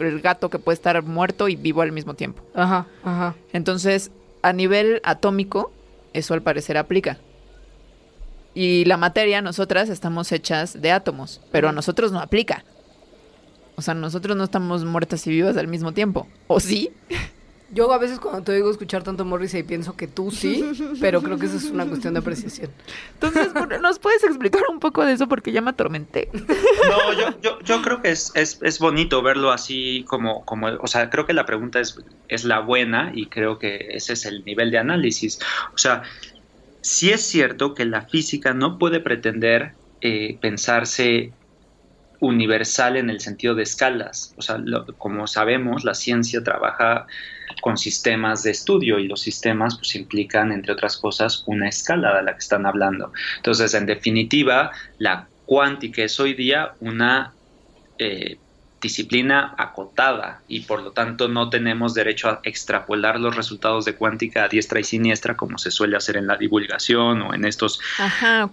el 0.00 0.20
gato 0.20 0.50
que 0.50 0.58
puede 0.58 0.74
estar 0.74 1.02
muerto 1.02 1.48
y 1.48 1.56
vivo 1.56 1.82
al 1.82 1.92
mismo 1.92 2.14
tiempo. 2.14 2.42
Ajá, 2.54 2.86
ajá. 3.04 3.34
Entonces, 3.52 4.10
a 4.42 4.52
nivel 4.52 5.00
atómico, 5.04 5.72
eso 6.12 6.34
al 6.34 6.42
parecer 6.42 6.76
aplica. 6.76 7.18
Y 8.54 8.84
la 8.86 8.96
materia, 8.96 9.42
nosotras 9.42 9.88
estamos 9.88 10.32
hechas 10.32 10.80
de 10.80 10.90
átomos, 10.90 11.40
pero 11.52 11.68
a 11.68 11.72
nosotros 11.72 12.12
no 12.12 12.20
aplica. 12.20 12.64
O 13.76 13.82
sea, 13.82 13.94
nosotros 13.94 14.36
no 14.36 14.44
estamos 14.44 14.84
muertas 14.84 15.26
y 15.26 15.30
vivas 15.30 15.56
al 15.56 15.68
mismo 15.68 15.92
tiempo. 15.92 16.26
¿O 16.48 16.58
sí? 16.58 16.90
Yo 17.70 17.92
a 17.92 17.98
veces 17.98 18.18
cuando 18.18 18.42
te 18.42 18.52
oigo 18.52 18.70
escuchar 18.70 19.02
tanto 19.02 19.26
Morrissey 19.26 19.62
pienso 19.62 19.94
que 19.94 20.08
tú 20.08 20.30
sí, 20.30 20.64
pero 21.02 21.22
creo 21.22 21.38
que 21.38 21.46
eso 21.46 21.58
es 21.58 21.64
una 21.66 21.84
cuestión 21.84 22.14
de 22.14 22.20
apreciación. 22.20 22.70
Entonces, 23.12 23.52
¿nos 23.82 23.98
puedes 23.98 24.24
explicar 24.24 24.62
un 24.70 24.80
poco 24.80 25.04
de 25.04 25.12
eso? 25.12 25.28
Porque 25.28 25.52
ya 25.52 25.60
me 25.60 25.70
atormenté. 25.70 26.30
No, 26.32 27.12
yo, 27.12 27.38
yo, 27.42 27.60
yo 27.60 27.82
creo 27.82 28.00
que 28.00 28.10
es, 28.10 28.32
es, 28.34 28.58
es, 28.62 28.78
bonito 28.78 29.20
verlo 29.20 29.50
así 29.50 30.06
como, 30.08 30.46
como, 30.46 30.68
o 30.68 30.86
sea, 30.86 31.10
creo 31.10 31.26
que 31.26 31.34
la 31.34 31.44
pregunta 31.44 31.78
es, 31.78 32.00
es 32.28 32.44
la 32.44 32.60
buena 32.60 33.12
y 33.14 33.26
creo 33.26 33.58
que 33.58 33.88
ese 33.90 34.14
es 34.14 34.24
el 34.24 34.46
nivel 34.46 34.70
de 34.70 34.78
análisis. 34.78 35.38
O 35.74 35.78
sea, 35.78 36.04
sí 36.88 37.10
es 37.10 37.22
cierto 37.22 37.74
que 37.74 37.84
la 37.84 38.02
física 38.02 38.54
no 38.54 38.78
puede 38.78 39.00
pretender 39.00 39.72
eh, 40.00 40.38
pensarse 40.40 41.32
universal 42.20 42.96
en 42.96 43.10
el 43.10 43.20
sentido 43.20 43.54
de 43.54 43.62
escalas. 43.62 44.34
O 44.38 44.42
sea, 44.42 44.58
como 44.96 45.26
sabemos, 45.26 45.84
la 45.84 45.94
ciencia 45.94 46.42
trabaja 46.42 47.06
con 47.60 47.76
sistemas 47.76 48.42
de 48.42 48.52
estudio 48.52 48.98
y 48.98 49.06
los 49.06 49.20
sistemas 49.20 49.76
pues 49.76 49.94
implican, 49.96 50.50
entre 50.50 50.72
otras 50.72 50.96
cosas, 50.96 51.44
una 51.46 51.68
escala 51.68 52.16
de 52.16 52.22
la 52.22 52.32
que 52.32 52.38
están 52.38 52.64
hablando. 52.64 53.12
Entonces, 53.36 53.74
en 53.74 53.86
definitiva, 53.86 54.72
la 54.98 55.28
cuántica 55.44 56.02
es 56.02 56.18
hoy 56.18 56.34
día 56.34 56.72
una, 56.80 57.32
eh, 57.98 58.38
disciplina 58.80 59.54
acotada 59.58 60.42
y 60.46 60.60
por 60.60 60.82
lo 60.82 60.92
tanto 60.92 61.28
no 61.28 61.50
tenemos 61.50 61.94
derecho 61.94 62.28
a 62.28 62.40
extrapolar 62.44 63.18
los 63.18 63.34
resultados 63.34 63.84
de 63.84 63.94
cuántica 63.94 64.44
a 64.44 64.48
diestra 64.48 64.78
y 64.78 64.84
siniestra 64.84 65.36
como 65.36 65.58
se 65.58 65.70
suele 65.70 65.96
hacer 65.96 66.16
en 66.16 66.26
la 66.26 66.36
divulgación 66.36 67.22
o 67.22 67.34
en 67.34 67.44
estos 67.44 67.80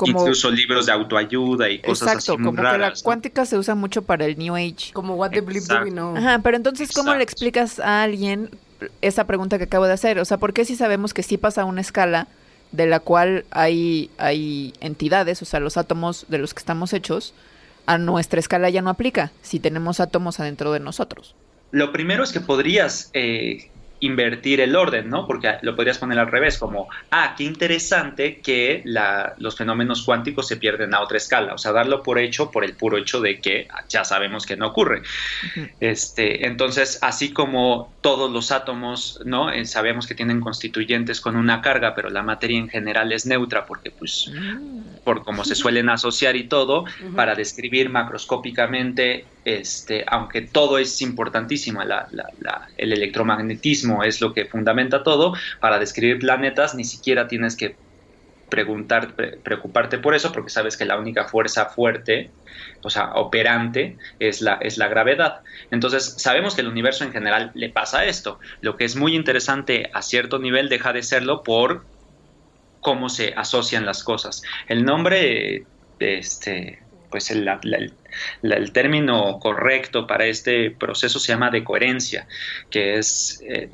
incluso 0.03 0.49
libros 0.49 0.87
de 0.87 0.93
autoayuda 0.93 1.69
y 1.69 1.79
cosas 1.79 2.07
exacto, 2.07 2.33
así 2.33 2.43
como 2.43 2.55
que 2.55 2.77
la 2.77 2.93
cuántica 3.03 3.45
se 3.45 3.57
usa 3.57 3.75
mucho 3.75 4.01
para 4.01 4.25
el 4.25 4.37
New 4.37 4.55
Age. 4.55 4.91
Como 4.93 5.15
what 5.15 5.31
the 5.31 5.41
bleep 5.41 5.63
do 5.63 5.83
we 5.83 5.91
know. 5.91 6.15
Ajá, 6.15 6.39
pero 6.39 6.57
entonces 6.57 6.91
¿cómo 6.91 7.13
le 7.13 7.23
explicas 7.23 7.79
a 7.79 8.03
alguien 8.03 8.49
esa 9.01 9.25
pregunta 9.25 9.57
que 9.57 9.65
acabo 9.65 9.85
de 9.85 9.93
hacer? 9.93 10.19
O 10.19 10.25
sea, 10.25 10.37
¿por 10.37 10.53
qué 10.53 10.65
si 10.65 10.75
sabemos 10.75 11.13
que 11.13 11.23
sí 11.23 11.37
pasa 11.37 11.65
una 11.65 11.81
escala 11.81 12.27
de 12.71 12.87
la 12.87 12.99
cual 12.99 13.45
hay, 13.51 14.09
hay 14.17 14.73
entidades, 14.81 15.41
o 15.41 15.45
sea, 15.45 15.59
los 15.59 15.77
átomos 15.77 16.25
de 16.27 16.39
los 16.39 16.53
que 16.53 16.59
estamos 16.59 16.93
hechos, 16.93 17.33
a 17.85 17.97
nuestra 17.97 18.39
escala 18.39 18.69
ya 18.69 18.81
no 18.81 18.89
aplica 18.89 19.31
si 19.41 19.59
tenemos 19.59 19.99
átomos 19.99 20.39
adentro 20.39 20.71
de 20.71 20.79
nosotros. 20.79 21.35
Lo 21.71 21.91
primero 21.91 22.23
es 22.23 22.31
que 22.31 22.39
podrías 22.39 23.09
eh, 23.13 23.69
invertir 23.99 24.61
el 24.61 24.75
orden, 24.75 25.09
¿no? 25.09 25.25
Porque 25.25 25.55
lo 25.61 25.75
podrías 25.75 25.97
poner 25.97 26.19
al 26.19 26.29
revés, 26.29 26.57
como, 26.57 26.87
ah, 27.11 27.33
qué 27.37 27.43
interesante 27.43 28.41
que 28.41 28.83
los 29.37 29.55
fenómenos 29.55 30.03
cuánticos 30.03 30.47
se 30.47 30.57
pierden 30.57 30.93
a 30.93 31.01
otra 31.01 31.17
escala, 31.17 31.53
o 31.53 31.57
sea, 31.57 31.71
darlo 31.71 32.03
por 32.03 32.19
hecho 32.19 32.51
por 32.51 32.63
el 32.63 32.73
puro 32.73 32.97
hecho 32.97 33.21
de 33.21 33.39
que 33.39 33.67
ya 33.89 34.03
sabemos 34.03 34.45
que 34.45 34.57
no 34.57 34.67
ocurre. 34.67 35.01
este, 35.79 36.45
entonces, 36.45 36.99
así 37.01 37.31
como 37.31 37.93
todos 38.01 38.31
los 38.31 38.51
átomos, 38.51 39.19
¿no? 39.25 39.51
Eh, 39.51 39.65
sabemos 39.65 40.07
que 40.07 40.15
tienen 40.15 40.41
constituyentes 40.41 41.21
con 41.21 41.35
una 41.35 41.61
carga, 41.61 41.95
pero 41.95 42.09
la 42.09 42.23
materia 42.23 42.59
en 42.59 42.69
general 42.69 43.11
es 43.11 43.25
neutra 43.25 43.65
porque, 43.65 43.91
pues, 43.91 44.31
mm. 44.33 45.03
por 45.03 45.23
cómo 45.23 45.43
se 45.45 45.55
suelen 45.55 45.89
asociar 45.89 46.35
y 46.35 46.45
todo, 46.45 46.85
para 47.15 47.35
describir 47.35 47.89
macroscópicamente 47.89 49.25
este, 49.45 50.03
aunque 50.07 50.41
todo 50.41 50.79
es 50.79 51.01
importantísimo, 51.01 51.81
el 51.81 52.93
electromagnetismo 52.93 54.03
es 54.03 54.19
lo 54.19 54.33
que 54.33 54.45
fundamenta 54.45 55.03
todo, 55.03 55.33
para 55.59 55.79
describir 55.79 56.19
planetas 56.19 56.75
ni 56.75 56.83
siquiera 56.83 57.27
tienes 57.27 57.55
que 57.55 57.75
preocuparte 58.49 59.97
por 59.97 60.15
eso, 60.15 60.31
porque 60.31 60.49
sabes 60.49 60.77
que 60.77 60.85
la 60.85 60.97
única 60.97 61.25
fuerza 61.25 61.65
fuerte, 61.65 62.31
o 62.81 62.89
sea, 62.89 63.13
operante, 63.13 63.97
es 64.19 64.41
la, 64.41 64.55
es 64.55 64.77
la 64.77 64.87
gravedad. 64.87 65.41
Entonces, 65.71 66.15
sabemos 66.17 66.55
que 66.55 66.61
el 66.61 66.67
universo 66.67 67.03
en 67.03 67.11
general 67.11 67.51
le 67.53 67.69
pasa 67.69 68.05
esto. 68.05 68.39
Lo 68.61 68.77
que 68.77 68.85
es 68.85 68.95
muy 68.95 69.15
interesante 69.15 69.89
a 69.93 70.01
cierto 70.01 70.39
nivel 70.39 70.69
deja 70.69 70.93
de 70.93 71.03
serlo 71.03 71.43
por 71.43 71.85
cómo 72.81 73.09
se 73.09 73.33
asocian 73.35 73.85
las 73.85 74.03
cosas. 74.03 74.43
El 74.67 74.85
nombre 74.85 75.65
este 75.99 76.79
pues 77.15 77.31
el, 77.31 77.47
el, 78.43 78.71
término 78.73 79.39
correcto 79.39 80.05
para 80.05 80.25
este 80.25 80.69
proceso 80.69 81.17
se 81.17 81.31
llama 81.31 81.49
de 81.49 81.63
coherencia, 81.63 82.27
que 82.69 82.97
es... 82.97 83.41
Eh, 83.47 83.69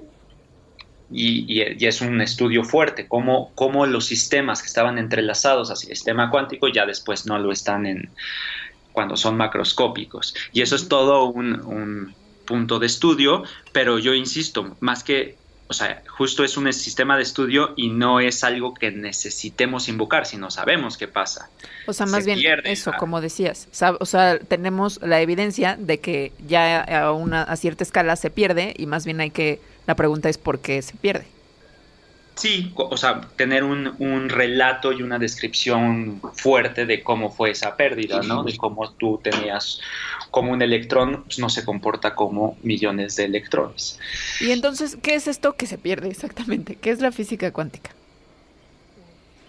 y, 1.09 1.59
es 1.59 2.01
un 2.01 2.21
estudio 2.21 2.63
fuerte, 2.63 3.07
cómo, 3.07 3.51
cómo, 3.55 3.87
los 3.87 4.05
sistemas 4.05 4.61
que 4.61 4.67
estaban 4.67 4.99
entrelazados 4.99 5.71
al 5.71 5.77
sistema 5.77 6.29
cuántico 6.29 6.67
ya 6.67 6.85
después 6.85 7.25
no 7.25 7.39
lo 7.39 7.51
están 7.51 7.87
en 7.87 8.11
cuando 8.91 9.17
son 9.17 9.37
macroscópicos. 9.37 10.35
Y 10.53 10.61
eso 10.61 10.75
es 10.75 10.87
todo 10.87 11.25
un, 11.25 11.61
un 11.65 12.13
punto 12.45 12.77
de 12.77 12.85
estudio, 12.85 13.43
pero 13.71 13.97
yo 13.97 14.13
insisto, 14.13 14.77
más 14.81 15.03
que 15.03 15.35
o 15.71 15.73
sea, 15.73 16.03
justo 16.05 16.43
es 16.43 16.57
un 16.57 16.71
sistema 16.73 17.15
de 17.15 17.23
estudio 17.23 17.71
y 17.77 17.91
no 17.91 18.19
es 18.19 18.43
algo 18.43 18.73
que 18.73 18.91
necesitemos 18.91 19.87
invocar, 19.87 20.25
sino 20.25 20.51
sabemos 20.51 20.97
qué 20.97 21.07
pasa. 21.07 21.49
O 21.87 21.93
sea, 21.93 22.05
más 22.07 22.25
bien 22.25 22.39
eso, 22.65 22.91
como 22.99 23.21
decías. 23.21 23.69
O 24.01 24.05
sea, 24.05 24.37
tenemos 24.37 24.99
la 25.01 25.21
evidencia 25.21 25.77
de 25.79 26.01
que 26.01 26.33
ya 26.45 26.81
a, 26.81 27.13
una, 27.13 27.43
a 27.43 27.55
cierta 27.55 27.85
escala 27.85 28.17
se 28.17 28.29
pierde 28.29 28.73
y 28.77 28.85
más 28.85 29.05
bien 29.05 29.21
hay 29.21 29.31
que, 29.31 29.61
la 29.87 29.95
pregunta 29.95 30.27
es 30.27 30.37
por 30.37 30.59
qué 30.59 30.81
se 30.81 30.97
pierde. 30.97 31.25
Sí, 32.35 32.73
o 32.75 32.97
sea, 32.97 33.21
tener 33.37 33.63
un, 33.63 33.95
un, 33.99 34.27
relato 34.27 34.91
y 34.91 35.03
una 35.03 35.19
descripción 35.19 36.21
fuerte 36.33 36.85
de 36.85 37.01
cómo 37.01 37.31
fue 37.31 37.51
esa 37.51 37.77
pérdida, 37.77 38.21
¿no? 38.23 38.43
De 38.43 38.57
cómo 38.57 38.91
tú 38.91 39.21
tenías, 39.23 39.79
como 40.31 40.53
un 40.53 40.61
electrón 40.61 41.23
pues, 41.25 41.39
no 41.39 41.49
se 41.49 41.63
comporta 41.63 42.15
como 42.15 42.57
millones 42.63 43.17
de 43.17 43.25
electrones. 43.25 43.99
Y 44.39 44.51
entonces, 44.51 44.97
¿qué 45.01 45.15
es 45.15 45.27
esto 45.27 45.53
que 45.53 45.67
se 45.67 45.77
pierde 45.77 46.09
exactamente? 46.09 46.75
¿Qué 46.75 46.89
es 46.89 47.01
la 47.01 47.11
física 47.11 47.51
cuántica? 47.51 47.91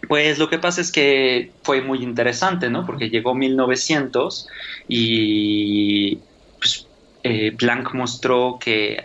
Pues 0.08 0.38
lo 0.38 0.50
que 0.50 0.58
pasa 0.58 0.80
es 0.80 0.90
que 0.90 1.52
fue 1.62 1.80
muy 1.80 2.02
interesante, 2.02 2.68
¿no? 2.68 2.84
Porque 2.84 3.08
llegó 3.08 3.34
1900 3.34 4.48
y 4.88 6.18
pues, 6.58 6.86
eh, 7.22 7.52
Planck 7.52 7.94
mostró 7.94 8.58
que 8.60 9.02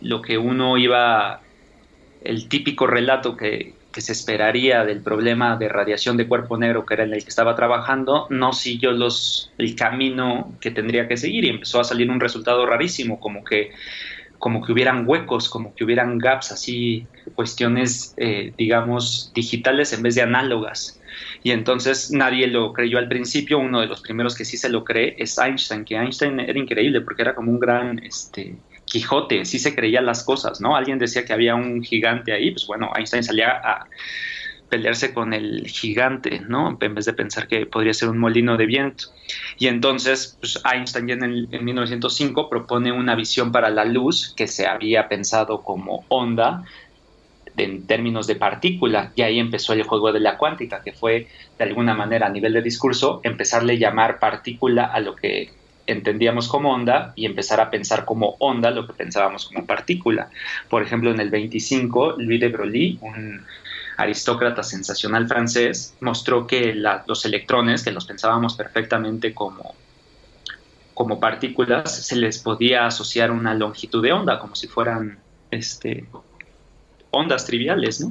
lo 0.00 0.22
que 0.22 0.38
uno 0.38 0.78
iba 0.78 1.40
el 2.22 2.48
típico 2.48 2.86
relato 2.86 3.36
que, 3.36 3.74
se 4.00 4.12
esperaría 4.12 4.84
del 4.84 5.00
problema 5.00 5.56
de 5.56 5.68
radiación 5.68 6.16
de 6.16 6.26
cuerpo 6.26 6.56
negro 6.56 6.84
que 6.86 6.94
era 6.94 7.04
en 7.04 7.14
el 7.14 7.22
que 7.22 7.28
estaba 7.28 7.54
trabajando, 7.54 8.26
no 8.30 8.52
siguió 8.52 8.92
los, 8.92 9.52
el 9.58 9.74
camino 9.74 10.52
que 10.60 10.70
tendría 10.70 11.08
que 11.08 11.16
seguir 11.16 11.44
y 11.44 11.50
empezó 11.50 11.80
a 11.80 11.84
salir 11.84 12.10
un 12.10 12.20
resultado 12.20 12.66
rarísimo, 12.66 13.20
como 13.20 13.44
que, 13.44 13.72
como 14.38 14.64
que 14.64 14.72
hubieran 14.72 15.04
huecos, 15.06 15.48
como 15.48 15.74
que 15.74 15.84
hubieran 15.84 16.18
gaps, 16.18 16.52
así 16.52 17.06
cuestiones, 17.34 18.14
eh, 18.16 18.52
digamos, 18.56 19.32
digitales 19.34 19.92
en 19.92 20.02
vez 20.02 20.14
de 20.14 20.22
análogas. 20.22 21.00
Y 21.42 21.50
entonces 21.50 22.10
nadie 22.10 22.46
lo 22.46 22.72
creyó 22.72 22.98
al 22.98 23.08
principio, 23.08 23.58
uno 23.58 23.80
de 23.80 23.86
los 23.86 24.00
primeros 24.00 24.36
que 24.36 24.44
sí 24.44 24.56
se 24.56 24.68
lo 24.68 24.84
cree 24.84 25.16
es 25.18 25.38
Einstein, 25.38 25.84
que 25.84 25.96
Einstein 25.96 26.40
era 26.40 26.58
increíble 26.58 27.00
porque 27.00 27.22
era 27.22 27.34
como 27.34 27.50
un 27.50 27.58
gran... 27.58 27.98
Este, 28.00 28.56
Quijote, 28.88 29.44
sí 29.44 29.58
se 29.58 29.74
creía 29.74 30.00
las 30.00 30.24
cosas, 30.24 30.60
¿no? 30.60 30.76
Alguien 30.76 30.98
decía 30.98 31.24
que 31.24 31.32
había 31.32 31.54
un 31.54 31.82
gigante 31.82 32.32
ahí, 32.32 32.50
pues 32.50 32.66
bueno, 32.66 32.90
Einstein 32.96 33.22
salía 33.22 33.50
a 33.50 33.86
pelearse 34.68 35.14
con 35.14 35.32
el 35.32 35.66
gigante, 35.66 36.40
¿no? 36.46 36.76
En 36.80 36.94
vez 36.94 37.06
de 37.06 37.12
pensar 37.12 37.48
que 37.48 37.66
podría 37.66 37.94
ser 37.94 38.08
un 38.10 38.18
molino 38.18 38.56
de 38.56 38.66
viento. 38.66 39.04
Y 39.58 39.66
entonces, 39.68 40.36
pues 40.40 40.60
Einstein 40.70 41.08
ya 41.08 41.14
en, 41.14 41.48
en 41.50 41.64
1905 41.64 42.50
propone 42.50 42.92
una 42.92 43.14
visión 43.14 43.50
para 43.50 43.70
la 43.70 43.84
luz 43.84 44.34
que 44.36 44.46
se 44.46 44.66
había 44.66 45.08
pensado 45.08 45.62
como 45.62 46.04
onda 46.08 46.64
en 47.58 47.86
términos 47.86 48.26
de 48.26 48.36
partícula, 48.36 49.12
y 49.16 49.22
ahí 49.22 49.38
empezó 49.38 49.72
el 49.72 49.82
juego 49.82 50.12
de 50.12 50.20
la 50.20 50.38
cuántica, 50.38 50.80
que 50.82 50.92
fue 50.92 51.26
de 51.58 51.64
alguna 51.64 51.94
manera 51.94 52.26
a 52.26 52.30
nivel 52.30 52.52
de 52.52 52.62
discurso 52.62 53.20
empezarle 53.24 53.74
a 53.74 53.76
llamar 53.76 54.18
partícula 54.20 54.84
a 54.84 55.00
lo 55.00 55.16
que 55.16 55.50
entendíamos 55.88 56.48
como 56.48 56.72
onda 56.72 57.12
y 57.16 57.24
empezar 57.26 57.60
a 57.60 57.70
pensar 57.70 58.04
como 58.04 58.36
onda 58.38 58.70
lo 58.70 58.86
que 58.86 58.92
pensábamos 58.92 59.46
como 59.46 59.66
partícula. 59.66 60.30
Por 60.68 60.82
ejemplo, 60.82 61.10
en 61.10 61.18
el 61.18 61.30
25, 61.30 62.16
Louis 62.18 62.40
de 62.40 62.48
Broglie, 62.48 62.98
un 63.00 63.44
aristócrata 63.96 64.62
sensacional 64.62 65.26
francés, 65.26 65.94
mostró 66.00 66.46
que 66.46 66.74
los 66.74 67.24
electrones, 67.24 67.82
que 67.82 67.90
los 67.90 68.04
pensábamos 68.04 68.54
perfectamente 68.54 69.34
como, 69.34 69.74
como 70.94 71.18
partículas, 71.18 72.06
se 72.06 72.16
les 72.16 72.38
podía 72.38 72.86
asociar 72.86 73.30
una 73.30 73.54
longitud 73.54 74.02
de 74.02 74.12
onda, 74.12 74.38
como 74.38 74.54
si 74.54 74.68
fueran 74.68 75.18
este, 75.50 76.04
ondas 77.10 77.46
triviales. 77.46 78.06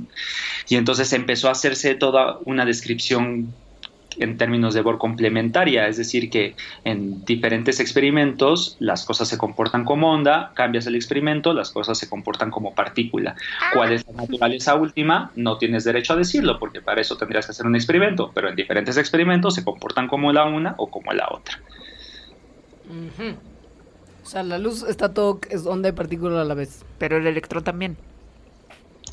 Y 0.67 0.75
entonces 0.75 1.13
empezó 1.13 1.47
a 1.47 1.51
hacerse 1.51 1.93
toda 1.93 2.39
una 2.43 2.65
descripción 2.65 3.53
en 4.19 4.37
términos 4.37 4.73
de 4.73 4.81
Bohr 4.81 4.97
complementaria, 4.97 5.87
es 5.87 5.97
decir, 5.97 6.29
que 6.29 6.55
en 6.83 7.23
diferentes 7.25 7.79
experimentos 7.79 8.75
las 8.79 9.05
cosas 9.05 9.27
se 9.27 9.37
comportan 9.37 9.85
como 9.85 10.11
onda, 10.11 10.51
cambias 10.53 10.87
el 10.87 10.95
experimento, 10.95 11.53
las 11.53 11.71
cosas 11.71 11.97
se 11.97 12.09
comportan 12.09 12.51
como 12.51 12.73
partícula. 12.73 13.35
¿Cuál 13.73 13.93
es 13.93 14.05
la 14.07 14.13
naturaleza 14.13 14.75
última? 14.75 15.31
No 15.35 15.57
tienes 15.57 15.83
derecho 15.83 16.13
a 16.13 16.15
decirlo, 16.15 16.59
porque 16.59 16.81
para 16.81 17.01
eso 17.01 17.17
tendrías 17.17 17.45
que 17.45 17.51
hacer 17.51 17.65
un 17.65 17.75
experimento, 17.75 18.31
pero 18.33 18.49
en 18.49 18.55
diferentes 18.55 18.97
experimentos 18.97 19.55
se 19.55 19.63
comportan 19.63 20.07
como 20.07 20.31
la 20.33 20.45
una 20.45 20.75
o 20.77 20.89
como 20.89 21.13
la 21.13 21.27
otra. 21.31 21.59
O 24.23 24.29
sea, 24.29 24.43
la 24.43 24.57
luz 24.57 24.83
está 24.83 25.13
todo, 25.13 25.39
es 25.49 25.65
onda 25.65 25.89
y 25.89 25.93
partícula 25.93 26.41
a 26.41 26.45
la 26.45 26.53
vez. 26.53 26.83
Pero 26.97 27.17
el 27.17 27.27
electrón 27.27 27.63
también. 27.63 27.97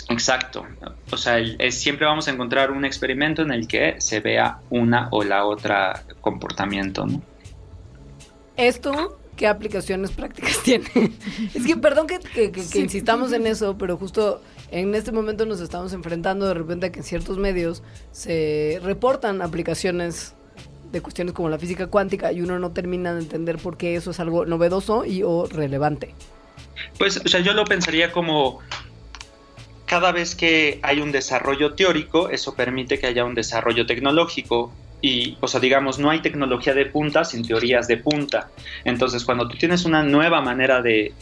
Exacto. 0.08 0.66
O 1.10 1.16
sea, 1.16 1.38
siempre 1.70 2.06
vamos 2.06 2.28
a 2.28 2.30
encontrar 2.30 2.70
un 2.70 2.84
experimento 2.84 3.42
en 3.42 3.52
el 3.52 3.66
que 3.66 4.00
se 4.00 4.20
vea 4.20 4.58
una 4.70 5.08
o 5.10 5.22
la 5.24 5.44
otra 5.44 6.04
comportamiento, 6.20 7.06
¿no? 7.06 7.22
Esto, 8.56 9.18
¿qué 9.36 9.46
aplicaciones 9.46 10.10
prácticas 10.12 10.60
tiene? 10.64 10.86
es 11.54 11.66
que 11.66 11.76
perdón 11.76 12.06
que, 12.06 12.52
insistamos 12.74 13.32
en 13.32 13.46
eso, 13.46 13.76
pero 13.78 13.96
justo 13.96 14.42
en 14.70 14.94
este 14.94 15.12
momento 15.12 15.46
nos 15.46 15.60
estamos 15.60 15.92
enfrentando 15.92 16.46
de 16.46 16.54
repente 16.54 16.86
a 16.86 16.92
que 16.92 17.00
en 17.00 17.04
ciertos 17.04 17.38
medios 17.38 17.82
se 18.12 18.80
reportan 18.82 19.42
aplicaciones 19.42 20.34
de 20.92 21.00
cuestiones 21.00 21.34
como 21.34 21.48
la 21.48 21.58
física 21.58 21.88
cuántica 21.88 22.30
y 22.32 22.40
uno 22.40 22.58
no 22.58 22.70
termina 22.70 23.12
de 23.14 23.20
entender 23.20 23.58
por 23.58 23.76
qué 23.76 23.96
eso 23.96 24.12
es 24.12 24.20
algo 24.20 24.46
novedoso 24.46 25.04
y 25.04 25.22
o 25.24 25.46
relevante. 25.46 26.14
Pues, 26.98 27.20
o 27.24 27.28
sea, 27.28 27.40
yo 27.40 27.52
lo 27.52 27.64
pensaría 27.64 28.12
como 28.12 28.60
cada 29.86 30.12
vez 30.12 30.34
que 30.34 30.78
hay 30.82 31.00
un 31.00 31.12
desarrollo 31.12 31.74
teórico, 31.74 32.28
eso 32.30 32.54
permite 32.54 32.98
que 32.98 33.06
haya 33.06 33.24
un 33.24 33.34
desarrollo 33.34 33.86
tecnológico 33.86 34.72
y, 35.00 35.36
o 35.40 35.48
sea, 35.48 35.60
digamos, 35.60 35.98
no 35.98 36.08
hay 36.08 36.20
tecnología 36.20 36.72
de 36.72 36.86
punta 36.86 37.24
sin 37.24 37.46
teorías 37.46 37.86
de 37.86 37.98
punta. 37.98 38.48
Entonces, 38.84 39.22
cuando 39.22 39.46
tú 39.46 39.58
tienes 39.58 39.84
una 39.84 40.02
nueva 40.02 40.40
manera 40.40 40.80
de... 40.80 41.12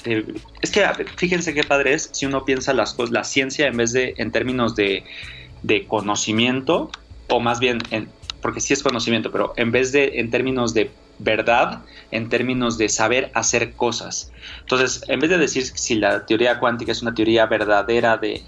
es 0.60 0.70
que, 0.70 0.86
fíjense 1.16 1.52
qué 1.52 1.64
padre 1.64 1.94
es 1.94 2.08
si 2.12 2.24
uno 2.24 2.44
piensa 2.44 2.72
las 2.72 2.96
la 3.10 3.24
ciencia 3.24 3.66
en 3.66 3.76
vez 3.76 3.92
de 3.92 4.14
en 4.18 4.30
términos 4.30 4.76
de, 4.76 5.02
de 5.62 5.84
conocimiento, 5.86 6.92
o 7.28 7.40
más 7.40 7.58
bien, 7.58 7.78
en, 7.90 8.08
porque 8.40 8.60
sí 8.60 8.72
es 8.72 8.84
conocimiento, 8.84 9.32
pero 9.32 9.52
en 9.56 9.72
vez 9.72 9.90
de 9.90 10.20
en 10.20 10.30
términos 10.30 10.74
de 10.74 10.90
verdad 11.22 11.82
en 12.10 12.28
términos 12.28 12.78
de 12.78 12.88
saber 12.88 13.30
hacer 13.34 13.72
cosas. 13.72 14.32
Entonces, 14.60 15.04
en 15.08 15.20
vez 15.20 15.30
de 15.30 15.38
decir 15.38 15.64
si 15.64 15.94
la 15.94 16.26
teoría 16.26 16.58
cuántica 16.58 16.92
es 16.92 17.02
una 17.02 17.14
teoría 17.14 17.46
verdadera 17.46 18.16
de, 18.16 18.42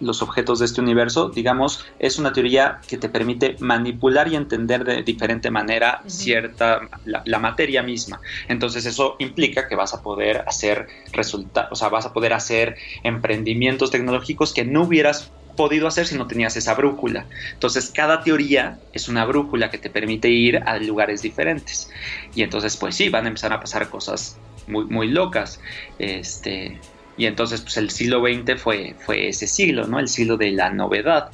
los 0.00 0.22
objetos 0.22 0.60
de 0.60 0.66
este 0.66 0.80
universo, 0.80 1.28
digamos, 1.28 1.84
es 1.98 2.18
una 2.18 2.32
teoría 2.32 2.80
que 2.86 2.98
te 2.98 3.08
permite 3.08 3.56
manipular 3.58 4.28
y 4.28 4.36
entender 4.36 4.84
de 4.84 5.02
diferente 5.02 5.50
manera 5.50 6.02
cierta, 6.06 6.82
la, 7.04 7.38
materia 7.38 7.82
misma. 7.82 8.20
Entonces, 8.48 8.86
eso 8.86 9.16
implica 9.18 9.66
que 9.68 9.76
vas 9.76 9.92
a 9.92 10.02
poder 10.02 10.44
hacer 10.46 10.86
resultados, 11.12 11.72
o 11.72 11.74
sea, 11.74 11.88
vas 11.88 12.06
a 12.06 12.12
poder 12.12 12.32
hacer 12.32 12.76
emprendimientos 13.02 13.90
tecnológicos 13.90 14.54
que 14.54 14.64
no 14.64 14.82
hubieras 14.82 15.30
podido 15.56 15.86
hacer 15.86 16.06
si 16.06 16.16
no 16.16 16.26
tenías 16.26 16.56
esa 16.56 16.74
brújula. 16.74 17.26
Entonces, 17.52 17.90
cada 17.94 18.22
teoría 18.22 18.78
es 18.92 19.08
una 19.08 19.24
brújula 19.24 19.70
que 19.70 19.78
te 19.78 19.90
permite 19.90 20.28
ir 20.28 20.58
a 20.58 20.78
lugares 20.78 21.22
diferentes. 21.22 21.90
Y 22.34 22.42
entonces, 22.42 22.76
pues 22.76 22.96
sí, 22.96 23.08
van 23.08 23.24
a 23.24 23.28
empezar 23.28 23.52
a 23.52 23.60
pasar 23.60 23.88
cosas 23.88 24.38
muy, 24.66 24.84
muy 24.86 25.08
locas. 25.08 25.60
Este, 25.98 26.78
y 27.16 27.26
entonces, 27.26 27.60
pues 27.60 27.76
el 27.76 27.90
siglo 27.90 28.20
XX 28.20 28.60
fue, 28.60 28.94
fue 28.98 29.28
ese 29.28 29.46
siglo, 29.46 29.86
¿no? 29.86 29.98
El 29.98 30.08
siglo 30.08 30.36
de 30.36 30.52
la 30.52 30.70
novedad. 30.70 31.30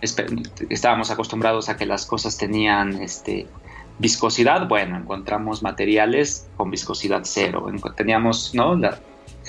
Estábamos 0.00 1.10
acostumbrados 1.10 1.68
a 1.68 1.76
que 1.76 1.86
las 1.86 2.06
cosas 2.06 2.36
tenían 2.36 3.02
este, 3.02 3.46
viscosidad. 3.98 4.68
Bueno, 4.68 4.96
encontramos 4.96 5.62
materiales 5.62 6.48
con 6.56 6.70
viscosidad 6.70 7.22
cero. 7.24 7.66
Teníamos, 7.96 8.54
¿no? 8.54 8.76
La, 8.76 8.98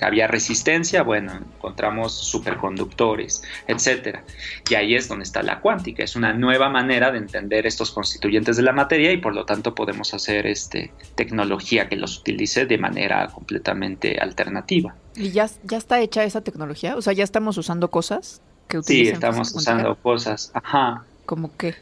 había 0.01 0.27
resistencia, 0.27 1.03
bueno, 1.03 1.33
encontramos 1.33 2.13
superconductores, 2.13 3.43
etcétera. 3.67 4.23
Y 4.69 4.75
ahí 4.75 4.95
es 4.95 5.07
donde 5.07 5.23
está 5.23 5.43
la 5.43 5.59
cuántica, 5.61 6.03
es 6.03 6.15
una 6.15 6.33
nueva 6.33 6.69
manera 6.69 7.11
de 7.11 7.19
entender 7.19 7.65
estos 7.65 7.91
constituyentes 7.91 8.57
de 8.57 8.63
la 8.63 8.73
materia 8.73 9.11
y 9.11 9.17
por 9.17 9.33
lo 9.33 9.45
tanto 9.45 9.75
podemos 9.75 10.13
hacer 10.13 10.47
este 10.47 10.91
tecnología 11.15 11.87
que 11.87 11.95
los 11.95 12.19
utilice 12.19 12.65
de 12.65 12.77
manera 12.77 13.27
completamente 13.27 14.17
alternativa. 14.19 14.95
¿Y 15.15 15.31
ya, 15.31 15.49
ya 15.63 15.77
está 15.77 15.99
hecha 16.01 16.23
esa 16.23 16.41
tecnología? 16.41 16.95
O 16.95 17.01
sea, 17.01 17.13
ya 17.13 17.23
estamos 17.23 17.57
usando 17.57 17.89
cosas 17.89 18.41
que 18.67 18.79
utilizan. 18.79 19.05
Sí, 19.05 19.13
estamos 19.13 19.55
usando 19.55 19.95
cosas, 19.95 20.51
ajá. 20.53 21.03
¿Cómo 21.25 21.51
qué? 21.57 21.75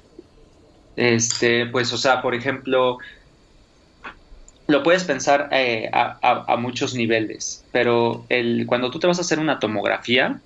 Este, 0.96 1.66
pues, 1.68 1.92
o 1.94 1.98
sea, 1.98 2.22
por 2.22 2.36
ejemplo, 2.36 3.00
lo 4.68 4.84
puedes 4.84 5.04
pensar 5.04 5.50
eh, 5.52 5.90
a, 5.92 6.56
muchos 6.58 6.96
niveles, 6.96 7.64
pero 7.72 8.26
el, 8.30 8.66
cuando 8.66 8.92
tú 8.92 9.00
te 9.00 9.08
vas 9.08 9.18
a 9.18 9.22
hacer 9.22 9.40
una 9.40 9.60
tomografía, 9.60 10.40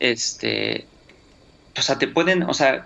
este, 0.00 0.86
o 1.78 1.82
sea, 1.82 1.98
te 1.98 2.08
pueden, 2.08 2.42
o 2.42 2.54
sea, 2.54 2.84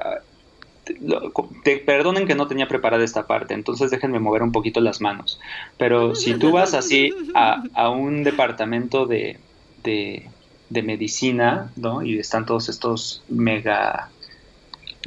te, 1.64 1.78
perdonen 1.78 2.26
que 2.26 2.34
no 2.34 2.46
tenía 2.46 2.68
preparada 2.68 3.04
esta 3.04 3.26
parte, 3.26 3.54
entonces 3.54 3.90
déjenme 3.90 4.18
mover 4.18 4.42
un 4.42 4.52
poquito 4.52 4.80
las 4.80 5.00
manos, 5.00 5.40
pero 5.78 6.14
si 6.14 6.34
tú 6.34 6.52
vas 6.52 6.74
así 6.74 7.12
a, 7.34 7.88
un 7.88 8.22
departamento 8.22 9.06
de, 9.06 9.38
de, 9.82 10.28
de 10.68 10.82
medicina, 10.82 11.72
¿no? 11.76 12.02
Y 12.02 12.18
están 12.18 12.44
todos 12.44 12.68
estos 12.68 13.22
mega 13.28 14.10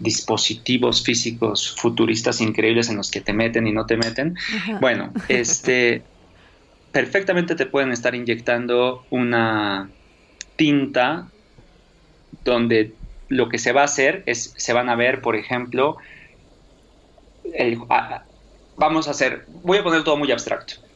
dispositivos 0.02 1.04
físicos 1.04 1.76
futuristas 1.78 2.42
increíbles 2.42 2.90
en 2.90 2.98
los 2.98 3.12
que 3.12 3.22
te 3.22 3.34
meten 3.34 3.68
y 3.68 3.72
no 3.72 3.86
te 3.86 3.98
meten. 3.98 4.36
Bueno, 4.80 5.14
este 5.30 6.02
perfectamente 6.92 7.56
te 7.56 7.66
pueden 7.66 7.92
estar 7.92 8.16
inyectando 8.16 9.06
una 9.12 9.90
tinta 10.56 11.28
donde 12.44 12.94
lo 13.28 13.48
que 13.48 13.60
se 13.60 13.72
va 13.72 13.82
a 13.82 13.86
hacer 13.86 14.24
es, 14.26 14.54
se 14.58 14.74
van 14.74 14.90
a 14.90 14.96
ver, 14.96 15.22
por 15.22 15.36
ejemplo, 15.36 15.98
el, 17.54 17.80
vamos 18.76 19.08
a 19.08 19.12
hacer, 19.12 19.46
voy 19.64 19.78
a 19.78 19.84
poner 19.84 20.04
todo 20.04 20.18
muy 20.18 20.32
abstracto 20.32 20.89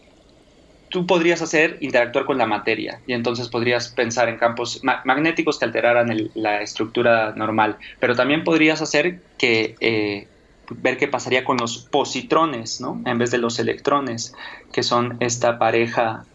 tú 0.93 1.07
podrías 1.07 1.41
hacer 1.41 1.79
interactuar 1.81 2.25
con 2.25 2.37
la 2.37 2.45
materia 2.45 3.01
y 3.07 3.13
entonces 3.13 3.49
podrías 3.49 3.87
pensar 3.89 4.29
en 4.29 4.37
campos 4.37 4.79
magnéticos 4.83 5.57
que 5.57 5.65
alteraran 5.65 6.29
la 6.35 6.61
estructura 6.61 7.33
normal, 7.35 7.77
pero 7.99 8.15
también 8.15 8.43
podrías 8.43 8.79
hacer 8.79 9.19
que 9.39 9.73
eh, 9.79 10.27
ver 10.69 10.97
qué 10.97 11.07
pasaría 11.07 11.43
con 11.45 11.57
los 11.57 11.79
positrones, 11.79 12.79
¿no? 12.79 13.01
En 13.07 13.17
vez 13.17 13.31
de 13.31 13.39
los 13.39 13.57
electrones, 13.57 14.35
que 14.71 14.83
son 14.83 15.17
esta 15.19 15.57
pareja 15.57 16.25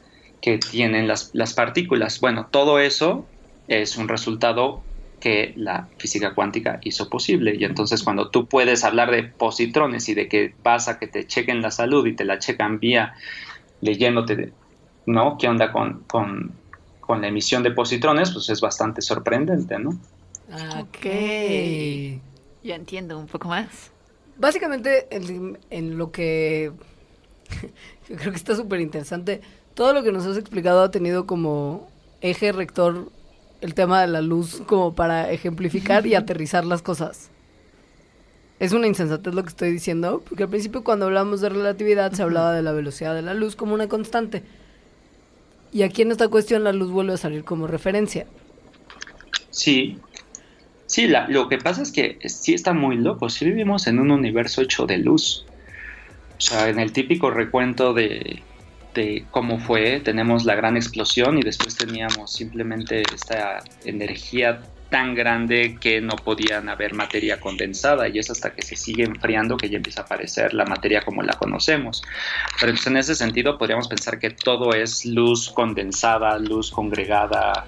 que 0.43 0.59
tienen 0.59 1.07
las, 1.07 1.31
las 1.35 1.55
partículas. 1.55 2.19
Bueno, 2.19 2.49
todo 2.51 2.81
eso 2.81 3.27
es 3.69 3.97
un 3.97 4.09
resultado 4.09 4.83
que 5.21 5.53
la 5.55 5.87
física 5.99 6.35
cuántica 6.35 6.81
hizo 6.83 7.09
posible. 7.09 7.55
Y 7.57 7.65
entonces 7.65 8.03
cuando 8.03 8.31
tú 8.31 8.47
puedes 8.47 8.83
hablar 8.83 9.13
de 9.13 9.23
positrones 9.23 10.09
y 10.09 10.15
de 10.15 10.29
que 10.29 10.53
vas 10.65 10.89
a 10.89 10.99
que 10.99 11.07
te 11.07 11.29
chequen 11.29 11.63
la 11.63 11.71
salud 11.71 12.05
y 12.09 12.17
te 12.17 12.25
la 12.25 12.41
checan 12.41 12.81
vía 12.81 13.15
leyéndote, 13.81 14.53
¿no? 15.07 15.37
¿Qué 15.39 15.49
onda 15.49 15.73
con, 15.73 16.05
con, 16.07 16.53
la 17.09 17.29
emisión 17.29 17.63
de 17.63 17.71
positrones? 17.71 18.31
Pues 18.31 18.51
es 18.51 18.61
bastante 18.61 19.01
sorprendente, 19.01 19.79
¿no? 19.79 19.99
Ok. 20.79 21.07
Ya 22.63 22.75
entiendo 22.75 23.19
un 23.19 23.27
poco 23.27 23.49
más. 23.49 23.91
Básicamente, 24.37 25.09
en, 25.11 25.99
lo 25.99 26.13
que 26.13 26.73
yo 28.09 28.17
creo 28.17 28.31
que 28.31 28.37
está 28.37 28.55
súper 28.55 28.81
interesante, 28.81 29.41
todo 29.75 29.93
lo 29.93 30.03
que 30.03 30.13
nos 30.13 30.27
has 30.27 30.37
explicado 30.37 30.83
ha 30.83 30.91
tenido 30.91 31.27
como 31.27 31.89
eje 32.21 32.53
rector 32.53 33.11
el 33.61 33.75
tema 33.75 34.01
de 34.01 34.07
la 34.09 34.21
luz 34.21 34.63
como 34.67 34.95
para 34.95 35.31
ejemplificar 35.31 36.07
y 36.07 36.15
aterrizar 36.17 36.65
las 36.65 36.83
cosas 36.83 37.31
es 38.61 38.73
una 38.73 38.87
insensatez 38.87 39.35
lo 39.35 39.43
que 39.43 39.51
estoy 39.51 39.71
diciendo, 39.71 40.23
porque 40.29 40.45
al 40.45 40.49
principio 40.49 40.83
cuando 40.83 41.07
hablamos 41.07 41.41
de 41.41 41.49
relatividad 41.49 42.13
se 42.13 42.23
hablaba 42.23 42.53
de 42.53 42.63
la 42.63 42.73
velocidad 42.73 43.15
de 43.15 43.23
la 43.23 43.35
luz 43.35 43.55
como 43.55 43.75
una 43.75 43.89
constante. 43.89 44.43
Y 45.73 45.83
aquí 45.83 46.03
en 46.03 46.11
esta 46.11 46.29
cuestión 46.29 46.65
la 46.65 46.73
luz 46.73 46.91
vuelve 46.91 47.13
a 47.13 47.19
salir 47.19 47.45
como 47.45 47.67
referencia. 47.67 48.27
Sí, 49.51 49.99
sí, 50.87 51.07
la, 51.07 51.29
lo 51.29 51.49
que 51.49 51.59
pasa 51.59 51.83
es 51.83 51.93
que 51.93 52.19
sí 52.29 52.55
está 52.55 52.73
muy 52.73 52.97
loco, 52.97 53.29
sí 53.29 53.45
vivimos 53.45 53.87
en 53.87 53.99
un 53.99 54.11
universo 54.11 54.63
hecho 54.63 54.87
de 54.87 54.99
luz. 54.99 55.45
O 56.39 56.41
sea, 56.41 56.69
en 56.69 56.79
el 56.79 56.93
típico 56.93 57.31
recuento 57.31 57.93
de, 57.95 58.43
de 58.95 59.25
cómo 59.31 59.59
fue, 59.59 60.01
tenemos 60.01 60.45
la 60.45 60.55
gran 60.55 60.77
explosión 60.77 61.39
y 61.39 61.43
después 61.43 61.77
teníamos 61.77 62.33
simplemente 62.33 63.03
esta 63.15 63.63
energía 63.85 64.63
tan 64.91 65.15
grande 65.15 65.77
que 65.81 66.01
no 66.01 66.17
podían 66.17 66.69
haber 66.69 66.95
materia 66.95 67.39
condensada 67.41 68.09
y 68.09 68.19
es 68.19 68.31
hasta 68.31 68.53
que 68.53 68.63
se 68.63 68.77
sigue 68.77 69.05
enfriando 69.05 69.57
que 69.57 69.69
ya 69.69 69.77
empieza 69.77 70.03
a 70.03 70.05
aparecer 70.05 70.55
la 70.55 70.65
materia 70.65 71.03
como 71.03 71.23
la 71.23 71.35
conocemos. 71.35 72.03
Pero 72.59 72.71
entonces 72.71 72.87
en 72.87 72.97
ese 72.97 73.15
sentido 73.15 73.59
podríamos 73.59 73.89
pensar 73.89 74.19
que 74.19 74.31
todo 74.31 74.73
es 74.73 75.05
luz 75.05 75.51
condensada, 75.51 76.39
luz 76.39 76.71
congregada, 76.71 77.67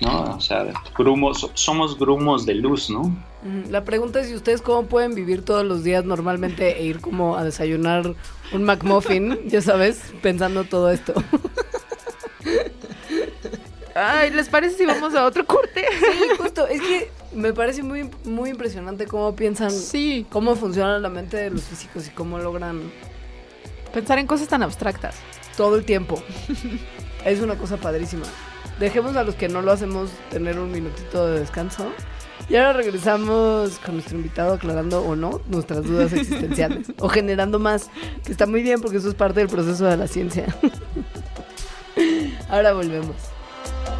¿no? 0.00 0.36
O 0.36 0.40
sea, 0.40 0.66
grumos, 0.96 1.50
somos 1.54 1.98
grumos 1.98 2.46
de 2.46 2.54
luz, 2.54 2.90
¿no? 2.90 3.14
La 3.70 3.84
pregunta 3.84 4.20
es 4.20 4.28
si 4.28 4.34
ustedes 4.34 4.60
cómo 4.60 4.86
pueden 4.86 5.14
vivir 5.14 5.44
todos 5.44 5.64
los 5.64 5.82
días 5.82 6.04
normalmente 6.04 6.78
e 6.78 6.84
ir 6.84 7.00
como 7.00 7.36
a 7.36 7.44
desayunar 7.44 8.14
un 8.52 8.64
McMuffin, 8.64 9.38
ya 9.48 9.62
sabes, 9.62 10.12
pensando 10.20 10.64
todo 10.64 10.90
esto. 10.90 11.14
Ay, 13.94 14.30
¿les 14.30 14.48
parece 14.48 14.76
si 14.76 14.86
vamos 14.86 15.14
a 15.14 15.26
otro 15.26 15.46
corte? 15.46 15.84
Sí, 15.98 16.28
justo. 16.38 16.66
Es 16.66 16.80
que 16.80 17.10
me 17.32 17.52
parece 17.52 17.82
muy, 17.82 18.08
muy 18.24 18.50
impresionante 18.50 19.06
cómo 19.06 19.34
piensan, 19.34 19.70
sí. 19.70 20.26
cómo 20.30 20.56
funciona 20.56 20.98
la 20.98 21.08
mente 21.08 21.36
de 21.36 21.50
los 21.50 21.62
físicos 21.62 22.06
y 22.06 22.10
cómo 22.10 22.38
logran 22.38 22.90
pensar 23.92 24.18
en 24.18 24.26
cosas 24.26 24.48
tan 24.48 24.62
abstractas. 24.62 25.16
Todo 25.56 25.76
el 25.76 25.84
tiempo. 25.84 26.22
es 27.24 27.40
una 27.40 27.56
cosa 27.56 27.76
padrísima. 27.76 28.24
Dejemos 28.78 29.16
a 29.16 29.24
los 29.24 29.34
que 29.34 29.48
no 29.48 29.60
lo 29.62 29.72
hacemos 29.72 30.10
tener 30.30 30.58
un 30.58 30.72
minutito 30.72 31.26
de 31.26 31.40
descanso. 31.40 31.92
Y 32.48 32.56
ahora 32.56 32.72
regresamos 32.72 33.78
con 33.78 33.94
nuestro 33.94 34.16
invitado 34.16 34.54
aclarando 34.54 35.02
o 35.02 35.14
no 35.14 35.40
nuestras 35.48 35.84
dudas 35.84 36.12
existenciales. 36.12 36.86
o 36.98 37.08
generando 37.08 37.58
más, 37.58 37.90
que 38.24 38.32
está 38.32 38.46
muy 38.46 38.62
bien 38.62 38.80
porque 38.80 38.96
eso 38.96 39.08
es 39.08 39.14
parte 39.14 39.40
del 39.40 39.48
proceso 39.48 39.84
de 39.84 39.96
la 39.96 40.06
ciencia. 40.06 40.46
ahora 42.48 42.72
volvemos. 42.72 43.16
Oh, 43.62 43.99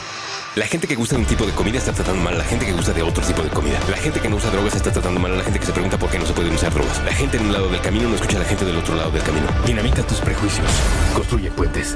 La 0.53 0.65
gente 0.65 0.85
que 0.85 0.95
gusta 0.95 1.15
de 1.15 1.21
un 1.21 1.27
tipo 1.27 1.45
de 1.45 1.53
comida 1.53 1.77
está 1.77 1.93
tratando 1.93 2.21
mal 2.21 2.33
a 2.33 2.39
la 2.39 2.43
gente 2.43 2.65
que 2.65 2.73
gusta 2.73 2.91
de 2.91 3.01
otro 3.01 3.23
tipo 3.23 3.41
de 3.41 3.47
comida. 3.47 3.79
La 3.89 3.95
gente 3.95 4.19
que 4.19 4.27
no 4.27 4.35
usa 4.35 4.51
drogas 4.51 4.75
está 4.75 4.91
tratando 4.91 5.17
mal 5.17 5.31
a 5.31 5.37
la 5.37 5.43
gente 5.45 5.59
que 5.59 5.65
se 5.65 5.71
pregunta 5.71 5.97
por 5.97 6.09
qué 6.09 6.19
no 6.19 6.25
se 6.25 6.33
pueden 6.33 6.53
usar 6.53 6.73
drogas. 6.73 7.01
La 7.05 7.13
gente 7.13 7.37
en 7.37 7.45
un 7.45 7.53
lado 7.53 7.69
del 7.69 7.79
camino 7.79 8.09
no 8.09 8.15
escucha 8.15 8.35
a 8.35 8.41
la 8.41 8.45
gente 8.45 8.65
del 8.65 8.75
otro 8.75 8.95
lado 8.95 9.11
del 9.11 9.23
camino. 9.23 9.47
Dinamita 9.65 10.03
tus 10.03 10.19
prejuicios. 10.19 10.67
Construye 11.13 11.51
puentes. 11.51 11.95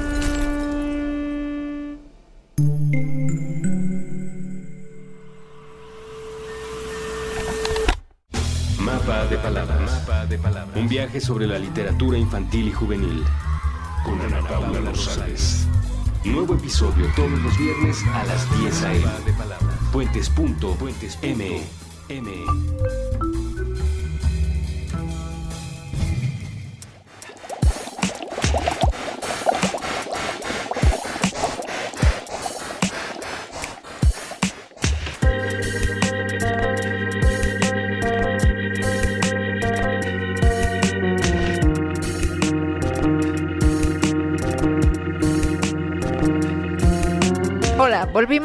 Mapa 8.78 9.26
de 9.26 9.36
palabras. 9.36 10.02
Un 10.74 10.88
viaje 10.88 11.20
sobre 11.20 11.46
la 11.46 11.58
literatura 11.58 12.16
infantil 12.16 12.68
y 12.68 12.72
juvenil. 12.72 13.22
Con 14.02 14.18
Ana 14.22 14.40
Paula 14.48 14.80
Rosales. 14.80 15.66
Nuevo 16.32 16.54
episodio 16.54 17.06
todos 17.14 17.30
los 17.40 17.56
viernes 17.56 18.04
a 18.12 18.24
las 18.24 18.58
10 18.58 18.82
a.m. 18.82 19.06
Puentes.me. 19.92 21.60
Hola, 22.10 23.05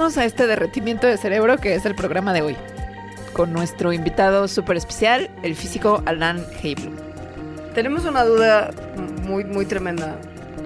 volvimos 0.02 0.18
a 0.18 0.26
este 0.26 0.48
derretimiento 0.48 1.06
de 1.06 1.16
cerebro 1.16 1.58
que 1.58 1.76
es 1.76 1.86
el 1.86 1.94
programa 1.94 2.34
de 2.34 2.42
hoy, 2.42 2.56
con 3.34 3.54
nuestro 3.54 3.94
invitado 3.94 4.48
súper 4.48 4.78
especial, 4.78 5.30
el 5.44 5.56
físico 5.56 6.02
Alan 6.08 6.44
Heiblum. 6.64 6.96
Tenemos 7.76 8.06
una 8.06 8.26
duda 8.26 8.72
muy, 9.28 9.44
muy 9.44 9.68
tremenda, 9.68 10.20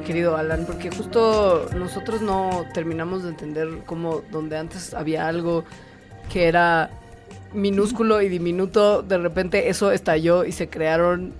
querido 0.05 0.37
Alan, 0.37 0.63
porque 0.65 0.89
justo 0.89 1.67
nosotros 1.75 2.21
no 2.21 2.65
terminamos 2.73 3.23
de 3.23 3.29
entender 3.29 3.67
cómo 3.85 4.21
donde 4.31 4.57
antes 4.57 4.93
había 4.93 5.27
algo 5.27 5.65
que 6.31 6.47
era 6.47 6.89
minúsculo 7.51 8.21
y 8.21 8.29
diminuto, 8.29 9.01
de 9.01 9.17
repente 9.17 9.67
eso 9.67 9.91
estalló 9.91 10.45
y 10.45 10.53
se 10.53 10.69
crearon 10.69 11.33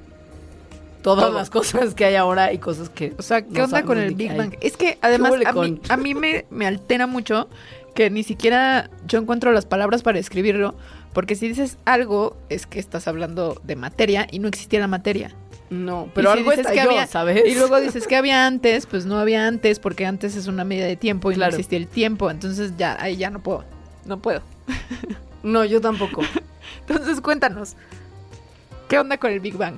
todas 1.01 1.33
las 1.33 1.49
cosas 1.49 1.93
que 1.93 2.03
hay 2.03 2.15
ahora 2.15 2.51
y 2.51 2.57
cosas 2.57 2.89
que... 2.89 3.13
O 3.17 3.21
sea, 3.21 3.43
¿qué 3.43 3.59
no 3.59 3.65
onda 3.65 3.83
con 3.83 3.97
el 3.99 4.15
Big. 4.15 4.35
Bang? 4.35 4.57
Es 4.59 4.75
que 4.75 4.97
además 5.01 5.31
a 5.45 5.53
mí, 5.53 5.79
a 5.87 5.95
mí 5.95 6.13
me, 6.13 6.45
me 6.49 6.67
altera 6.67 7.07
mucho 7.07 7.47
que 7.95 8.09
ni 8.11 8.21
siquiera 8.23 8.89
yo 9.07 9.17
encuentro 9.19 9.51
las 9.51 9.65
palabras 9.65 10.03
para 10.03 10.19
escribirlo, 10.19 10.75
porque 11.13 11.35
si 11.35 11.47
dices 11.47 11.77
algo 11.85 12.37
es 12.49 12.67
que 12.67 12.77
estás 12.79 13.07
hablando 13.07 13.59
de 13.63 13.75
materia 13.75 14.27
y 14.29 14.39
no 14.39 14.47
existiera 14.47 14.85
materia. 14.87 15.31
No, 15.71 16.09
pero 16.13 16.31
si 16.33 16.37
algo 16.39 16.51
dices 16.51 16.67
estalló, 16.67 16.89
que 16.89 16.95
había- 16.95 17.07
¿sabes? 17.07 17.43
Y 17.47 17.55
luego 17.55 17.79
dices 17.81 18.05
que 18.05 18.15
había 18.15 18.45
antes, 18.45 18.85
pues 18.85 19.05
no 19.07 19.17
había 19.17 19.47
antes, 19.47 19.79
porque 19.79 20.05
antes 20.05 20.35
es 20.35 20.45
una 20.47 20.63
medida 20.63 20.85
de 20.85 20.95
tiempo 20.95 21.31
y 21.31 21.35
Claro. 21.35 21.51
no 21.53 21.57
existía 21.57 21.79
el 21.79 21.87
tiempo, 21.87 22.29
entonces 22.29 22.73
ya, 22.77 22.97
ahí 23.01 23.15
ya 23.17 23.31
no 23.31 23.39
puedo, 23.41 23.63
no 24.05 24.19
puedo. 24.19 24.41
No, 25.41 25.63
yo 25.65 25.79
tampoco. 25.81 26.21
Entonces 26.87 27.21
cuéntanos, 27.21 27.75
¿qué 28.89 28.99
onda 28.99 29.17
con 29.17 29.31
el 29.31 29.39
Big 29.39 29.55
Bang? 29.57 29.77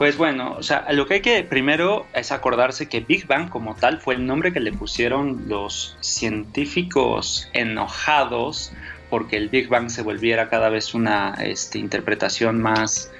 Pues 0.00 0.16
bueno, 0.16 0.54
o 0.56 0.62
sea, 0.62 0.86
lo 0.92 1.06
que 1.06 1.12
hay 1.12 1.20
que 1.20 1.44
primero 1.44 2.06
es 2.14 2.32
acordarse 2.32 2.88
que 2.88 3.00
Big 3.00 3.26
Bang 3.26 3.50
como 3.50 3.74
tal 3.74 4.00
fue 4.00 4.14
el 4.14 4.26
nombre 4.26 4.50
que 4.50 4.58
le 4.58 4.72
pusieron 4.72 5.44
los 5.46 5.98
científicos 6.00 7.50
enojados 7.52 8.72
porque 9.10 9.36
el 9.36 9.50
Big 9.50 9.68
Bang 9.68 9.90
se 9.90 10.00
volviera 10.00 10.48
cada 10.48 10.70
vez 10.70 10.94
una 10.94 11.34
este, 11.44 11.78
interpretación 11.78 12.62
más 12.62 13.12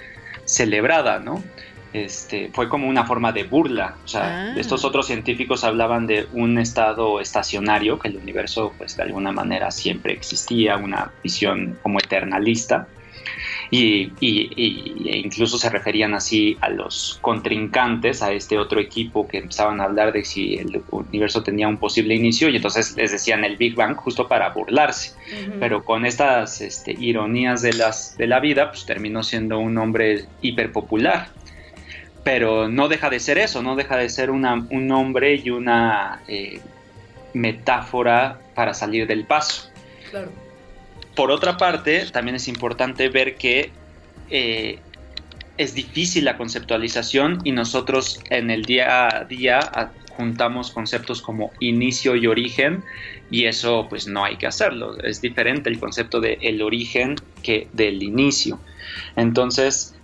celebrada, 0.47 1.19
¿no? 1.19 1.45
Este, 1.93 2.49
fue 2.55 2.71
como 2.71 2.89
una 2.89 3.05
forma 3.05 3.33
de 3.33 3.45
burla. 3.45 3.97
O 4.03 4.09
sea, 4.09 4.53
Ah. 4.53 4.55
estos 4.57 4.83
otros 4.87 5.07
científicos 5.07 5.65
hablaban 5.65 6.07
de 6.07 6.29
un 6.33 6.57
estado 6.59 7.21
estacionario, 7.21 7.99
que 7.99 8.09
el 8.09 8.17
universo, 8.17 8.73
pues 8.79 8.97
de 8.97 9.03
alguna 9.03 9.33
manera 9.33 9.71
siempre 9.71 10.15
existía, 10.15 10.79
una 10.79 11.13
visión 11.23 11.79
como 11.83 11.99
eternalista. 11.99 12.89
Y, 13.73 14.13
y- 14.19 14.51
y- 14.57 15.09
e 15.11 15.19
incluso 15.19 15.57
se 15.57 15.71
referían 15.71 16.13
así 16.15 16.59
a 16.61 16.69
los 16.71 17.19
contrincantes, 17.21 18.21
a 18.21 18.33
este 18.33 18.59
otro 18.59 18.81
equipo 18.81 19.29
que 19.29 19.39
empezaban 19.39 19.81
a 19.81 19.85
hablar 19.85 20.13
de 20.13 20.25
si 20.25 20.55
el 20.57 20.83
universo 20.91 21.45
tenía 21.45 21.69
un 21.69 21.77
posible 21.79 22.17
inicio 22.17 22.49
y 22.49 22.57
entonces 22.57 22.97
les 22.97 23.13
decían 23.13 23.45
el 23.45 23.57
Big 23.57 23.77
Bang 23.77 23.95
justo 23.95 24.27
para 24.27 24.49
burlarse. 24.51 25.13
Pero 25.61 25.85
con 25.85 26.05
estas 26.05 26.61
este, 26.61 26.97
ironías 26.99 27.63
de, 27.63 27.73
las, 27.75 28.17
de 28.17 28.27
la 28.27 28.41
vida, 28.41 28.71
pues 28.73 28.85
terminó 28.87 29.23
siendo 29.23 29.61
un 29.61 29.79
hombre 29.79 30.25
hiperpopular. 30.43 31.29
Pero 32.25 32.69
no 32.69 32.89
deja 32.89 33.09
de 33.09 33.21
ser 33.21 33.39
eso, 33.39 33.63
no 33.63 33.77
deja 33.77 33.97
de 33.97 34.09
ser 34.09 34.31
una- 34.31 34.67
un 34.71 34.87
nombre 34.89 35.37
y 35.37 35.51
una 35.51 36.23
eh, 36.29 36.61
metáfora 37.35 38.41
para 38.55 38.75
salir 38.75 39.07
del 39.07 39.25
paso. 39.25 39.71
Claro. 40.11 40.33
Por 41.21 41.31
otra 41.31 41.59
parte, 41.59 42.07
también 42.07 42.37
es 42.37 42.49
importante 42.49 43.11
ver 43.11 43.37
que 43.37 43.71
eh, 44.31 44.79
es 45.59 45.75
difícil 45.75 46.25
la 46.25 46.39
conceptualización 46.39 47.41
y 47.45 47.53
nosotros 47.53 48.21
en 48.31 48.49
el 48.49 48.65
día 48.65 49.07
a 49.07 49.25
día 49.27 49.61
juntamos 50.09 50.71
conceptos 50.71 51.21
como 51.21 51.53
inicio 51.61 52.17
y 52.17 52.27
origen 52.27 52.83
y 53.31 53.45
eso 53.45 53.87
pues 53.91 54.07
no 54.07 54.25
hay 54.25 54.37
que 54.37 54.47
hacerlo. 54.47 54.97
Es 55.03 55.21
diferente 55.21 55.69
el 55.69 55.79
concepto 55.79 56.21
de 56.21 56.39
el 56.41 56.63
origen 56.63 57.17
que 57.43 57.69
del 57.75 58.03
inicio. 58.03 58.59
Entonces, 59.15 60.00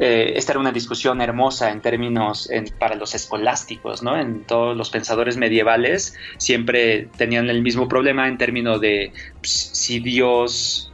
eh, 0.00 0.34
esta 0.36 0.52
era 0.52 0.60
una 0.60 0.72
discusión 0.72 1.20
hermosa 1.20 1.70
en 1.70 1.80
términos 1.80 2.48
para 2.78 2.94
los 2.94 3.14
escolásticos, 3.14 4.02
¿no? 4.02 4.18
En 4.18 4.44
todos 4.44 4.76
los 4.76 4.90
pensadores 4.90 5.36
medievales 5.36 6.14
siempre 6.36 7.08
tenían 7.16 7.50
el 7.50 7.62
mismo 7.62 7.88
problema 7.88 8.28
en 8.28 8.38
términos 8.38 8.80
de 8.80 9.12
pues, 9.40 9.70
si 9.72 9.98
Dios, 9.98 10.92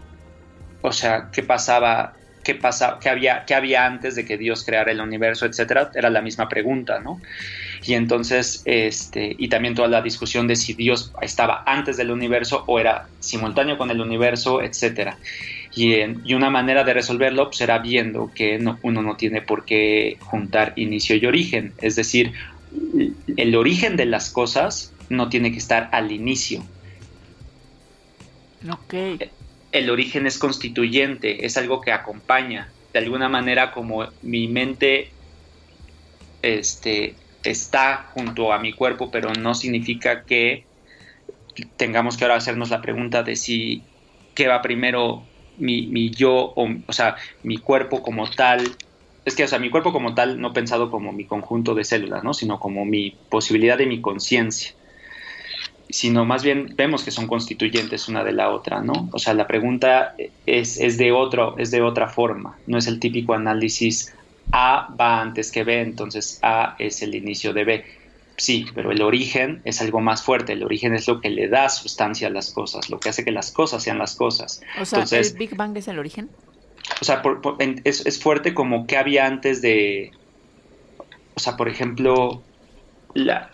o 0.81 0.93
sea, 0.93 1.29
qué 1.33 1.43
pasaba, 1.43 2.15
qué 2.45 2.55
pasa, 2.55 2.99
qué 3.01 3.09
había, 3.09 3.45
qué 3.45 3.55
había 3.55 3.85
antes 3.85 4.15
de 4.15 4.25
que 4.25 4.39
Dios 4.39 4.65
creara 4.65 4.93
el 4.93 5.01
universo, 5.01 5.47
etcétera, 5.47 5.91
era 5.95 6.11
la 6.11 6.23
misma 6.23 6.49
pregunta, 6.49 7.01
¿no? 7.01 7.21
Y 7.83 7.95
entonces, 7.95 8.63
este, 8.65 9.35
y 9.37 9.49
también 9.49 9.75
toda 9.75 9.89
la 9.89 10.01
discusión 10.01 10.47
de 10.47 10.57
si 10.57 10.73
Dios 10.73 11.13
estaba 11.21 11.63
antes 11.67 11.97
del 11.97 12.11
universo 12.11 12.65
o 12.67 12.79
era 12.79 13.09
simultáneo 13.21 13.77
con 13.77 13.91
el 13.91 14.01
universo, 14.01 14.63
etcétera. 14.63 15.19
Y, 15.75 15.95
en- 15.95 16.20
y 16.25 16.35
una 16.35 16.51
manera 16.51 16.85
de 16.85 16.95
resolverlo 16.95 17.47
pues, 17.51 17.61
era 17.61 17.79
viendo 17.81 18.33
que 18.35 18.59
no- 18.59 18.79
uno 18.83 19.03
no 19.03 19.16
tiene 19.16 19.43
por 19.43 19.64
qué 19.64 20.18
juntar 20.20 20.72
inicio 20.77 21.16
y 21.16 21.27
origen. 21.27 21.75
Es 21.79 21.97
decir, 21.97 22.33
el 23.37 23.57
origen 23.57 23.97
de 23.97 24.07
las 24.07 24.33
cosas 24.33 24.97
no 25.09 25.29
tiene 25.29 25.51
que 25.53 25.59
estar 25.59 25.89
al 25.93 26.12
inicio. 26.12 26.70
Ok. 28.68 28.95
El 29.72 29.91
origen 29.91 30.27
es 30.27 30.39
constituyente, 30.39 31.45
es 31.45 31.57
algo 31.57 31.81
que 31.81 31.93
acompaña. 31.93 32.75
De 32.93 33.01
alguna 33.01 33.29
manera, 33.29 33.72
como 33.72 34.09
mi 34.22 34.49
mente 34.49 35.16
este, 36.43 37.18
está 37.43 38.11
junto 38.14 38.53
a 38.53 38.59
mi 38.59 38.72
cuerpo, 38.75 39.11
pero 39.11 39.33
no 39.33 39.55
significa 39.55 40.25
que 40.25 40.68
tengamos 41.77 42.16
que 42.16 42.25
ahora 42.25 42.37
hacernos 42.37 42.70
la 42.70 42.81
pregunta 42.83 43.22
de 43.22 43.37
si 43.37 43.89
qué 44.35 44.49
va 44.49 44.62
primero 44.62 45.31
mi, 45.59 45.87
mi 45.87 46.11
yo, 46.11 46.53
o, 46.57 46.69
o 46.87 46.93
sea, 46.93 47.17
mi 47.43 47.59
cuerpo 47.59 48.03
como 48.03 48.29
tal. 48.31 48.63
Es 49.25 49.35
que, 49.35 49.45
o 49.45 49.49
sea, 49.49 49.59
mi 49.59 49.71
cuerpo 49.71 49.93
como 49.93 50.15
tal, 50.15 50.41
no 50.41 50.53
pensado 50.53 50.91
como 50.91 51.13
mi 51.13 51.25
conjunto 51.25 51.75
de 51.75 51.85
células, 51.85 52.23
¿no? 52.25 52.35
Sino 52.35 52.61
como 52.61 52.85
mi 52.85 53.17
posibilidad 53.31 53.79
de 53.79 53.87
mi 53.87 54.01
conciencia. 54.01 54.75
Sino 55.89 56.25
más 56.25 56.43
bien 56.43 56.75
vemos 56.77 57.05
que 57.05 57.11
son 57.11 57.27
constituyentes 57.27 58.09
una 58.09 58.25
de 58.25 58.33
la 58.33 58.51
otra, 58.51 58.83
¿no? 58.83 59.09
O 59.13 59.19
sea, 59.19 59.33
la 59.35 59.47
pregunta 59.47 60.15
es, 60.47 60.79
es, 60.79 60.99
de, 60.99 61.13
otro, 61.13 61.57
es 61.59 61.71
de 61.71 61.83
otra 61.83 62.09
forma. 62.09 62.59
No 62.67 62.79
es 62.79 62.87
el 62.87 63.01
típico 63.01 63.35
análisis 63.35 64.15
A 64.53 64.95
va 65.01 65.21
antes 65.21 65.51
que 65.51 65.65
B, 65.65 65.81
entonces 65.81 66.39
A 66.43 66.77
es 66.79 67.01
el 67.03 67.15
inicio 67.15 67.53
de 67.53 67.65
B. 67.65 67.85
Sí, 68.37 68.66
pero 68.74 68.91
el 68.91 69.01
origen 69.03 69.62
es 69.64 69.80
algo 69.80 70.01
más 70.01 70.22
fuerte. 70.22 70.55
El 70.55 70.64
origen 70.64 70.95
es 70.95 71.07
lo 71.07 71.20
que 71.20 71.30
le 71.30 71.49
da 71.49 71.68
sustancia 71.68 72.28
a 72.28 72.30
las 72.30 72.53
cosas, 72.53 72.91
lo 72.91 72.99
que 72.99 73.09
hace 73.09 73.24
que 73.24 73.30
las 73.30 73.53
cosas 73.53 73.82
sean 73.82 73.99
las 73.99 74.16
cosas. 74.16 74.61
O 74.80 74.85
sea, 74.85 74.99
Entonces- 74.99 75.32
¿el 75.32 75.39
Big 75.39 75.57
Bang 75.57 75.76
es 75.76 75.89
el 75.89 75.99
origen? 75.99 76.30
o 77.01 77.05
sea, 77.05 77.22
es, 77.85 78.07
es, 78.07 78.22
fuerte 78.22 78.55
como 78.55 78.87
que 78.87 78.97
había 78.97 79.26
antes 79.26 79.62
de, 79.62 80.12
o 81.35 81.41
sea, 81.41 81.57
por 81.57 81.68
ejemplo, 81.68 82.43
la, 83.14 83.51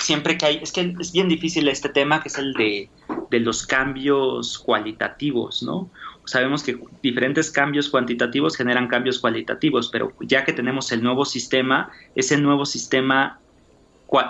siempre 0.00 0.36
que 0.36 0.46
hay, 0.46 0.60
es 0.62 0.72
que 0.72 0.94
es 0.98 1.12
bien 1.12 1.28
difícil 1.28 1.68
este 1.68 1.88
tema 1.88 2.22
que 2.22 2.28
es 2.28 2.38
el 2.38 2.52
de, 2.54 2.88
de 3.30 3.40
los 3.40 3.66
cambios 3.66 4.58
cualitativos, 4.58 5.62
¿no? 5.62 5.90
Sabemos 6.24 6.62
que 6.62 6.78
diferentes 7.02 7.50
cambios 7.50 7.88
cuantitativos 7.88 8.56
generan 8.56 8.88
cambios 8.88 9.18
cualitativos, 9.18 9.88
pero 9.90 10.12
ya 10.20 10.44
que 10.44 10.52
tenemos 10.52 10.92
el 10.92 11.02
nuevo 11.02 11.24
sistema, 11.24 11.90
ese 12.14 12.36
nuevo 12.36 12.66
sistema 12.66 13.40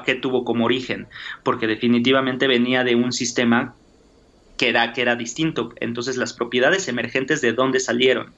que 0.04 0.14
tuvo 0.14 0.44
como 0.44 0.64
origen, 0.64 1.06
porque 1.42 1.66
definitivamente 1.66 2.46
venía 2.46 2.84
de 2.84 2.94
un 2.94 3.12
sistema 3.12 3.74
que 4.56 4.68
era, 4.68 4.92
que 4.92 5.02
era 5.02 5.16
distinto. 5.16 5.72
Entonces 5.80 6.16
las 6.16 6.32
propiedades 6.32 6.88
emergentes 6.88 7.40
de 7.40 7.52
dónde 7.52 7.80
salieron. 7.80 8.32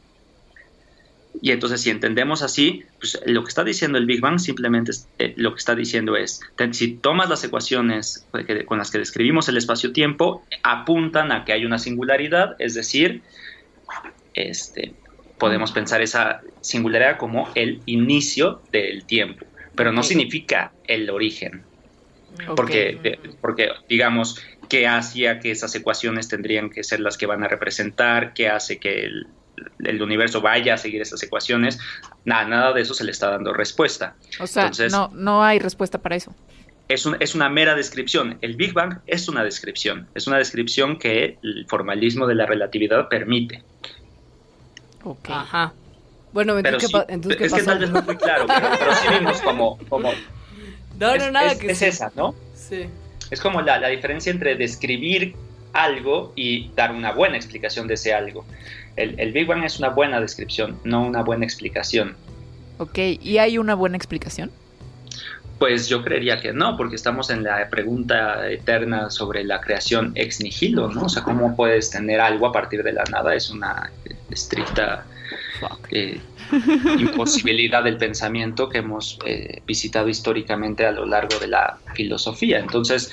Y 1.41 1.51
entonces 1.51 1.81
si 1.81 1.91
entendemos 1.91 2.43
así, 2.43 2.85
pues 2.99 3.19
lo 3.27 3.43
que 3.43 3.49
está 3.49 3.65
diciendo 3.65 3.99
el 3.99 4.07
Big 4.07 4.21
Bang 4.21 4.39
simplemente 4.39 4.93
eh, 5.19 5.35
lo 5.37 5.55
que 5.55 5.59
está 5.59 5.75
diciendo 5.75 6.15
es, 6.17 6.41
si 6.73 6.95
tomas 6.95 7.29
las 7.29 7.43
ecuaciones 7.43 8.27
con 8.67 8.79
las 8.79 8.91
que 8.91 8.99
describimos 8.99 9.49
el 9.49 9.57
espacio-tiempo, 9.57 10.45
apuntan 10.63 11.33
a 11.33 11.45
que 11.45 11.55
hay 11.55 11.65
una 11.65 11.79
singularidad, 11.79 12.55
es 12.59 12.75
decir, 12.75 13.23
este, 14.35 14.95
podemos 15.39 15.73
pensar 15.73 16.03
esa 16.03 16.43
singularidad 16.61 17.17
como 17.17 17.49
el 17.55 17.81
inicio 17.87 18.61
del 18.71 19.05
tiempo 19.07 19.47
pero 19.75 19.93
no 19.93 20.03
significa 20.03 20.73
el 20.87 21.09
origen. 21.11 21.65
Porque, 22.57 23.19
porque, 23.41 23.71
digamos, 23.89 24.41
¿qué 24.69 24.87
hacía 24.87 25.39
que 25.39 25.51
esas 25.51 25.75
ecuaciones 25.75 26.29
tendrían 26.29 26.71
que 26.71 26.83
ser 26.83 27.01
las 27.01 27.19
que 27.19 27.27
van 27.27 27.45
a 27.45 27.49
representar? 27.49 28.33
¿Qué 28.33 28.49
hace 28.49 28.79
que 28.79 29.05
el, 29.05 30.03
universo 30.03 30.41
vaya 30.41 30.75
a 30.75 30.79
seguir 30.79 31.03
esas 31.03 31.23
ecuaciones? 31.23 31.79
Nada, 32.25 32.47
nada 32.47 32.73
de 32.73 32.81
eso 32.81 32.95
se 32.95 33.05
le 33.05 33.11
está 33.11 33.31
dando 33.31 33.53
respuesta. 33.53 34.17
O 34.41 34.47
sea, 34.47 34.71
no, 34.91 35.11
no 35.13 35.45
hay 35.45 35.59
respuesta 35.59 35.99
para 35.99 36.17
eso. 36.17 36.35
Es, 36.89 37.07
es, 37.21 37.35
una 37.35 37.49
mera 37.49 37.75
descripción. 37.75 38.39
El 38.41 38.57
Big 38.57 38.73
Bang 38.73 39.01
es 39.07 39.29
una 39.29 39.45
descripción. 39.45 40.09
Es 40.15 40.27
una 40.27 40.39
descripción 40.39 40.99
que 40.99 41.39
el 41.43 41.67
formalismo 41.69 42.27
de 42.27 42.35
la 42.35 42.47
relatividad 42.47 43.09
permite. 43.09 43.63
Ok. 45.05 45.31
Ajá. 45.31 45.75
Bueno, 46.33 46.59
entonces, 46.59 46.91
¿qué, 47.37 47.45
es 47.45 47.53
que 47.53 47.63
tal 47.63 47.79
vez 47.79 47.91
no 47.91 48.03
muy 48.03 48.17
claro, 48.17 48.47
pero, 48.47 48.95
sí 48.95 49.09
vimos 49.19 49.41
como... 49.43 49.79
como 49.89 50.11
no, 50.99 51.17
no, 51.17 51.31
nada 51.31 51.53
es, 51.53 51.59
que 51.59 51.73
es 51.73 51.83
esa, 51.83 52.13
¿no? 52.17 52.35
Sí. 52.55 52.87
Es 53.31 53.41
como 53.41 53.61
la, 53.61 53.79
la, 53.79 53.89
diferencia 53.89 54.31
entre 54.31 54.55
describir 54.55 55.35
algo 55.73 56.33
y 56.37 56.71
dar 56.75 56.93
una 56.93 57.13
buena 57.13 57.37
explicación 57.37 57.87
de 57.87 57.95
ese 57.95 58.15
algo. 58.15 58.45
El, 58.97 59.19
el 59.19 59.33
Big 59.33 59.47
Bang 59.47 59.65
es 59.65 59.79
una 59.79 59.89
buena 59.89 60.21
descripción, 60.21 60.79
no 60.85 61.05
una 61.05 61.23
buena 61.23 61.45
explicación. 61.45 62.17
Ok, 62.79 62.99
¿y 63.21 63.39
hay 63.39 63.59
una 63.59 63.75
buena 63.75 63.97
explicación? 63.97 64.51
Pues 65.59 65.89
yo 65.89 66.03
creería 66.03 66.41
que 66.41 66.53
no, 66.53 66.77
porque 66.77 66.97
estamos 66.97 67.31
en 67.31 67.45
la 67.45 67.69
pregunta 67.71 68.51
eterna 68.51 69.11
sobre 69.11 69.45
la 69.45 69.61
creación 69.61 70.13
ex 70.15 70.41
nihilo, 70.41 70.89
¿no? 70.89 71.03
O 71.03 71.09
sea, 71.09 71.23
¿cómo 71.23 71.55
puedes 71.55 71.91
tener 71.91 72.21
algo 72.21 72.49
a 72.49 72.53
partir 72.53 72.83
de 72.83 72.93
la 72.93 73.05
nada? 73.05 73.35
Es 73.35 73.51
una 73.51 73.91
estricta 74.31 75.05
eh, 75.91 76.21
imposibilidad 76.99 77.85
del 77.85 77.97
pensamiento 77.97 78.69
que 78.69 78.79
hemos 78.79 79.19
eh, 79.25 79.63
visitado 79.67 80.09
históricamente 80.09 80.87
a 80.87 80.93
lo 80.93 81.07
largo 81.07 81.39
de 81.39 81.49
la 81.49 81.79
filosofía. 81.95 82.59
Entonces, 82.59 83.13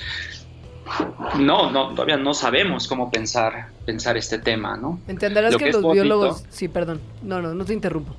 no, 1.38 1.70
no, 1.70 1.90
todavía 1.90 2.16
no 2.16 2.34
sabemos 2.34 2.88
cómo 2.88 3.10
pensar, 3.10 3.68
pensar 3.86 4.16
este 4.16 4.38
tema, 4.38 4.76
¿no? 4.76 5.00
Entenderás 5.08 5.56
que, 5.56 5.72
los 5.72 5.92
biólogos... 5.92 6.44
Sí, 6.50 6.68
perdón. 6.68 7.00
No, 7.22 7.40
no, 7.40 7.54
no 7.54 7.64
te 7.64 7.72
interrumpo. 7.72 8.14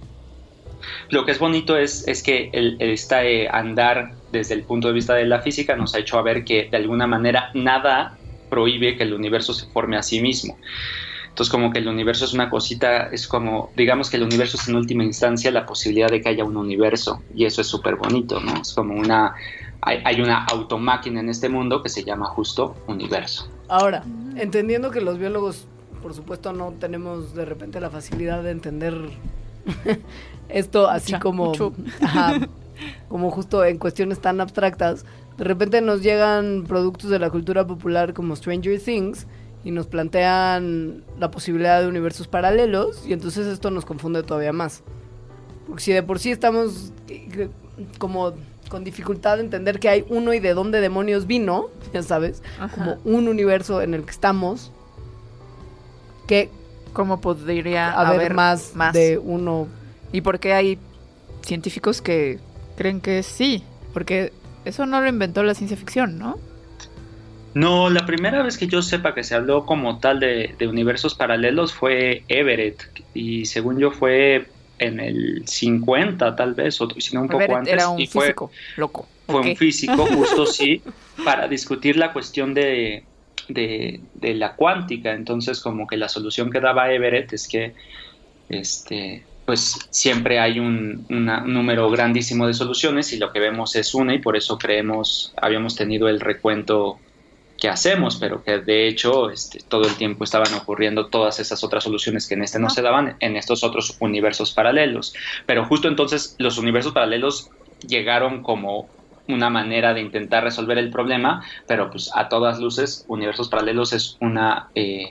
Lo 1.09 1.25
que 1.25 1.31
es 1.31 1.39
bonito 1.39 1.77
es, 1.77 2.07
es 2.07 2.23
que 2.23 2.49
el, 2.53 2.77
este 2.79 3.47
andar 3.49 4.13
desde 4.31 4.55
el 4.55 4.63
punto 4.63 4.87
de 4.87 4.93
vista 4.93 5.13
de 5.13 5.25
la 5.25 5.41
física 5.41 5.75
nos 5.75 5.93
ha 5.93 5.99
hecho 5.99 6.21
ver 6.23 6.43
que 6.43 6.69
de 6.69 6.77
alguna 6.77 7.07
manera 7.07 7.51
nada 7.53 8.17
prohíbe 8.49 8.97
que 8.97 9.03
el 9.03 9.13
universo 9.13 9.53
se 9.53 9.67
forme 9.67 9.97
a 9.97 10.03
sí 10.03 10.21
mismo. 10.21 10.57
Entonces 11.31 11.49
como 11.49 11.71
que 11.71 11.79
el 11.79 11.87
universo 11.87 12.25
es 12.25 12.33
una 12.33 12.49
cosita, 12.49 13.07
es 13.07 13.25
como, 13.25 13.71
digamos 13.77 14.09
que 14.09 14.17
el 14.17 14.23
universo 14.23 14.57
es 14.57 14.67
en 14.67 14.75
última 14.75 15.05
instancia 15.05 15.49
la 15.49 15.65
posibilidad 15.65 16.09
de 16.09 16.19
que 16.19 16.27
haya 16.27 16.43
un 16.43 16.57
universo 16.57 17.21
y 17.33 17.45
eso 17.45 17.61
es 17.61 17.67
súper 17.67 17.95
bonito, 17.95 18.41
¿no? 18.41 18.61
Es 18.61 18.73
como 18.73 18.95
una, 18.95 19.33
hay, 19.79 20.19
una 20.19 20.43
automáquina 20.43 21.21
en 21.21 21.29
este 21.29 21.47
mundo 21.47 21.81
que 21.81 21.87
se 21.87 22.03
llama 22.03 22.25
justo 22.25 22.75
universo. 22.87 23.49
Ahora, 23.69 24.03
entendiendo 24.35 24.91
que 24.91 24.99
los 24.99 25.17
biólogos, 25.17 25.67
por 26.01 26.13
supuesto, 26.13 26.51
no 26.51 26.73
tenemos 26.73 27.33
de 27.33 27.45
repente 27.45 27.79
la 27.79 27.89
facilidad 27.89 28.43
de 28.43 28.51
entender 28.51 28.93
esto 30.49 30.89
así 30.89 31.13
como, 31.13 31.53
como 33.07 33.31
justo 33.31 33.63
en 33.63 33.77
cuestiones 33.77 34.19
tan 34.19 34.41
abstractas, 34.41 35.05
de 35.37 35.45
repente 35.45 35.79
nos 35.79 36.01
llegan 36.01 36.65
productos 36.67 37.09
de 37.09 37.19
la 37.19 37.29
cultura 37.29 37.65
popular 37.65 38.13
como 38.13 38.35
Stranger 38.35 38.81
Things, 38.81 39.27
y 39.63 39.71
nos 39.71 39.87
plantean 39.87 41.03
la 41.19 41.31
posibilidad 41.31 41.81
de 41.81 41.87
universos 41.87 42.27
paralelos 42.27 43.05
y 43.07 43.13
entonces 43.13 43.47
esto 43.47 43.71
nos 43.71 43.85
confunde 43.85 44.23
todavía 44.23 44.53
más. 44.53 44.83
Porque 45.67 45.83
si 45.83 45.93
de 45.93 46.03
por 46.03 46.19
sí 46.19 46.31
estamos 46.31 46.91
eh, 47.07 47.49
como 47.97 48.33
con 48.69 48.83
dificultad 48.83 49.37
de 49.37 49.43
entender 49.43 49.79
que 49.79 49.89
hay 49.89 50.05
uno 50.09 50.33
y 50.33 50.39
de 50.39 50.53
dónde 50.53 50.81
demonios 50.81 51.27
vino, 51.27 51.67
ya 51.93 52.03
sabes, 52.03 52.41
como 52.73 52.97
un 53.03 53.27
universo 53.27 53.81
en 53.81 53.93
el 53.93 54.03
que 54.03 54.11
estamos, 54.11 54.71
que 56.27 56.49
cómo 56.93 57.21
podría 57.21 57.91
haber, 57.91 58.33
más, 58.33 58.75
más 58.75 58.93
de 58.93 59.17
uno. 59.17 59.67
¿Y 60.11 60.21
por 60.21 60.39
qué 60.39 60.53
hay 60.53 60.79
científicos 61.41 62.01
que 62.01 62.39
creen 62.77 63.01
que 63.01 63.23
sí? 63.23 63.63
Porque 63.93 64.33
eso 64.65 64.85
no 64.85 65.01
lo 65.01 65.07
inventó 65.07 65.43
la 65.43 65.53
ciencia 65.53 65.77
ficción, 65.77 66.17
¿no? 66.17 66.37
No, 67.53 67.89
la 67.89 68.05
primera 68.05 68.43
vez 68.43 68.57
que 68.57 68.67
yo 68.67 68.81
sepa 68.81 69.13
que 69.13 69.23
se 69.23 69.35
habló 69.35 69.65
como 69.65 69.99
tal 69.99 70.19
de, 70.19 70.55
universos 70.61 71.15
paralelos 71.15 71.73
fue 71.73 72.23
Everett 72.29 72.83
y 73.13 73.45
según 73.45 73.79
yo 73.79 73.91
fue 73.91 74.47
en 74.79 74.99
el 74.99 75.43
50 75.45 76.35
tal 76.35 76.53
vez, 76.53 76.79
o 76.81 76.89
si 76.97 77.13
no 77.13 77.23
un 77.23 77.27
poco 77.27 77.55
antes. 77.55 77.73
Era 77.73 77.89
un 77.89 77.97
físico, 77.97 78.51
loco. 78.77 79.07
Fue 79.27 79.41
un 79.41 79.55
físico, 79.55 80.05
justo 80.13 80.45
sí, 80.45 80.81
para 81.23 81.47
discutir 81.47 81.97
la 81.97 82.13
cuestión 82.13 82.53
de, 82.53 83.03
de, 83.47 83.99
la 84.21 84.55
cuántica. 84.55 85.13
Entonces 85.13 85.59
como 85.59 85.87
que 85.87 85.97
la 85.97 86.07
solución 86.09 86.49
que 86.49 86.61
daba 86.61 86.91
Everett 86.91 87.33
es 87.33 87.47
que 87.47 87.73
este 88.49 89.23
pues 89.45 89.75
siempre 89.89 90.39
hay 90.39 90.59
un, 90.59 91.05
un, 91.09 91.25
número 91.51 91.89
grandísimo 91.89 92.47
de 92.47 92.53
soluciones 92.53 93.11
y 93.11 93.17
lo 93.17 93.33
que 93.33 93.39
vemos 93.39 93.75
es 93.75 93.93
una 93.93 94.13
y 94.13 94.19
por 94.19 94.37
eso 94.37 94.57
creemos, 94.57 95.33
habíamos 95.35 95.75
tenido 95.75 96.07
el 96.07 96.21
recuento 96.21 96.99
que 97.61 97.69
hacemos, 97.69 98.15
pero 98.15 98.43
que 98.43 98.57
de 98.57 98.87
hecho 98.87 99.29
este, 99.29 99.59
todo 99.59 99.87
el 99.87 99.93
tiempo 99.93 100.23
estaban 100.23 100.51
ocurriendo 100.55 101.05
todas 101.05 101.39
esas 101.39 101.63
otras 101.63 101.83
soluciones 101.83 102.27
que 102.27 102.33
en 102.33 102.41
este 102.41 102.57
no 102.57 102.71
se 102.71 102.81
daban 102.81 103.17
en 103.19 103.37
estos 103.37 103.63
otros 103.63 103.97
universos 103.99 104.51
paralelos. 104.51 105.13
Pero 105.45 105.63
justo 105.65 105.87
entonces 105.87 106.35
los 106.39 106.57
universos 106.57 106.91
paralelos 106.91 107.51
llegaron 107.87 108.41
como 108.41 108.89
una 109.27 109.51
manera 109.51 109.93
de 109.93 110.01
intentar 110.01 110.43
resolver 110.43 110.79
el 110.79 110.89
problema, 110.89 111.45
pero 111.67 111.91
pues 111.91 112.09
a 112.15 112.29
todas 112.29 112.59
luces 112.59 113.05
universos 113.07 113.47
paralelos 113.47 113.93
es 113.93 114.17
una 114.19 114.69
eh, 114.73 115.07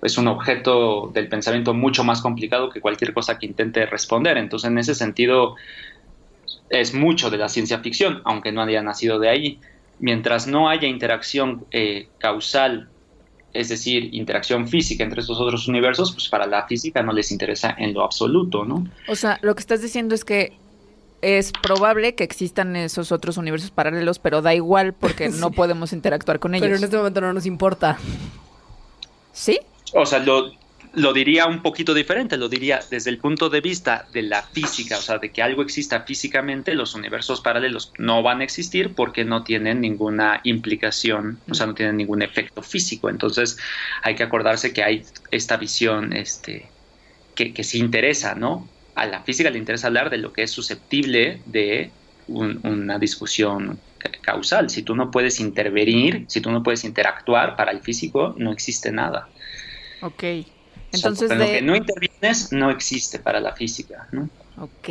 es 0.00 0.16
un 0.16 0.28
objeto 0.28 1.10
del 1.12 1.28
pensamiento 1.28 1.74
mucho 1.74 2.04
más 2.04 2.22
complicado 2.22 2.70
que 2.70 2.80
cualquier 2.80 3.12
cosa 3.12 3.36
que 3.36 3.46
intente 3.46 3.84
responder. 3.86 4.38
Entonces 4.38 4.70
en 4.70 4.78
ese 4.78 4.94
sentido 4.94 5.56
es 6.68 6.94
mucho 6.94 7.30
de 7.30 7.38
la 7.38 7.48
ciencia 7.48 7.80
ficción, 7.80 8.22
aunque 8.24 8.52
no 8.52 8.62
haya 8.62 8.80
nacido 8.80 9.18
de 9.18 9.28
ahí 9.28 9.60
mientras 10.00 10.46
no 10.46 10.68
haya 10.68 10.88
interacción 10.88 11.66
eh, 11.70 12.08
causal, 12.18 12.88
es 13.52 13.68
decir, 13.68 14.14
interacción 14.14 14.68
física 14.68 15.04
entre 15.04 15.20
estos 15.20 15.40
otros 15.40 15.68
universos, 15.68 16.12
pues 16.12 16.28
para 16.28 16.46
la 16.46 16.66
física 16.66 17.02
no 17.02 17.12
les 17.12 17.30
interesa 17.30 17.74
en 17.78 17.94
lo 17.94 18.02
absoluto, 18.02 18.64
¿no? 18.64 18.86
O 19.08 19.14
sea, 19.14 19.38
lo 19.42 19.54
que 19.54 19.60
estás 19.60 19.82
diciendo 19.82 20.14
es 20.14 20.24
que 20.24 20.52
es 21.22 21.52
probable 21.52 22.14
que 22.14 22.24
existan 22.24 22.76
esos 22.76 23.12
otros 23.12 23.36
universos 23.36 23.70
paralelos, 23.70 24.18
pero 24.18 24.42
da 24.42 24.54
igual 24.54 24.94
porque 24.94 25.28
no 25.40 25.50
podemos 25.50 25.92
interactuar 25.92 26.38
con 26.38 26.54
ellos. 26.54 26.66
Pero 26.66 26.76
en 26.76 26.84
este 26.84 26.96
momento 26.96 27.20
no 27.20 27.32
nos 27.32 27.46
importa. 27.46 27.98
¿Sí? 29.32 29.60
O 29.92 30.06
sea, 30.06 30.20
lo, 30.20 30.52
lo 30.92 31.12
diría 31.12 31.46
un 31.46 31.62
poquito 31.62 31.94
diferente, 31.94 32.36
lo 32.36 32.48
diría 32.48 32.80
desde 32.90 33.10
el 33.10 33.18
punto 33.18 33.48
de 33.48 33.60
vista 33.60 34.06
de 34.12 34.22
la 34.22 34.42
física, 34.42 34.98
o 34.98 35.00
sea, 35.00 35.18
de 35.18 35.30
que 35.30 35.42
algo 35.42 35.62
exista 35.62 36.02
físicamente, 36.02 36.74
los 36.74 36.94
universos 36.94 37.40
paralelos 37.40 37.92
no 37.98 38.22
van 38.22 38.40
a 38.40 38.44
existir 38.44 38.94
porque 38.94 39.24
no 39.24 39.44
tienen 39.44 39.80
ninguna 39.80 40.40
implicación, 40.44 41.38
o 41.48 41.54
sea, 41.54 41.66
no 41.66 41.74
tienen 41.74 41.96
ningún 41.96 42.22
efecto 42.22 42.62
físico. 42.62 43.08
Entonces, 43.08 43.56
hay 44.02 44.16
que 44.16 44.24
acordarse 44.24 44.72
que 44.72 44.82
hay 44.82 45.04
esta 45.30 45.56
visión 45.56 46.12
este, 46.12 46.68
que, 47.34 47.54
que 47.54 47.62
sí 47.62 47.78
interesa, 47.78 48.34
¿no? 48.34 48.68
A 48.96 49.06
la 49.06 49.22
física 49.22 49.50
le 49.50 49.58
interesa 49.58 49.86
hablar 49.86 50.10
de 50.10 50.18
lo 50.18 50.32
que 50.32 50.42
es 50.42 50.50
susceptible 50.50 51.40
de 51.46 51.90
una 52.26 52.98
discusión 52.98 53.78
causal. 54.22 54.70
Si 54.70 54.82
tú 54.82 54.94
no 54.94 55.10
puedes 55.10 55.40
intervenir, 55.40 56.24
si 56.28 56.40
tú 56.40 56.50
no 56.50 56.62
puedes 56.62 56.84
interactuar, 56.84 57.56
para 57.56 57.72
el 57.72 57.80
físico 57.80 58.34
no 58.36 58.52
existe 58.52 58.92
nada. 58.92 59.28
Ok. 60.02 60.24
Entonces, 60.92 61.28
Pero 61.28 61.40
lo 61.40 61.46
de... 61.46 61.52
que 61.52 61.62
no 61.62 61.76
intervienes 61.76 62.52
no 62.52 62.70
existe 62.70 63.18
para 63.18 63.40
la 63.40 63.54
física, 63.54 64.08
¿no? 64.12 64.28
Ok. 64.58 64.88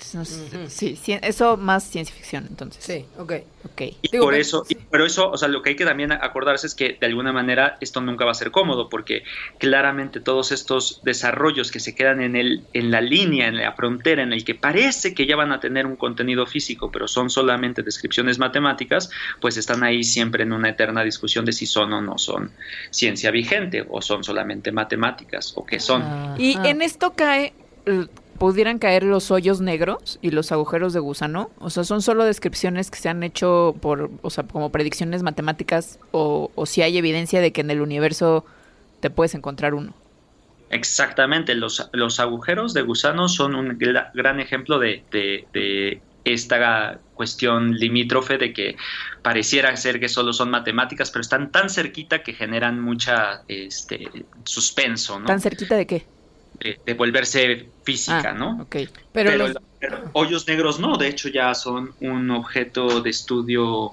Entonces. 0.00 0.72
Sí, 0.72 1.18
eso 1.22 1.56
más 1.56 1.84
ciencia 1.84 2.14
ficción, 2.14 2.46
entonces. 2.48 2.84
Sí, 2.84 3.04
ok. 3.18 3.32
Ok. 3.64 3.80
Y 4.02 4.08
Digo, 4.12 4.24
por 4.24 4.34
eso, 4.34 4.64
y 4.68 4.76
pero 4.76 5.04
eso, 5.04 5.30
o 5.30 5.36
sea, 5.36 5.48
lo 5.48 5.62
que 5.62 5.70
hay 5.70 5.76
que 5.76 5.84
también 5.84 6.12
acordarse 6.12 6.66
es 6.66 6.74
que 6.74 6.96
de 7.00 7.06
alguna 7.06 7.32
manera 7.32 7.76
esto 7.80 8.00
nunca 8.00 8.24
va 8.24 8.30
a 8.30 8.34
ser 8.34 8.50
cómodo, 8.50 8.88
porque 8.88 9.24
claramente 9.58 10.20
todos 10.20 10.52
estos 10.52 11.00
desarrollos 11.02 11.70
que 11.70 11.80
se 11.80 11.94
quedan 11.94 12.20
en 12.20 12.36
el, 12.36 12.62
en 12.72 12.90
la 12.90 13.00
línea, 13.00 13.48
en 13.48 13.56
la 13.56 13.72
frontera, 13.72 14.22
en 14.22 14.32
el 14.32 14.44
que 14.44 14.54
parece 14.54 15.14
que 15.14 15.26
ya 15.26 15.36
van 15.36 15.52
a 15.52 15.60
tener 15.60 15.86
un 15.86 15.96
contenido 15.96 16.46
físico, 16.46 16.90
pero 16.90 17.08
son 17.08 17.30
solamente 17.30 17.82
descripciones 17.82 18.38
matemáticas, 18.38 19.10
pues 19.40 19.56
están 19.56 19.82
ahí 19.82 20.04
siempre 20.04 20.44
en 20.44 20.52
una 20.52 20.70
eterna 20.70 21.02
discusión 21.02 21.44
de 21.44 21.52
si 21.52 21.66
son 21.66 21.92
o 21.92 22.00
no 22.00 22.18
son 22.18 22.52
ciencia 22.90 23.30
vigente, 23.30 23.84
o 23.88 24.00
son 24.00 24.22
solamente 24.22 24.72
matemáticas, 24.72 25.52
o 25.56 25.66
qué 25.66 25.80
son. 25.80 26.02
Ah. 26.02 26.36
Y 26.38 26.56
en 26.64 26.82
esto 26.82 27.12
cae, 27.14 27.52
eh, 27.86 28.06
pudieran 28.38 28.78
caer 28.78 29.02
los 29.02 29.30
hoyos 29.30 29.60
negros 29.60 30.18
y 30.22 30.30
los 30.30 30.52
agujeros 30.52 30.92
de 30.92 31.00
gusano. 31.00 31.50
O 31.58 31.70
sea, 31.70 31.84
son 31.84 32.02
solo 32.02 32.24
descripciones 32.24 32.90
que 32.90 32.98
se 32.98 33.08
han 33.08 33.22
hecho 33.22 33.74
por, 33.80 34.10
o 34.22 34.30
sea, 34.30 34.44
como 34.44 34.70
predicciones 34.70 35.22
matemáticas 35.22 35.98
o, 36.12 36.50
o 36.54 36.66
si 36.66 36.82
hay 36.82 36.96
evidencia 36.98 37.40
de 37.40 37.52
que 37.52 37.60
en 37.60 37.70
el 37.70 37.80
universo 37.80 38.44
te 39.00 39.10
puedes 39.10 39.34
encontrar 39.34 39.74
uno. 39.74 39.92
Exactamente, 40.70 41.54
los, 41.54 41.88
los 41.92 42.20
agujeros 42.20 42.74
de 42.74 42.82
gusano 42.82 43.28
son 43.28 43.54
un 43.54 43.78
gran 43.78 44.38
ejemplo 44.40 44.78
de, 44.78 45.02
de- 45.10 45.46
de 45.52 46.02
esta 46.24 46.98
cuestión 47.14 47.72
limítrofe 47.74 48.36
de 48.36 48.52
que 48.52 48.76
pareciera 49.22 49.74
ser 49.76 49.98
que 49.98 50.10
solo 50.10 50.34
son 50.34 50.50
matemáticas, 50.50 51.10
pero 51.10 51.22
están 51.22 51.50
tan 51.50 51.70
cerquita 51.70 52.22
que 52.22 52.34
generan 52.34 52.80
mucha 52.82 53.42
este, 53.48 54.10
suspenso, 54.44 55.18
¿no? 55.18 55.26
¿Tan 55.26 55.40
cerquita 55.40 55.74
de 55.76 55.86
qué? 55.86 56.06
De, 56.60 56.80
de 56.84 56.94
volverse 56.94 57.68
física, 57.84 58.30
Ah, 58.30 58.32
¿no? 58.34 58.62
Ok. 58.62 58.70
Pero, 58.70 58.90
Pero, 59.12 59.36
los- 59.48 59.56
pero 59.80 59.98
hoyos 60.12 60.46
negros 60.48 60.80
no, 60.80 60.96
de 60.96 61.08
hecho 61.08 61.28
ya 61.28 61.54
son 61.54 61.92
un 62.00 62.30
objeto 62.30 63.00
de 63.00 63.10
estudio 63.10 63.92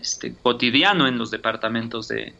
este, 0.00 0.34
cotidiano 0.42 1.06
en 1.06 1.16
los 1.18 1.30
departamentos 1.30 2.08
de, 2.08 2.34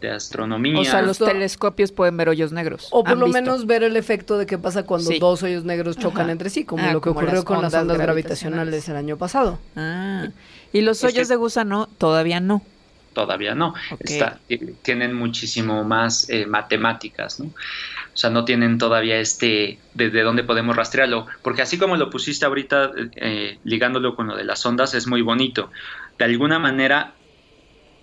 de 0.00 0.10
astronomía. 0.10 0.78
O 0.78 0.84
sea, 0.84 1.02
los 1.02 1.18
telescopios 1.18 1.90
pueden 1.90 2.16
ver 2.16 2.28
hoyos 2.28 2.52
negros. 2.52 2.88
o 2.92 3.02
por 3.02 3.12
¿Han 3.14 3.18
lo 3.20 3.26
visto? 3.26 3.40
menos 3.42 3.66
ver 3.66 3.82
el 3.82 3.96
efecto 3.96 4.36
de 4.38 4.46
qué 4.46 4.58
pasa 4.58 4.84
cuando 4.84 5.10
Sí. 5.10 5.18
dos 5.18 5.42
hoyos 5.42 5.64
negros 5.64 5.96
chocan 5.96 6.22
Ajá. 6.24 6.32
entre 6.32 6.50
sí, 6.50 6.64
como 6.64 6.84
Ah, 6.84 6.92
lo 6.92 7.00
que 7.00 7.08
como 7.08 7.20
ocurrió 7.20 7.36
las 7.36 7.44
con 7.44 7.62
las 7.62 7.74
ondas 7.74 7.96
gravitacionales. 7.98 8.84
gravitacionales 8.84 8.88
el 8.90 8.96
año 8.96 9.16
pasado. 9.16 9.58
Ah. 9.74 10.28
Y 10.72 10.82
los 10.82 10.98
Es 10.98 11.00
que- 11.12 11.16
hoyos 11.18 11.28
de 11.28 11.36
gusano 11.36 11.88
todavía 11.98 12.40
no. 12.40 12.62
Todavía 13.14 13.54
no. 13.54 13.68
Ok. 13.90 14.00
Está- 14.02 14.38
ti- 14.46 14.58
tienen 14.82 15.14
muchísimo 15.14 15.82
más 15.84 16.28
eh, 16.28 16.44
matemáticas, 16.46 17.40
¿no? 17.40 17.50
O 18.16 18.18
sea, 18.18 18.30
no 18.30 18.46
tienen 18.46 18.78
todavía 18.78 19.18
este 19.18 19.78
desde 19.92 20.22
dónde 20.22 20.42
podemos 20.42 20.74
rastrearlo. 20.74 21.26
Porque 21.42 21.60
así 21.60 21.76
como 21.76 21.98
lo 21.98 22.08
pusiste 22.08 22.46
ahorita, 22.46 22.92
eh, 23.14 23.58
ligándolo 23.62 24.16
con 24.16 24.28
lo 24.28 24.34
de 24.34 24.44
las 24.44 24.64
ondas, 24.64 24.94
es 24.94 25.06
muy 25.06 25.20
bonito. 25.20 25.70
De 26.18 26.24
alguna 26.24 26.58
manera, 26.58 27.12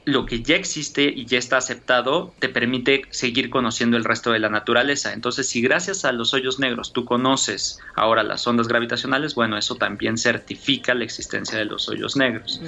lo 0.05 0.28
que 0.28 0.43
ya 0.43 0.55
existe 0.55 1.05
y 1.05 1.26
ya 1.26 1.39
está 1.39 1.57
aceptado 1.57 2.36
te 2.38 2.47
permite 2.47 3.01
seguir 3.09 3.49
conociendo 3.49 3.97
el 3.97 4.03
resto 4.03 4.32
de 4.32 4.38
la 4.38 4.49
naturaleza. 4.49 5.14
Entonces, 5.14 5.49
si 5.49 5.64
gracias 5.64 6.05
a 6.05 6.11
los 6.11 6.36
hoyos 6.36 6.59
negros 6.59 6.93
tú 6.93 7.05
conoces 7.05 7.80
ahora 7.95 8.22
las 8.22 8.45
ondas 8.45 8.68
gravitacionales, 8.68 9.34
bueno, 9.34 9.57
eso 9.57 9.78
también 9.78 10.20
certifica 10.20 10.93
la 10.93 11.05
existencia 11.05 11.57
de 11.57 11.66
los 11.66 11.89
hoyos 11.89 12.16
negros. 12.16 12.61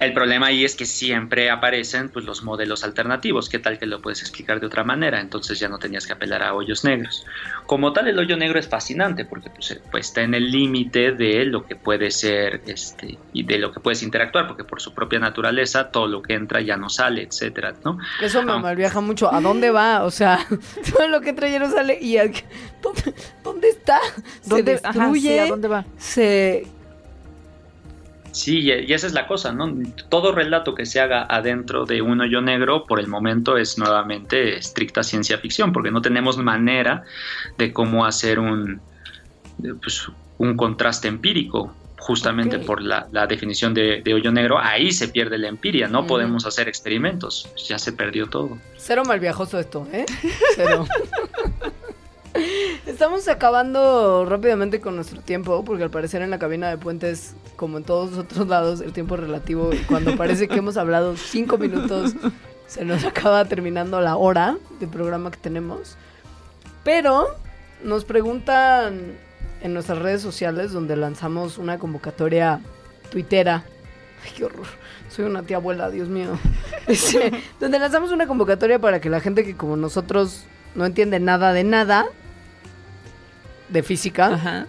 El 0.00 0.14
problema 0.14 0.46
ahí 0.46 0.64
es 0.64 0.74
que 0.76 0.86
siempre 0.86 1.50
aparecen 1.50 2.08
pues, 2.08 2.24
los 2.24 2.42
modelos 2.42 2.84
alternativos. 2.84 3.50
¿Qué 3.50 3.58
tal 3.58 3.78
que 3.78 3.84
lo 3.84 4.00
puedes 4.00 4.22
explicar 4.22 4.58
de 4.58 4.66
otra 4.66 4.82
manera? 4.82 5.20
Entonces 5.20 5.58
ya 5.60 5.68
no 5.68 5.78
tenías 5.78 6.06
que 6.06 6.14
apelar 6.14 6.42
a 6.42 6.54
hoyos 6.54 6.84
negros. 6.84 7.26
Como 7.66 7.92
tal, 7.92 8.08
el 8.08 8.18
hoyo 8.18 8.36
negro 8.38 8.58
es 8.58 8.66
fascinante 8.66 9.26
porque 9.26 9.50
pues, 9.50 9.72
eh, 9.72 9.80
pues, 9.90 10.06
está 10.06 10.22
en 10.22 10.32
el 10.32 10.50
límite 10.50 11.12
de 11.12 11.44
lo 11.44 11.66
que 11.66 11.76
puede 11.76 12.10
ser 12.10 12.62
este, 12.66 13.18
y 13.34 13.42
de 13.42 13.58
lo 13.58 13.72
que 13.72 13.80
puedes 13.80 14.02
interactuar, 14.02 14.46
porque 14.46 14.64
por 14.64 14.80
su 14.80 14.94
propia 14.94 15.18
naturaleza 15.18 15.90
todo 15.90 16.06
lo 16.06 16.22
que 16.22 16.32
entra 16.32 16.62
ya 16.62 16.78
no 16.78 16.88
sale, 16.88 17.22
etcétera, 17.22 17.74
¿no? 17.84 17.98
Eso 18.22 18.42
me 18.42 18.52
Ah. 18.52 18.58
malviaja 18.58 19.02
mucho. 19.02 19.30
¿A 19.32 19.40
dónde 19.42 19.70
va? 19.70 20.04
O 20.04 20.10
sea, 20.10 20.38
todo 20.96 21.08
lo 21.08 21.20
que 21.20 21.28
entra 21.28 21.48
ya 21.50 21.58
no 21.58 21.70
sale. 21.70 21.98
¿Y 22.00 22.16
a- 22.16 22.30
dónde, 22.80 23.14
dónde 23.44 23.68
está? 23.68 24.00
¿Dónde, 24.46 24.78
se 24.78 24.86
ajá, 24.86 24.98
destruye. 24.98 25.20
sí, 25.34 25.38
¿a 25.38 25.46
dónde 25.46 25.68
va? 25.68 25.84
Se. 25.98 26.66
Sí, 28.32 28.60
y 28.60 28.92
esa 28.92 29.06
es 29.06 29.12
la 29.12 29.26
cosa, 29.26 29.52
¿no? 29.52 29.72
Todo 30.08 30.32
relato 30.32 30.74
que 30.74 30.86
se 30.86 31.00
haga 31.00 31.26
adentro 31.28 31.84
de 31.84 32.00
un 32.00 32.20
hoyo 32.20 32.40
negro, 32.40 32.86
por 32.86 33.00
el 33.00 33.08
momento, 33.08 33.56
es 33.56 33.76
nuevamente 33.76 34.56
estricta 34.56 35.02
ciencia 35.02 35.38
ficción, 35.38 35.72
porque 35.72 35.90
no 35.90 36.00
tenemos 36.00 36.38
manera 36.38 37.04
de 37.58 37.72
cómo 37.72 38.06
hacer 38.06 38.38
un, 38.38 38.80
pues, 39.82 40.08
un 40.38 40.56
contraste 40.56 41.08
empírico, 41.08 41.74
justamente 41.98 42.58
por 42.58 42.80
la, 42.80 43.08
la 43.12 43.26
definición 43.26 43.74
de, 43.74 44.00
de 44.02 44.14
hoyo 44.14 44.32
negro. 44.32 44.58
Ahí 44.58 44.90
se 44.92 45.08
pierde 45.08 45.36
la 45.36 45.48
empiria, 45.48 45.86
no 45.86 46.06
podemos 46.06 46.46
hacer 46.46 46.68
experimentos, 46.68 47.48
ya 47.68 47.78
se 47.78 47.92
perdió 47.92 48.26
todo. 48.26 48.58
Cero 48.76 49.02
malviajoso 49.06 49.58
esto, 49.58 49.86
¿eh? 49.92 50.06
Cero. 50.56 50.86
Estamos 52.86 53.28
acabando 53.28 54.24
rápidamente 54.24 54.80
con 54.80 54.96
nuestro 54.96 55.20
tiempo, 55.20 55.64
porque 55.64 55.84
al 55.84 55.90
parecer 55.90 56.22
en 56.22 56.30
la 56.30 56.38
cabina 56.38 56.68
de 56.68 56.78
puentes, 56.78 57.34
como 57.56 57.78
en 57.78 57.84
todos 57.84 58.10
los 58.10 58.18
otros 58.20 58.48
lados, 58.48 58.80
el 58.80 58.92
tiempo 58.92 59.14
es 59.14 59.20
relativo 59.22 59.72
y 59.72 59.78
cuando 59.78 60.16
parece 60.16 60.48
que 60.48 60.56
hemos 60.56 60.76
hablado 60.76 61.16
cinco 61.16 61.58
minutos, 61.58 62.14
se 62.66 62.84
nos 62.84 63.04
acaba 63.04 63.44
terminando 63.44 64.00
la 64.00 64.16
hora 64.16 64.56
de 64.78 64.86
programa 64.86 65.30
que 65.30 65.38
tenemos. 65.38 65.96
Pero 66.84 67.26
nos 67.82 68.04
preguntan 68.04 69.16
en 69.62 69.74
nuestras 69.74 69.98
redes 69.98 70.22
sociales, 70.22 70.72
donde 70.72 70.96
lanzamos 70.96 71.58
una 71.58 71.78
convocatoria 71.78 72.60
tuitera. 73.10 73.64
Ay, 74.24 74.32
qué 74.36 74.44
horror. 74.44 74.66
Soy 75.08 75.24
una 75.24 75.42
tía 75.42 75.56
abuela, 75.56 75.90
Dios 75.90 76.08
mío. 76.08 76.38
Este, 76.86 77.30
donde 77.60 77.78
lanzamos 77.78 78.10
una 78.10 78.26
convocatoria 78.26 78.80
para 78.80 79.00
que 79.00 79.10
la 79.10 79.20
gente 79.20 79.44
que 79.44 79.54
como 79.54 79.76
nosotros 79.76 80.46
no 80.74 80.84
entiende 80.86 81.20
nada 81.20 81.52
de 81.52 81.62
nada 81.62 82.06
de 83.70 83.82
física, 83.82 84.34
Ajá. 84.34 84.66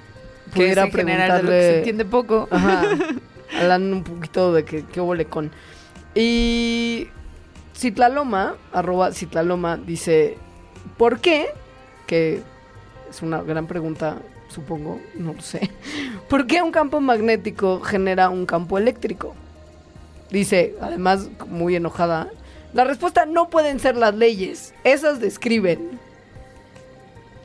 Que 0.53 0.61
pudiera 0.61 0.83
en 0.83 0.91
general 0.91 1.37
de 1.37 1.43
lo 1.43 1.49
que 1.49 1.61
se 1.61 1.67
preguntarle 1.67 1.77
entiende 1.77 2.05
poco. 2.05 2.47
Ajá. 2.51 2.83
Hablan 3.59 3.93
un 3.93 4.03
poquito 4.03 4.53
de 4.53 4.63
que, 4.63 4.85
qué 4.85 5.01
huele 5.01 5.25
con. 5.25 5.51
Y 6.15 7.07
Citlaloma, 7.75 8.55
arroba 8.73 9.11
Citlaloma, 9.11 9.77
dice, 9.77 10.37
¿por 10.97 11.19
qué? 11.19 11.47
Que 12.07 12.41
es 13.09 13.21
una 13.21 13.41
gran 13.41 13.67
pregunta, 13.67 14.17
supongo, 14.49 15.01
no 15.15 15.33
lo 15.33 15.41
sé. 15.41 15.71
¿Por 16.29 16.47
qué 16.47 16.61
un 16.61 16.71
campo 16.71 17.01
magnético 17.01 17.81
genera 17.81 18.29
un 18.29 18.45
campo 18.45 18.77
eléctrico? 18.77 19.35
Dice, 20.29 20.75
además, 20.79 21.29
muy 21.47 21.75
enojada, 21.75 22.29
la 22.73 22.85
respuesta 22.85 23.25
no 23.25 23.49
pueden 23.49 23.79
ser 23.79 23.97
las 23.97 24.15
leyes, 24.15 24.73
esas 24.83 25.19
describen. 25.19 25.99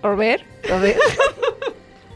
¿Por 0.07 0.16
ver? 0.16 0.44
A 0.72 0.76
ver. 0.78 0.96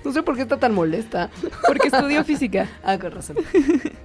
No 0.05 0.12
sé 0.12 0.22
por 0.22 0.34
qué 0.34 0.43
está 0.43 0.57
tan 0.57 0.72
molesta. 0.74 1.28
Porque 1.66 1.88
estudió 1.88 2.24
física. 2.24 2.68
Ah, 2.84 2.99
con 2.99 3.11
razón. 3.11 3.36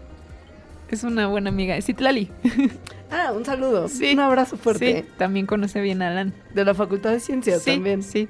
Es 0.90 1.04
una 1.04 1.28
buena 1.28 1.50
amiga. 1.50 1.78
Es 1.78 1.86
Citlali. 1.86 2.32
Ah, 3.12 3.32
un 3.32 3.46
saludo. 3.46 3.88
Sí. 3.88 4.14
Un 4.14 4.20
abrazo 4.20 4.58
fuerte. 4.58 5.04
Sí, 5.04 5.10
también 5.18 5.46
conoce 5.46 5.80
bien 5.82 6.02
a 6.02 6.10
Alan. 6.10 6.34
De 6.54 6.66
la 6.66 6.74
Facultad 6.74 7.12
de 7.12 7.20
Ciencias 7.20 7.62
sí, 7.62 7.72
también. 7.72 8.02
Sí. 8.04 8.28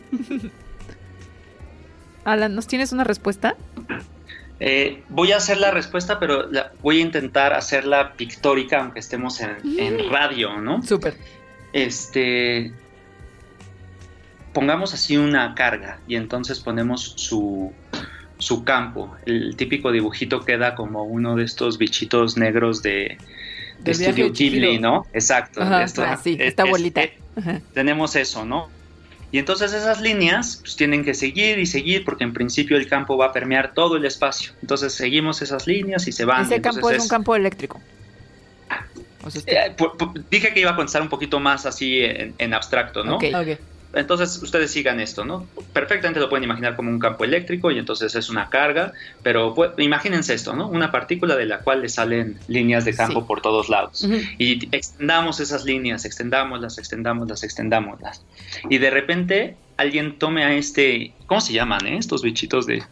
Alan, 2.25 2.53
¿nos 2.53 2.67
tienes 2.67 2.91
una 2.91 3.03
respuesta? 3.05 3.55
Eh, 4.59 5.03
voy 5.09 5.31
a 5.31 5.37
hacer 5.37 5.57
la 5.57 5.71
respuesta, 5.71 6.19
pero 6.19 6.51
la- 6.51 6.71
voy 6.83 6.99
a 6.99 7.01
intentar 7.01 7.53
hacerla 7.53 8.13
pictórica, 8.13 8.81
aunque 8.81 8.99
estemos 8.99 9.39
en, 9.41 9.55
en 9.79 10.09
radio, 10.11 10.59
¿no? 10.61 10.83
Súper. 10.83 11.15
este 11.73 12.73
pongamos 14.55 14.93
así 14.95 15.17
una 15.17 15.53
carga 15.53 15.99
y 16.07 16.15
entonces 16.15 16.59
ponemos 16.59 17.13
su, 17.17 17.71
su 18.39 18.63
campo. 18.63 19.15
El 19.27 19.55
típico 19.55 19.91
dibujito 19.91 20.39
queda 20.43 20.73
como 20.73 21.03
uno 21.03 21.35
de 21.35 21.43
estos 21.43 21.77
bichitos 21.77 22.37
negros 22.37 22.81
de, 22.81 23.17
de 23.81 23.91
Estudio. 23.91 24.31
Ghibli, 24.31 24.79
¿no? 24.79 25.05
Exacto. 25.13 25.61
Ajá. 25.61 25.83
Esto- 25.83 26.03
Ah, 26.03 26.17
sí, 26.17 26.37
es- 26.39 26.47
esta 26.47 26.63
es- 26.63 26.69
bolita. 26.71 27.01
Ajá. 27.37 27.59
tenemos 27.73 28.15
eso, 28.15 28.45
¿no? 28.45 28.69
Y 29.31 29.39
entonces 29.39 29.73
esas 29.73 29.99
líneas 29.99 30.59
pues, 30.61 30.77
tienen 30.77 31.03
que 31.03 31.13
seguir 31.13 31.59
y 31.59 31.65
seguir 31.65 32.05
porque 32.05 32.23
en 32.23 32.31
principio 32.31 32.77
el 32.77 32.87
campo 32.87 33.17
va 33.17 33.25
a 33.27 33.33
permear 33.33 33.73
todo 33.73 33.97
el 33.97 34.05
espacio. 34.05 34.53
Entonces 34.61 34.93
seguimos 34.93 35.41
esas 35.41 35.67
líneas 35.67 36.07
y 36.07 36.13
se 36.13 36.23
van. 36.23 36.45
Ese 36.45 36.61
campo 36.61 36.89
es 36.89 37.01
un 37.03 37.09
campo 37.09 37.35
eléctrico. 37.35 37.81
O 39.23 39.31
sea, 39.31 39.41
eh, 39.47 39.75
dije 40.29 40.53
que 40.53 40.59
iba 40.61 40.71
a 40.71 40.75
contestar 40.75 41.01
un 41.01 41.09
poquito 41.09 41.39
más 41.39 41.65
así 41.65 41.99
en, 42.01 42.33
en 42.37 42.53
abstracto, 42.53 43.03
¿no? 43.03 43.15
Ok. 43.17 43.25
Ok. 43.33 43.59
Entonces 43.95 44.41
ustedes 44.43 44.71
sigan 44.71 44.99
esto, 44.99 45.25
¿no? 45.25 45.47
Perfectamente 45.73 46.19
lo 46.19 46.29
pueden 46.29 46.43
imaginar 46.43 46.75
como 46.75 46.89
un 46.89 46.99
campo 46.99 47.23
eléctrico 47.23 47.71
y 47.71 47.79
entonces 47.79 48.13
es 48.15 48.29
una 48.29 48.49
carga, 48.49 48.93
pero 49.23 49.53
pues, 49.55 49.71
imagínense 49.77 50.33
esto, 50.33 50.55
¿no? 50.55 50.67
Una 50.67 50.91
partícula 50.91 51.35
de 51.35 51.45
la 51.45 51.59
cual 51.59 51.81
le 51.81 51.89
salen 51.89 52.37
líneas 52.47 52.85
de 52.85 52.95
campo 52.95 53.21
Sí. 53.21 53.25
por 53.27 53.41
todos 53.41 53.69
lados. 53.69 54.07
Y 54.37 54.67
extendamos 54.75 55.39
esas 55.39 55.65
líneas, 55.65 56.05
extendámoslas, 56.05 56.77
extendámoslas, 56.77 57.43
extendámoslas. 57.43 58.21
Y 58.69 58.77
de 58.77 58.89
repente 58.89 59.55
alguien 59.77 60.17
tome 60.19 60.43
a 60.43 60.53
este, 60.53 61.13
¿cómo 61.25 61.41
se 61.41 61.53
llaman, 61.53 61.85
eh? 61.87 61.97
Estos 61.97 62.21
bichitos 62.21 62.65
de... 62.65 62.83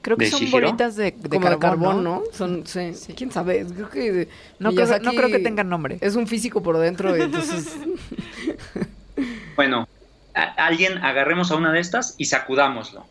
Creo 0.00 0.16
que 0.16 0.26
¿De 0.26 0.30
son 0.30 0.40
Shihiro? 0.40 0.60
bolitas 0.68 0.94
de, 0.96 1.10
de 1.10 1.28
Como 1.28 1.40
carbón, 1.40 1.50
de 1.50 1.58
carbón, 1.58 2.04
¿no? 2.04 2.20
¿no? 2.20 2.22
Son, 2.32 2.66
sí. 2.66 2.94
Sí. 2.94 3.12
¿Quién 3.14 3.32
sabe? 3.32 3.66
Creo 3.66 3.90
que 3.90 4.28
No 4.60 4.72
creo, 4.72 4.98
no 5.00 5.12
creo 5.12 5.28
que 5.28 5.40
tengan 5.40 5.68
nombre. 5.68 5.98
Es 6.00 6.14
un 6.16 6.26
físico 6.26 6.62
por 6.62 6.78
dentro, 6.78 7.14
entonces... 7.16 7.76
Bueno, 9.56 9.88
a- 10.38 10.66
alguien 10.66 10.98
agarremos 10.98 11.50
a 11.50 11.56
una 11.56 11.72
de 11.72 11.80
estas 11.80 12.14
y 12.18 12.26
sacudámoslo. 12.26 13.06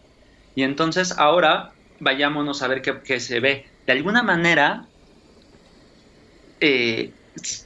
Y 0.56 0.64
entonces 0.64 1.18
ahora 1.18 1.72
vayámonos 2.00 2.62
a 2.64 2.68
ver 2.68 2.82
qué, 2.82 2.96
qué 3.04 3.20
se 3.20 3.40
ve. 3.40 3.66
De 3.86 3.94
alguna 3.94 4.24
manera, 4.24 4.86
eh, 6.60 7.12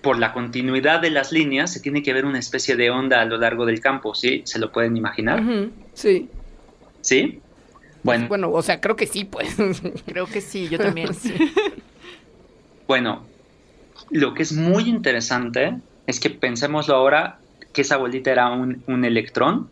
por 0.02 0.20
la 0.20 0.34
continuidad 0.34 1.00
de 1.00 1.10
las 1.12 1.32
líneas, 1.32 1.72
se 1.72 1.80
tiene 1.80 2.04
que 2.04 2.14
ver 2.14 2.26
una 2.26 2.40
especie 2.40 2.76
de 2.76 2.90
onda 2.90 3.22
a 3.22 3.26
lo 3.26 3.38
largo 3.38 3.66
del 3.66 3.80
campo, 3.80 4.14
¿sí? 4.14 4.42
¿Se 4.46 4.60
lo 4.60 4.72
pueden 4.72 4.98
imaginar? 4.98 5.42
Sí. 5.94 6.30
¿Sí? 7.02 7.40
Bueno, 8.04 8.28
Bueno, 8.28 8.52
o 8.52 8.62
sea, 8.62 8.82
creo 8.82 8.96
que 8.96 9.08
sí, 9.08 9.24
pues. 9.26 9.56
Creo 10.06 10.26
que 10.26 10.42
sí, 10.42 10.68
yo 10.70 10.78
también. 10.80 11.14
Sí. 11.14 11.34
bueno, 12.88 13.24
lo 14.10 14.34
que 14.34 14.44
es 14.44 14.52
muy 14.54 14.90
interesante 14.90 15.78
es 16.08 16.20
que 16.20 16.30
pensémoslo 16.32 16.96
ahora 16.96 17.40
que 17.74 17.82
esa 17.82 17.98
bolita 17.98 18.32
era 18.32 18.50
un, 18.50 18.84
un 18.88 19.06
electrón. 19.06 19.70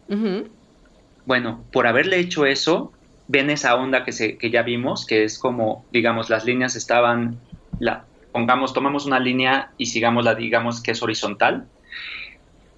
Bueno, 1.26 1.64
por 1.72 1.88
haberle 1.88 2.20
hecho 2.20 2.46
eso, 2.46 2.92
ven 3.28 3.50
esa 3.50 3.76
onda 3.76 4.04
que, 4.04 4.12
se, 4.12 4.38
que 4.38 4.50
ya 4.50 4.64
vimos, 4.64 5.06
que 5.06 5.24
es 5.24 5.38
como, 5.38 5.86
digamos, 5.92 6.30
las 6.30 6.46
líneas 6.46 6.76
estaban, 6.76 7.40
la, 7.80 8.06
pongamos, 8.32 8.74
tomamos 8.74 9.06
una 9.06 9.20
línea 9.20 9.72
y 9.78 9.88
sigámosla, 9.88 10.36
digamos, 10.36 10.82
que 10.82 10.92
es 10.92 11.04
horizontal. 11.04 11.68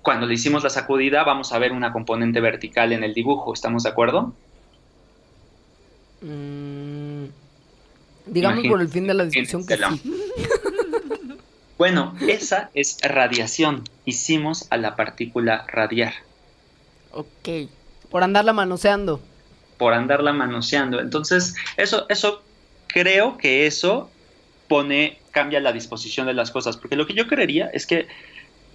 Cuando 0.01 0.25
le 0.25 0.33
hicimos 0.33 0.63
la 0.63 0.69
sacudida, 0.69 1.23
vamos 1.23 1.53
a 1.53 1.59
ver 1.59 1.71
una 1.71 1.93
componente 1.93 2.41
vertical 2.41 2.91
en 2.91 3.03
el 3.03 3.13
dibujo, 3.13 3.53
¿estamos 3.53 3.83
de 3.83 3.89
acuerdo? 3.89 4.33
Mm, 6.21 7.25
digamos 8.25 8.57
Imagínate. 8.57 8.69
por 8.69 8.81
el 8.81 8.89
fin 8.89 9.07
de 9.07 9.13
la 9.13 9.25
discusión 9.25 9.65
que 9.65 9.77
sí. 9.77 9.83
Bueno, 11.81 12.13
esa 12.27 12.69
es 12.75 12.99
radiación. 13.01 13.85
Hicimos 14.05 14.67
a 14.69 14.77
la 14.77 14.95
partícula 14.95 15.65
radiar 15.67 16.13
ok. 17.11 17.69
Por 18.11 18.21
andarla 18.23 18.53
manoseando. 18.53 19.19
por 19.79 19.95
andarla 19.95 20.31
manoseando. 20.31 20.99
Entonces, 20.99 21.55
eso, 21.77 22.05
eso, 22.07 22.43
creo 22.85 23.35
que 23.37 23.65
eso 23.65 24.11
pone, 24.67 25.17
cambia 25.31 25.59
la 25.59 25.73
disposición 25.73 26.27
de 26.27 26.35
las 26.35 26.51
cosas, 26.51 26.77
porque 26.77 26.95
lo 26.95 27.07
que 27.07 27.15
yo 27.15 27.25
creería 27.25 27.65
es 27.73 27.87
que 27.87 28.07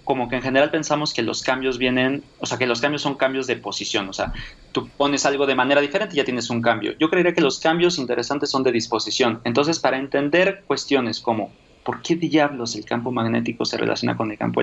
como 0.03 0.27
que 0.27 0.35
en 0.35 0.41
general 0.41 0.69
pensamos 0.69 1.13
que 1.13 1.21
los 1.21 1.43
cambios 1.43 1.77
vienen, 1.77 2.25
o 2.39 2.45
sea, 2.45 2.57
que 2.57 2.67
los 2.67 2.81
cambios 2.81 3.03
son 3.03 3.15
cambios 3.15 3.47
de 3.47 3.55
posición, 3.55 4.09
o 4.09 4.13
sea, 4.13 4.33
tú 4.73 4.89
pones 4.89 5.25
algo 5.25 5.45
de 5.45 5.55
manera 5.55 5.79
diferente 5.79 6.13
y 6.13 6.17
ya 6.17 6.25
tienes 6.25 6.49
un 6.49 6.61
cambio. 6.61 6.93
Yo 6.99 7.09
creería 7.09 7.33
que 7.33 7.39
los 7.39 7.59
cambios 7.59 7.99
interesantes 7.99 8.49
son 8.49 8.63
de 8.63 8.73
disposición. 8.73 9.39
Entonces, 9.45 9.79
para 9.79 9.97
entender 9.97 10.65
cuestiones 10.67 11.21
como 11.21 11.53
¿por 11.87 12.01
qué 12.01 12.17
diablos 12.17 12.75
el 12.75 12.83
campo 12.83 13.13
magnético 13.13 13.63
se 13.63 13.77
relaciona 13.77 14.17
con 14.17 14.29
el 14.29 14.37
campo 14.37 14.59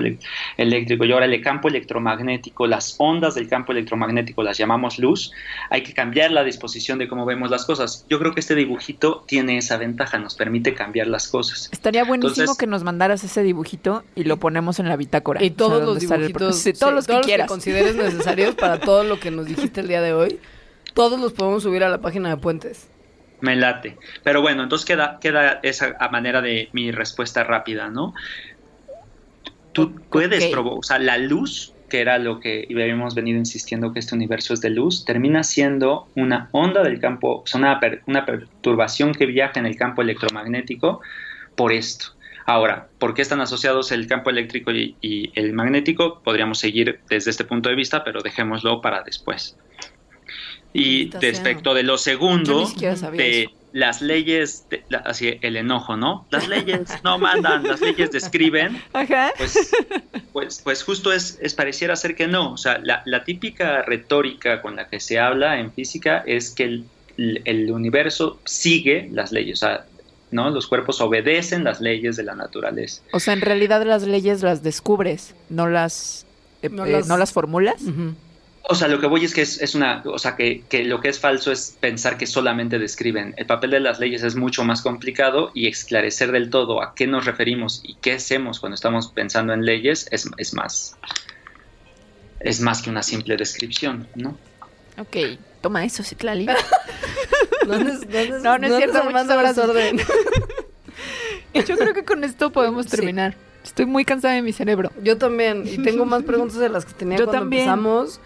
eléctrico? 0.57 1.05
Y 1.05 1.11
ahora 1.11 1.25
el 1.25 1.41
campo 1.41 1.69
electromagnético, 1.69 2.67
las 2.67 2.93
ondas 2.99 3.33
del 3.33 3.47
campo 3.47 3.71
electromagnético 3.71 4.43
las 4.43 4.59
llamamos 4.59 4.99
luz, 4.99 5.31
hay 5.71 5.81
que 5.81 5.91
cambiar 5.95 6.29
la 6.29 6.43
disposición 6.43 6.99
de 6.99 7.07
cómo 7.07 7.25
vemos 7.25 7.49
las 7.49 7.65
cosas. 7.65 8.05
Yo 8.11 8.19
creo 8.19 8.35
que 8.35 8.41
este 8.41 8.53
dibujito 8.53 9.23
tiene 9.27 9.57
esa 9.57 9.77
ventaja, 9.77 10.19
nos 10.19 10.35
permite 10.35 10.75
cambiar 10.75 11.07
las 11.07 11.27
cosas. 11.27 11.67
Estaría 11.71 12.03
buenísimo 12.03 12.33
Entonces- 12.43 12.57
que 12.59 12.67
nos 12.67 12.83
mandaras 12.83 13.23
ese 13.23 13.41
dibujito 13.41 14.03
y 14.15 14.25
lo 14.25 14.37
ponemos 14.37 14.77
en 14.79 14.87
la 14.87 14.95
bitácora. 14.95 15.41
Y 15.43 15.47
O 15.47 15.49
sea, 15.49 15.57
todos 15.57 15.83
los 15.83 15.99
dibujitos, 15.99 16.59
Sí, 16.59 16.73
todos 16.73 16.91
sí, 17.05 17.11
los 17.11 17.21
que 17.21 17.25
quieras. 17.25 17.47
consideres 17.47 17.95
necesarios 17.95 18.53
para 18.53 18.79
todo 18.79 19.03
lo 19.03 19.19
que 19.19 19.31
nos 19.31 19.47
dijiste 19.47 19.81
el 19.81 19.87
día 19.87 20.01
de 20.03 20.13
hoy, 20.13 20.39
todos 20.93 21.19
los 21.19 21.33
podemos 21.33 21.63
subir 21.63 21.83
a 21.83 21.89
la 21.89 21.97
página 22.01 22.29
de 22.29 22.37
Puentes. 22.37 22.87
Me 23.41 23.55
late. 23.55 23.99
Pero 24.23 24.41
bueno, 24.41 24.63
entonces 24.63 24.85
queda, 24.85 25.17
queda 25.21 25.59
esa 25.63 25.95
a 25.99 26.09
manera 26.09 26.41
de 26.41 26.69
mi 26.73 26.91
respuesta 26.91 27.43
rápida, 27.43 27.89
¿no? 27.89 28.13
Tú 29.71 29.95
puedes 30.09 30.47
ok. 30.47 30.49
provocar, 30.49 30.79
o 30.79 30.83
sea, 30.83 30.99
la 30.99 31.17
luz, 31.17 31.77
que 31.89 31.99
era 32.01 32.17
lo 32.17 32.39
que 32.39 32.65
habíamos 32.71 33.13
venido 33.15 33.37
insistiendo 33.37 33.91
que 33.91 33.99
este 33.99 34.15
universo 34.15 34.53
es 34.53 34.61
de 34.61 34.69
luz, 34.69 35.03
termina 35.05 35.43
siendo 35.43 36.11
una 36.15 36.49
onda 36.53 36.81
del 36.83 36.99
campo, 36.99 37.41
o 37.41 37.43
sea, 37.45 37.59
una, 37.59 37.79
per- 37.79 38.01
una 38.07 38.25
perturbación 38.25 39.13
que 39.13 39.25
viaja 39.25 39.59
en 39.59 39.65
el 39.65 39.75
campo 39.75 40.01
electromagnético 40.01 41.01
por 41.55 41.73
esto. 41.73 42.07
Ahora, 42.47 42.91
¿por 42.99 43.13
qué 43.15 43.21
están 43.23 43.41
asociados 43.41 43.91
el 43.91 44.07
campo 44.07 44.29
eléctrico 44.29 44.71
y, 44.71 44.97
y 45.01 45.37
el 45.39 45.53
magnético? 45.53 46.21
Podríamos 46.23 46.59
seguir 46.59 47.01
desde 47.09 47.31
este 47.31 47.45
punto 47.45 47.69
de 47.69 47.75
vista, 47.75 48.03
pero 48.03 48.21
dejémoslo 48.21 48.81
para 48.81 49.03
después. 49.03 49.57
Y 50.77 51.09
respecto 51.11 51.73
de 51.73 51.83
lo 51.83 51.97
segundo, 51.97 52.67
de 53.13 53.41
eso. 53.43 53.51
las 53.73 54.01
leyes, 54.01 54.65
de- 54.69 54.83
la- 54.89 54.99
así 54.99 55.37
el 55.41 55.55
enojo, 55.57 55.95
¿no? 55.97 56.27
Las 56.31 56.47
leyes 56.47 56.81
no 57.03 57.17
mandan, 57.19 57.63
las 57.63 57.81
leyes 57.81 58.11
describen, 58.11 58.81
Ajá. 58.93 59.31
pues, 59.37 59.71
pues, 60.33 60.61
pues 60.63 60.83
justo 60.83 61.11
es, 61.13 61.37
es 61.41 61.53
pareciera 61.53 61.95
ser 61.95 62.15
que 62.15 62.27
no. 62.27 62.51
O 62.53 62.57
sea, 62.57 62.77
la, 62.83 63.01
la 63.05 63.23
típica 63.23 63.81
retórica 63.83 64.61
con 64.61 64.75
la 64.75 64.87
que 64.87 64.99
se 64.99 65.19
habla 65.19 65.59
en 65.59 65.71
física 65.71 66.23
es 66.25 66.51
que 66.51 66.63
el, 66.65 66.85
el 67.45 67.71
universo 67.71 68.39
sigue 68.45 69.09
las 69.13 69.31
leyes, 69.31 69.63
o 69.63 69.65
sea, 69.65 69.85
¿no? 70.31 70.49
Los 70.49 70.67
cuerpos 70.67 70.99
obedecen 71.01 71.63
las 71.63 71.79
leyes 71.79 72.17
de 72.17 72.23
la 72.23 72.35
naturaleza. 72.35 73.01
O 73.13 73.19
sea, 73.19 73.33
en 73.33 73.41
realidad 73.41 73.85
las 73.85 74.03
leyes 74.03 74.41
las 74.43 74.63
descubres, 74.63 75.35
no 75.49 75.67
las, 75.69 76.25
eh, 76.61 76.69
No 76.69 76.85
eh, 76.85 76.91
las- 76.91 77.07
¿no 77.07 77.17
las 77.17 77.31
formulas. 77.31 77.81
Ujú. 77.81 78.15
O 78.67 78.73
sea, 78.73 78.87
lo 78.87 78.99
que 78.99 79.05
voy 79.05 79.23
es 79.23 79.33
que 79.33 79.41
es, 79.43 79.61
es 79.61 79.75
una, 79.75 80.01
o 80.05 80.17
sea, 80.17 80.35
que, 80.35 80.63
que 80.67 80.83
lo 80.85 80.99
que 80.99 81.09
es 81.09 81.19
falso 81.19 81.51
es 81.51 81.77
pensar 81.79 82.17
que 82.17 82.25
solamente 82.25 82.79
describen. 82.79 83.35
El 83.37 83.45
papel 83.45 83.69
de 83.71 83.79
las 83.79 83.99
leyes 83.99 84.23
es 84.23 84.35
mucho 84.35 84.63
más 84.63 84.81
complicado 84.81 85.51
y 85.53 85.67
esclarecer 85.67 86.31
del 86.31 86.49
todo 86.49 86.81
a 86.81 86.95
qué 86.95 87.05
nos 87.05 87.25
referimos 87.25 87.81
y 87.83 87.93
qué 87.95 88.13
hacemos 88.13 88.59
cuando 88.59 88.73
estamos 88.73 89.09
pensando 89.09 89.53
en 89.53 89.65
leyes 89.65 90.07
es, 90.09 90.27
es 90.37 90.53
más, 90.55 90.97
es 92.39 92.59
más 92.59 92.81
que 92.81 92.89
una 92.89 93.03
simple 93.03 93.37
descripción, 93.37 94.07
¿no? 94.15 94.35
Ok, 94.97 95.15
toma 95.61 95.85
eso, 95.85 96.01
Citlali. 96.03 96.45
No, 96.47 96.53
no 97.67 97.77
No, 97.77 98.57
no 98.57 98.67
es 98.67 98.77
cierto, 98.77 99.03
muchos 99.03 99.29
abrazos. 99.29 99.55
desorden. 99.75 99.97
Yo 101.53 101.77
creo 101.77 101.93
que 101.93 102.03
con 102.03 102.23
esto 102.23 102.51
podemos 102.51 102.85
Sí. 102.85 102.91
terminar. 102.97 103.35
Estoy 103.63 103.85
muy 103.85 104.05
cansada 104.05 104.35
de 104.35 104.41
mi 104.41 104.53
cerebro. 104.53 104.91
Yo 105.03 105.17
también, 105.17 105.63
y 105.67 105.77
tengo 105.79 106.05
más 106.05 106.23
preguntas 106.23 106.57
de 106.57 106.69
las 106.69 106.85
que 106.85 106.93
tenía 106.93 107.17
Yo 107.17 107.25
cuando 107.25 107.41
también. 107.41 107.63
empezamos. 107.63 108.19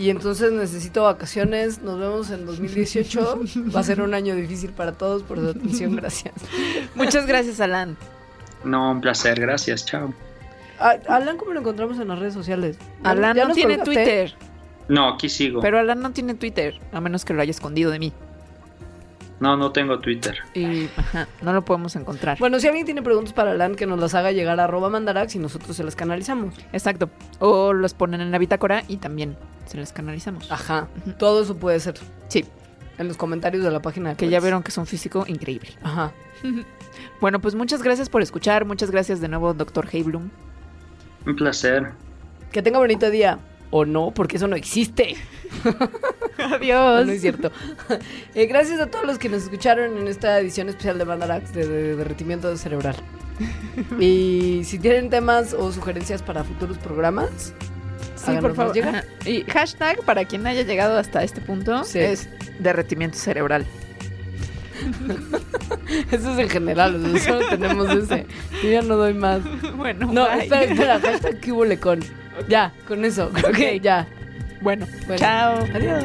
Y 0.00 0.08
entonces 0.08 0.50
necesito 0.50 1.02
vacaciones. 1.02 1.82
Nos 1.82 1.98
vemos 2.00 2.30
en 2.30 2.46
2018. 2.46 3.40
Va 3.74 3.80
a 3.80 3.82
ser 3.82 4.00
un 4.00 4.14
año 4.14 4.34
difícil 4.34 4.70
para 4.70 4.92
todos. 4.92 5.22
Por 5.22 5.38
su 5.38 5.48
atención, 5.50 5.94
gracias. 5.94 6.32
Muchas 6.94 7.26
gracias, 7.26 7.60
Alan. 7.60 7.98
No, 8.64 8.92
un 8.92 9.02
placer, 9.02 9.38
gracias, 9.38 9.84
chao. 9.84 10.14
A- 10.78 10.96
Alan, 11.08 11.36
¿cómo 11.36 11.52
lo 11.52 11.60
encontramos 11.60 11.98
en 12.00 12.08
las 12.08 12.18
redes 12.18 12.32
sociales? 12.32 12.78
¿Ya- 13.04 13.10
Alan 13.10 13.36
no 13.36 13.52
tiene 13.52 13.76
colgaste? 13.76 13.84
Twitter, 13.94 14.34
No, 14.88 15.08
aquí 15.08 15.28
sigo. 15.28 15.60
pero 15.60 15.78
Alan 15.78 16.00
no 16.00 16.12
tiene 16.12 16.32
Twitter, 16.34 16.80
a 16.92 17.00
menos 17.02 17.26
que 17.26 17.34
lo 17.34 17.42
haya 17.42 17.50
escondido 17.50 17.90
de 17.90 17.98
mí. 17.98 18.12
No, 19.40 19.56
no 19.56 19.72
tengo 19.72 19.98
Twitter. 19.98 20.36
Y 20.54 20.88
ajá, 20.96 21.26
no 21.40 21.52
lo 21.52 21.64
podemos 21.64 21.96
encontrar. 21.96 22.38
Bueno, 22.38 22.60
si 22.60 22.68
alguien 22.68 22.84
tiene 22.84 23.02
preguntas 23.02 23.32
para 23.32 23.52
Alan, 23.52 23.74
que 23.74 23.86
nos 23.86 23.98
las 23.98 24.14
haga 24.14 24.32
llegar 24.32 24.60
a 24.60 24.64
arroba 24.64 24.90
mandarax 24.90 25.34
y 25.34 25.38
nosotros 25.38 25.76
se 25.76 25.82
las 25.82 25.96
canalizamos. 25.96 26.54
Exacto. 26.72 27.08
O 27.38 27.72
los 27.72 27.94
ponen 27.94 28.20
en 28.20 28.30
la 28.30 28.38
bitácora 28.38 28.84
y 28.86 28.98
también 28.98 29.36
se 29.66 29.78
les 29.78 29.92
canalizamos. 29.92 30.52
Ajá. 30.52 30.88
Todo 31.18 31.42
eso 31.42 31.56
puede 31.56 31.80
ser 31.80 31.94
Sí, 32.28 32.44
en 32.98 33.08
los 33.08 33.16
comentarios 33.16 33.64
de 33.64 33.70
la 33.70 33.80
página 33.80 34.10
de 34.10 34.16
que 34.16 34.28
ya 34.28 34.40
vieron 34.40 34.62
que 34.62 34.68
es 34.68 34.76
un 34.78 34.86
físico 34.86 35.24
increíble. 35.26 35.70
Ajá. 35.82 36.12
Bueno, 37.20 37.38
pues 37.40 37.54
muchas 37.54 37.82
gracias 37.82 38.08
por 38.08 38.20
escuchar. 38.20 38.64
Muchas 38.64 38.90
gracias 38.90 39.20
de 39.20 39.28
nuevo, 39.28 39.54
doctor 39.54 39.86
Heiblum. 39.90 40.30
Un 41.26 41.36
placer. 41.36 41.92
Que 42.50 42.62
tenga 42.62 42.78
bonito 42.78 43.10
día. 43.10 43.38
O 43.70 43.84
no, 43.84 44.10
porque 44.10 44.36
eso 44.38 44.48
no 44.48 44.56
existe. 44.56 45.16
Adiós. 46.54 47.06
No 47.06 47.12
es 47.12 47.20
cierto. 47.20 47.50
Eh, 48.34 48.46
gracias 48.46 48.80
a 48.80 48.86
todos 48.86 49.04
los 49.06 49.18
que 49.18 49.28
nos 49.28 49.42
escucharon 49.42 49.98
en 49.98 50.06
esta 50.08 50.38
edición 50.38 50.68
especial 50.68 50.98
de 50.98 51.04
Mandarax 51.04 51.52
de, 51.52 51.66
de 51.66 51.96
derretimiento 51.96 52.56
cerebral. 52.56 52.96
Y 54.00 54.62
si 54.64 54.78
tienen 54.78 55.10
temas 55.10 55.52
o 55.54 55.72
sugerencias 55.72 56.22
para 56.22 56.44
futuros 56.44 56.78
programas, 56.78 57.54
Sí, 58.16 58.32
por 58.40 58.54
favor. 58.54 58.74
llegar. 58.74 59.04
Y 59.24 59.42
hashtag 59.44 60.00
para 60.04 60.26
quien 60.26 60.46
haya 60.46 60.62
llegado 60.62 60.98
hasta 60.98 61.22
este 61.24 61.40
punto 61.40 61.84
Sí. 61.84 61.98
es 62.00 62.28
derretimiento 62.58 63.16
cerebral. 63.18 63.64
Eso 66.10 66.32
es 66.32 66.38
en 66.38 66.48
general, 66.48 66.96
o 67.04 67.18
sea, 67.18 67.34
solo 67.34 67.48
tenemos 67.48 67.90
ese. 67.90 68.26
Yo 68.62 68.70
ya 68.70 68.82
no 68.82 68.96
doy 68.96 69.14
más. 69.14 69.40
bueno, 69.76 70.10
No, 70.12 70.26
bye. 70.28 70.42
espera, 70.44 70.64
espera, 70.64 71.00
hashtag 71.00 71.40
que 71.40 71.52
hubo 71.52 71.64
lecón. 71.64 72.00
Ya, 72.48 72.72
con 72.86 73.04
eso, 73.04 73.30
creo 73.32 73.52
que 73.52 73.80
ya. 73.80 74.06
Bueno, 74.60 74.86
Bueno. 75.06 75.18
chao. 75.18 75.66
Adiós. 75.74 76.04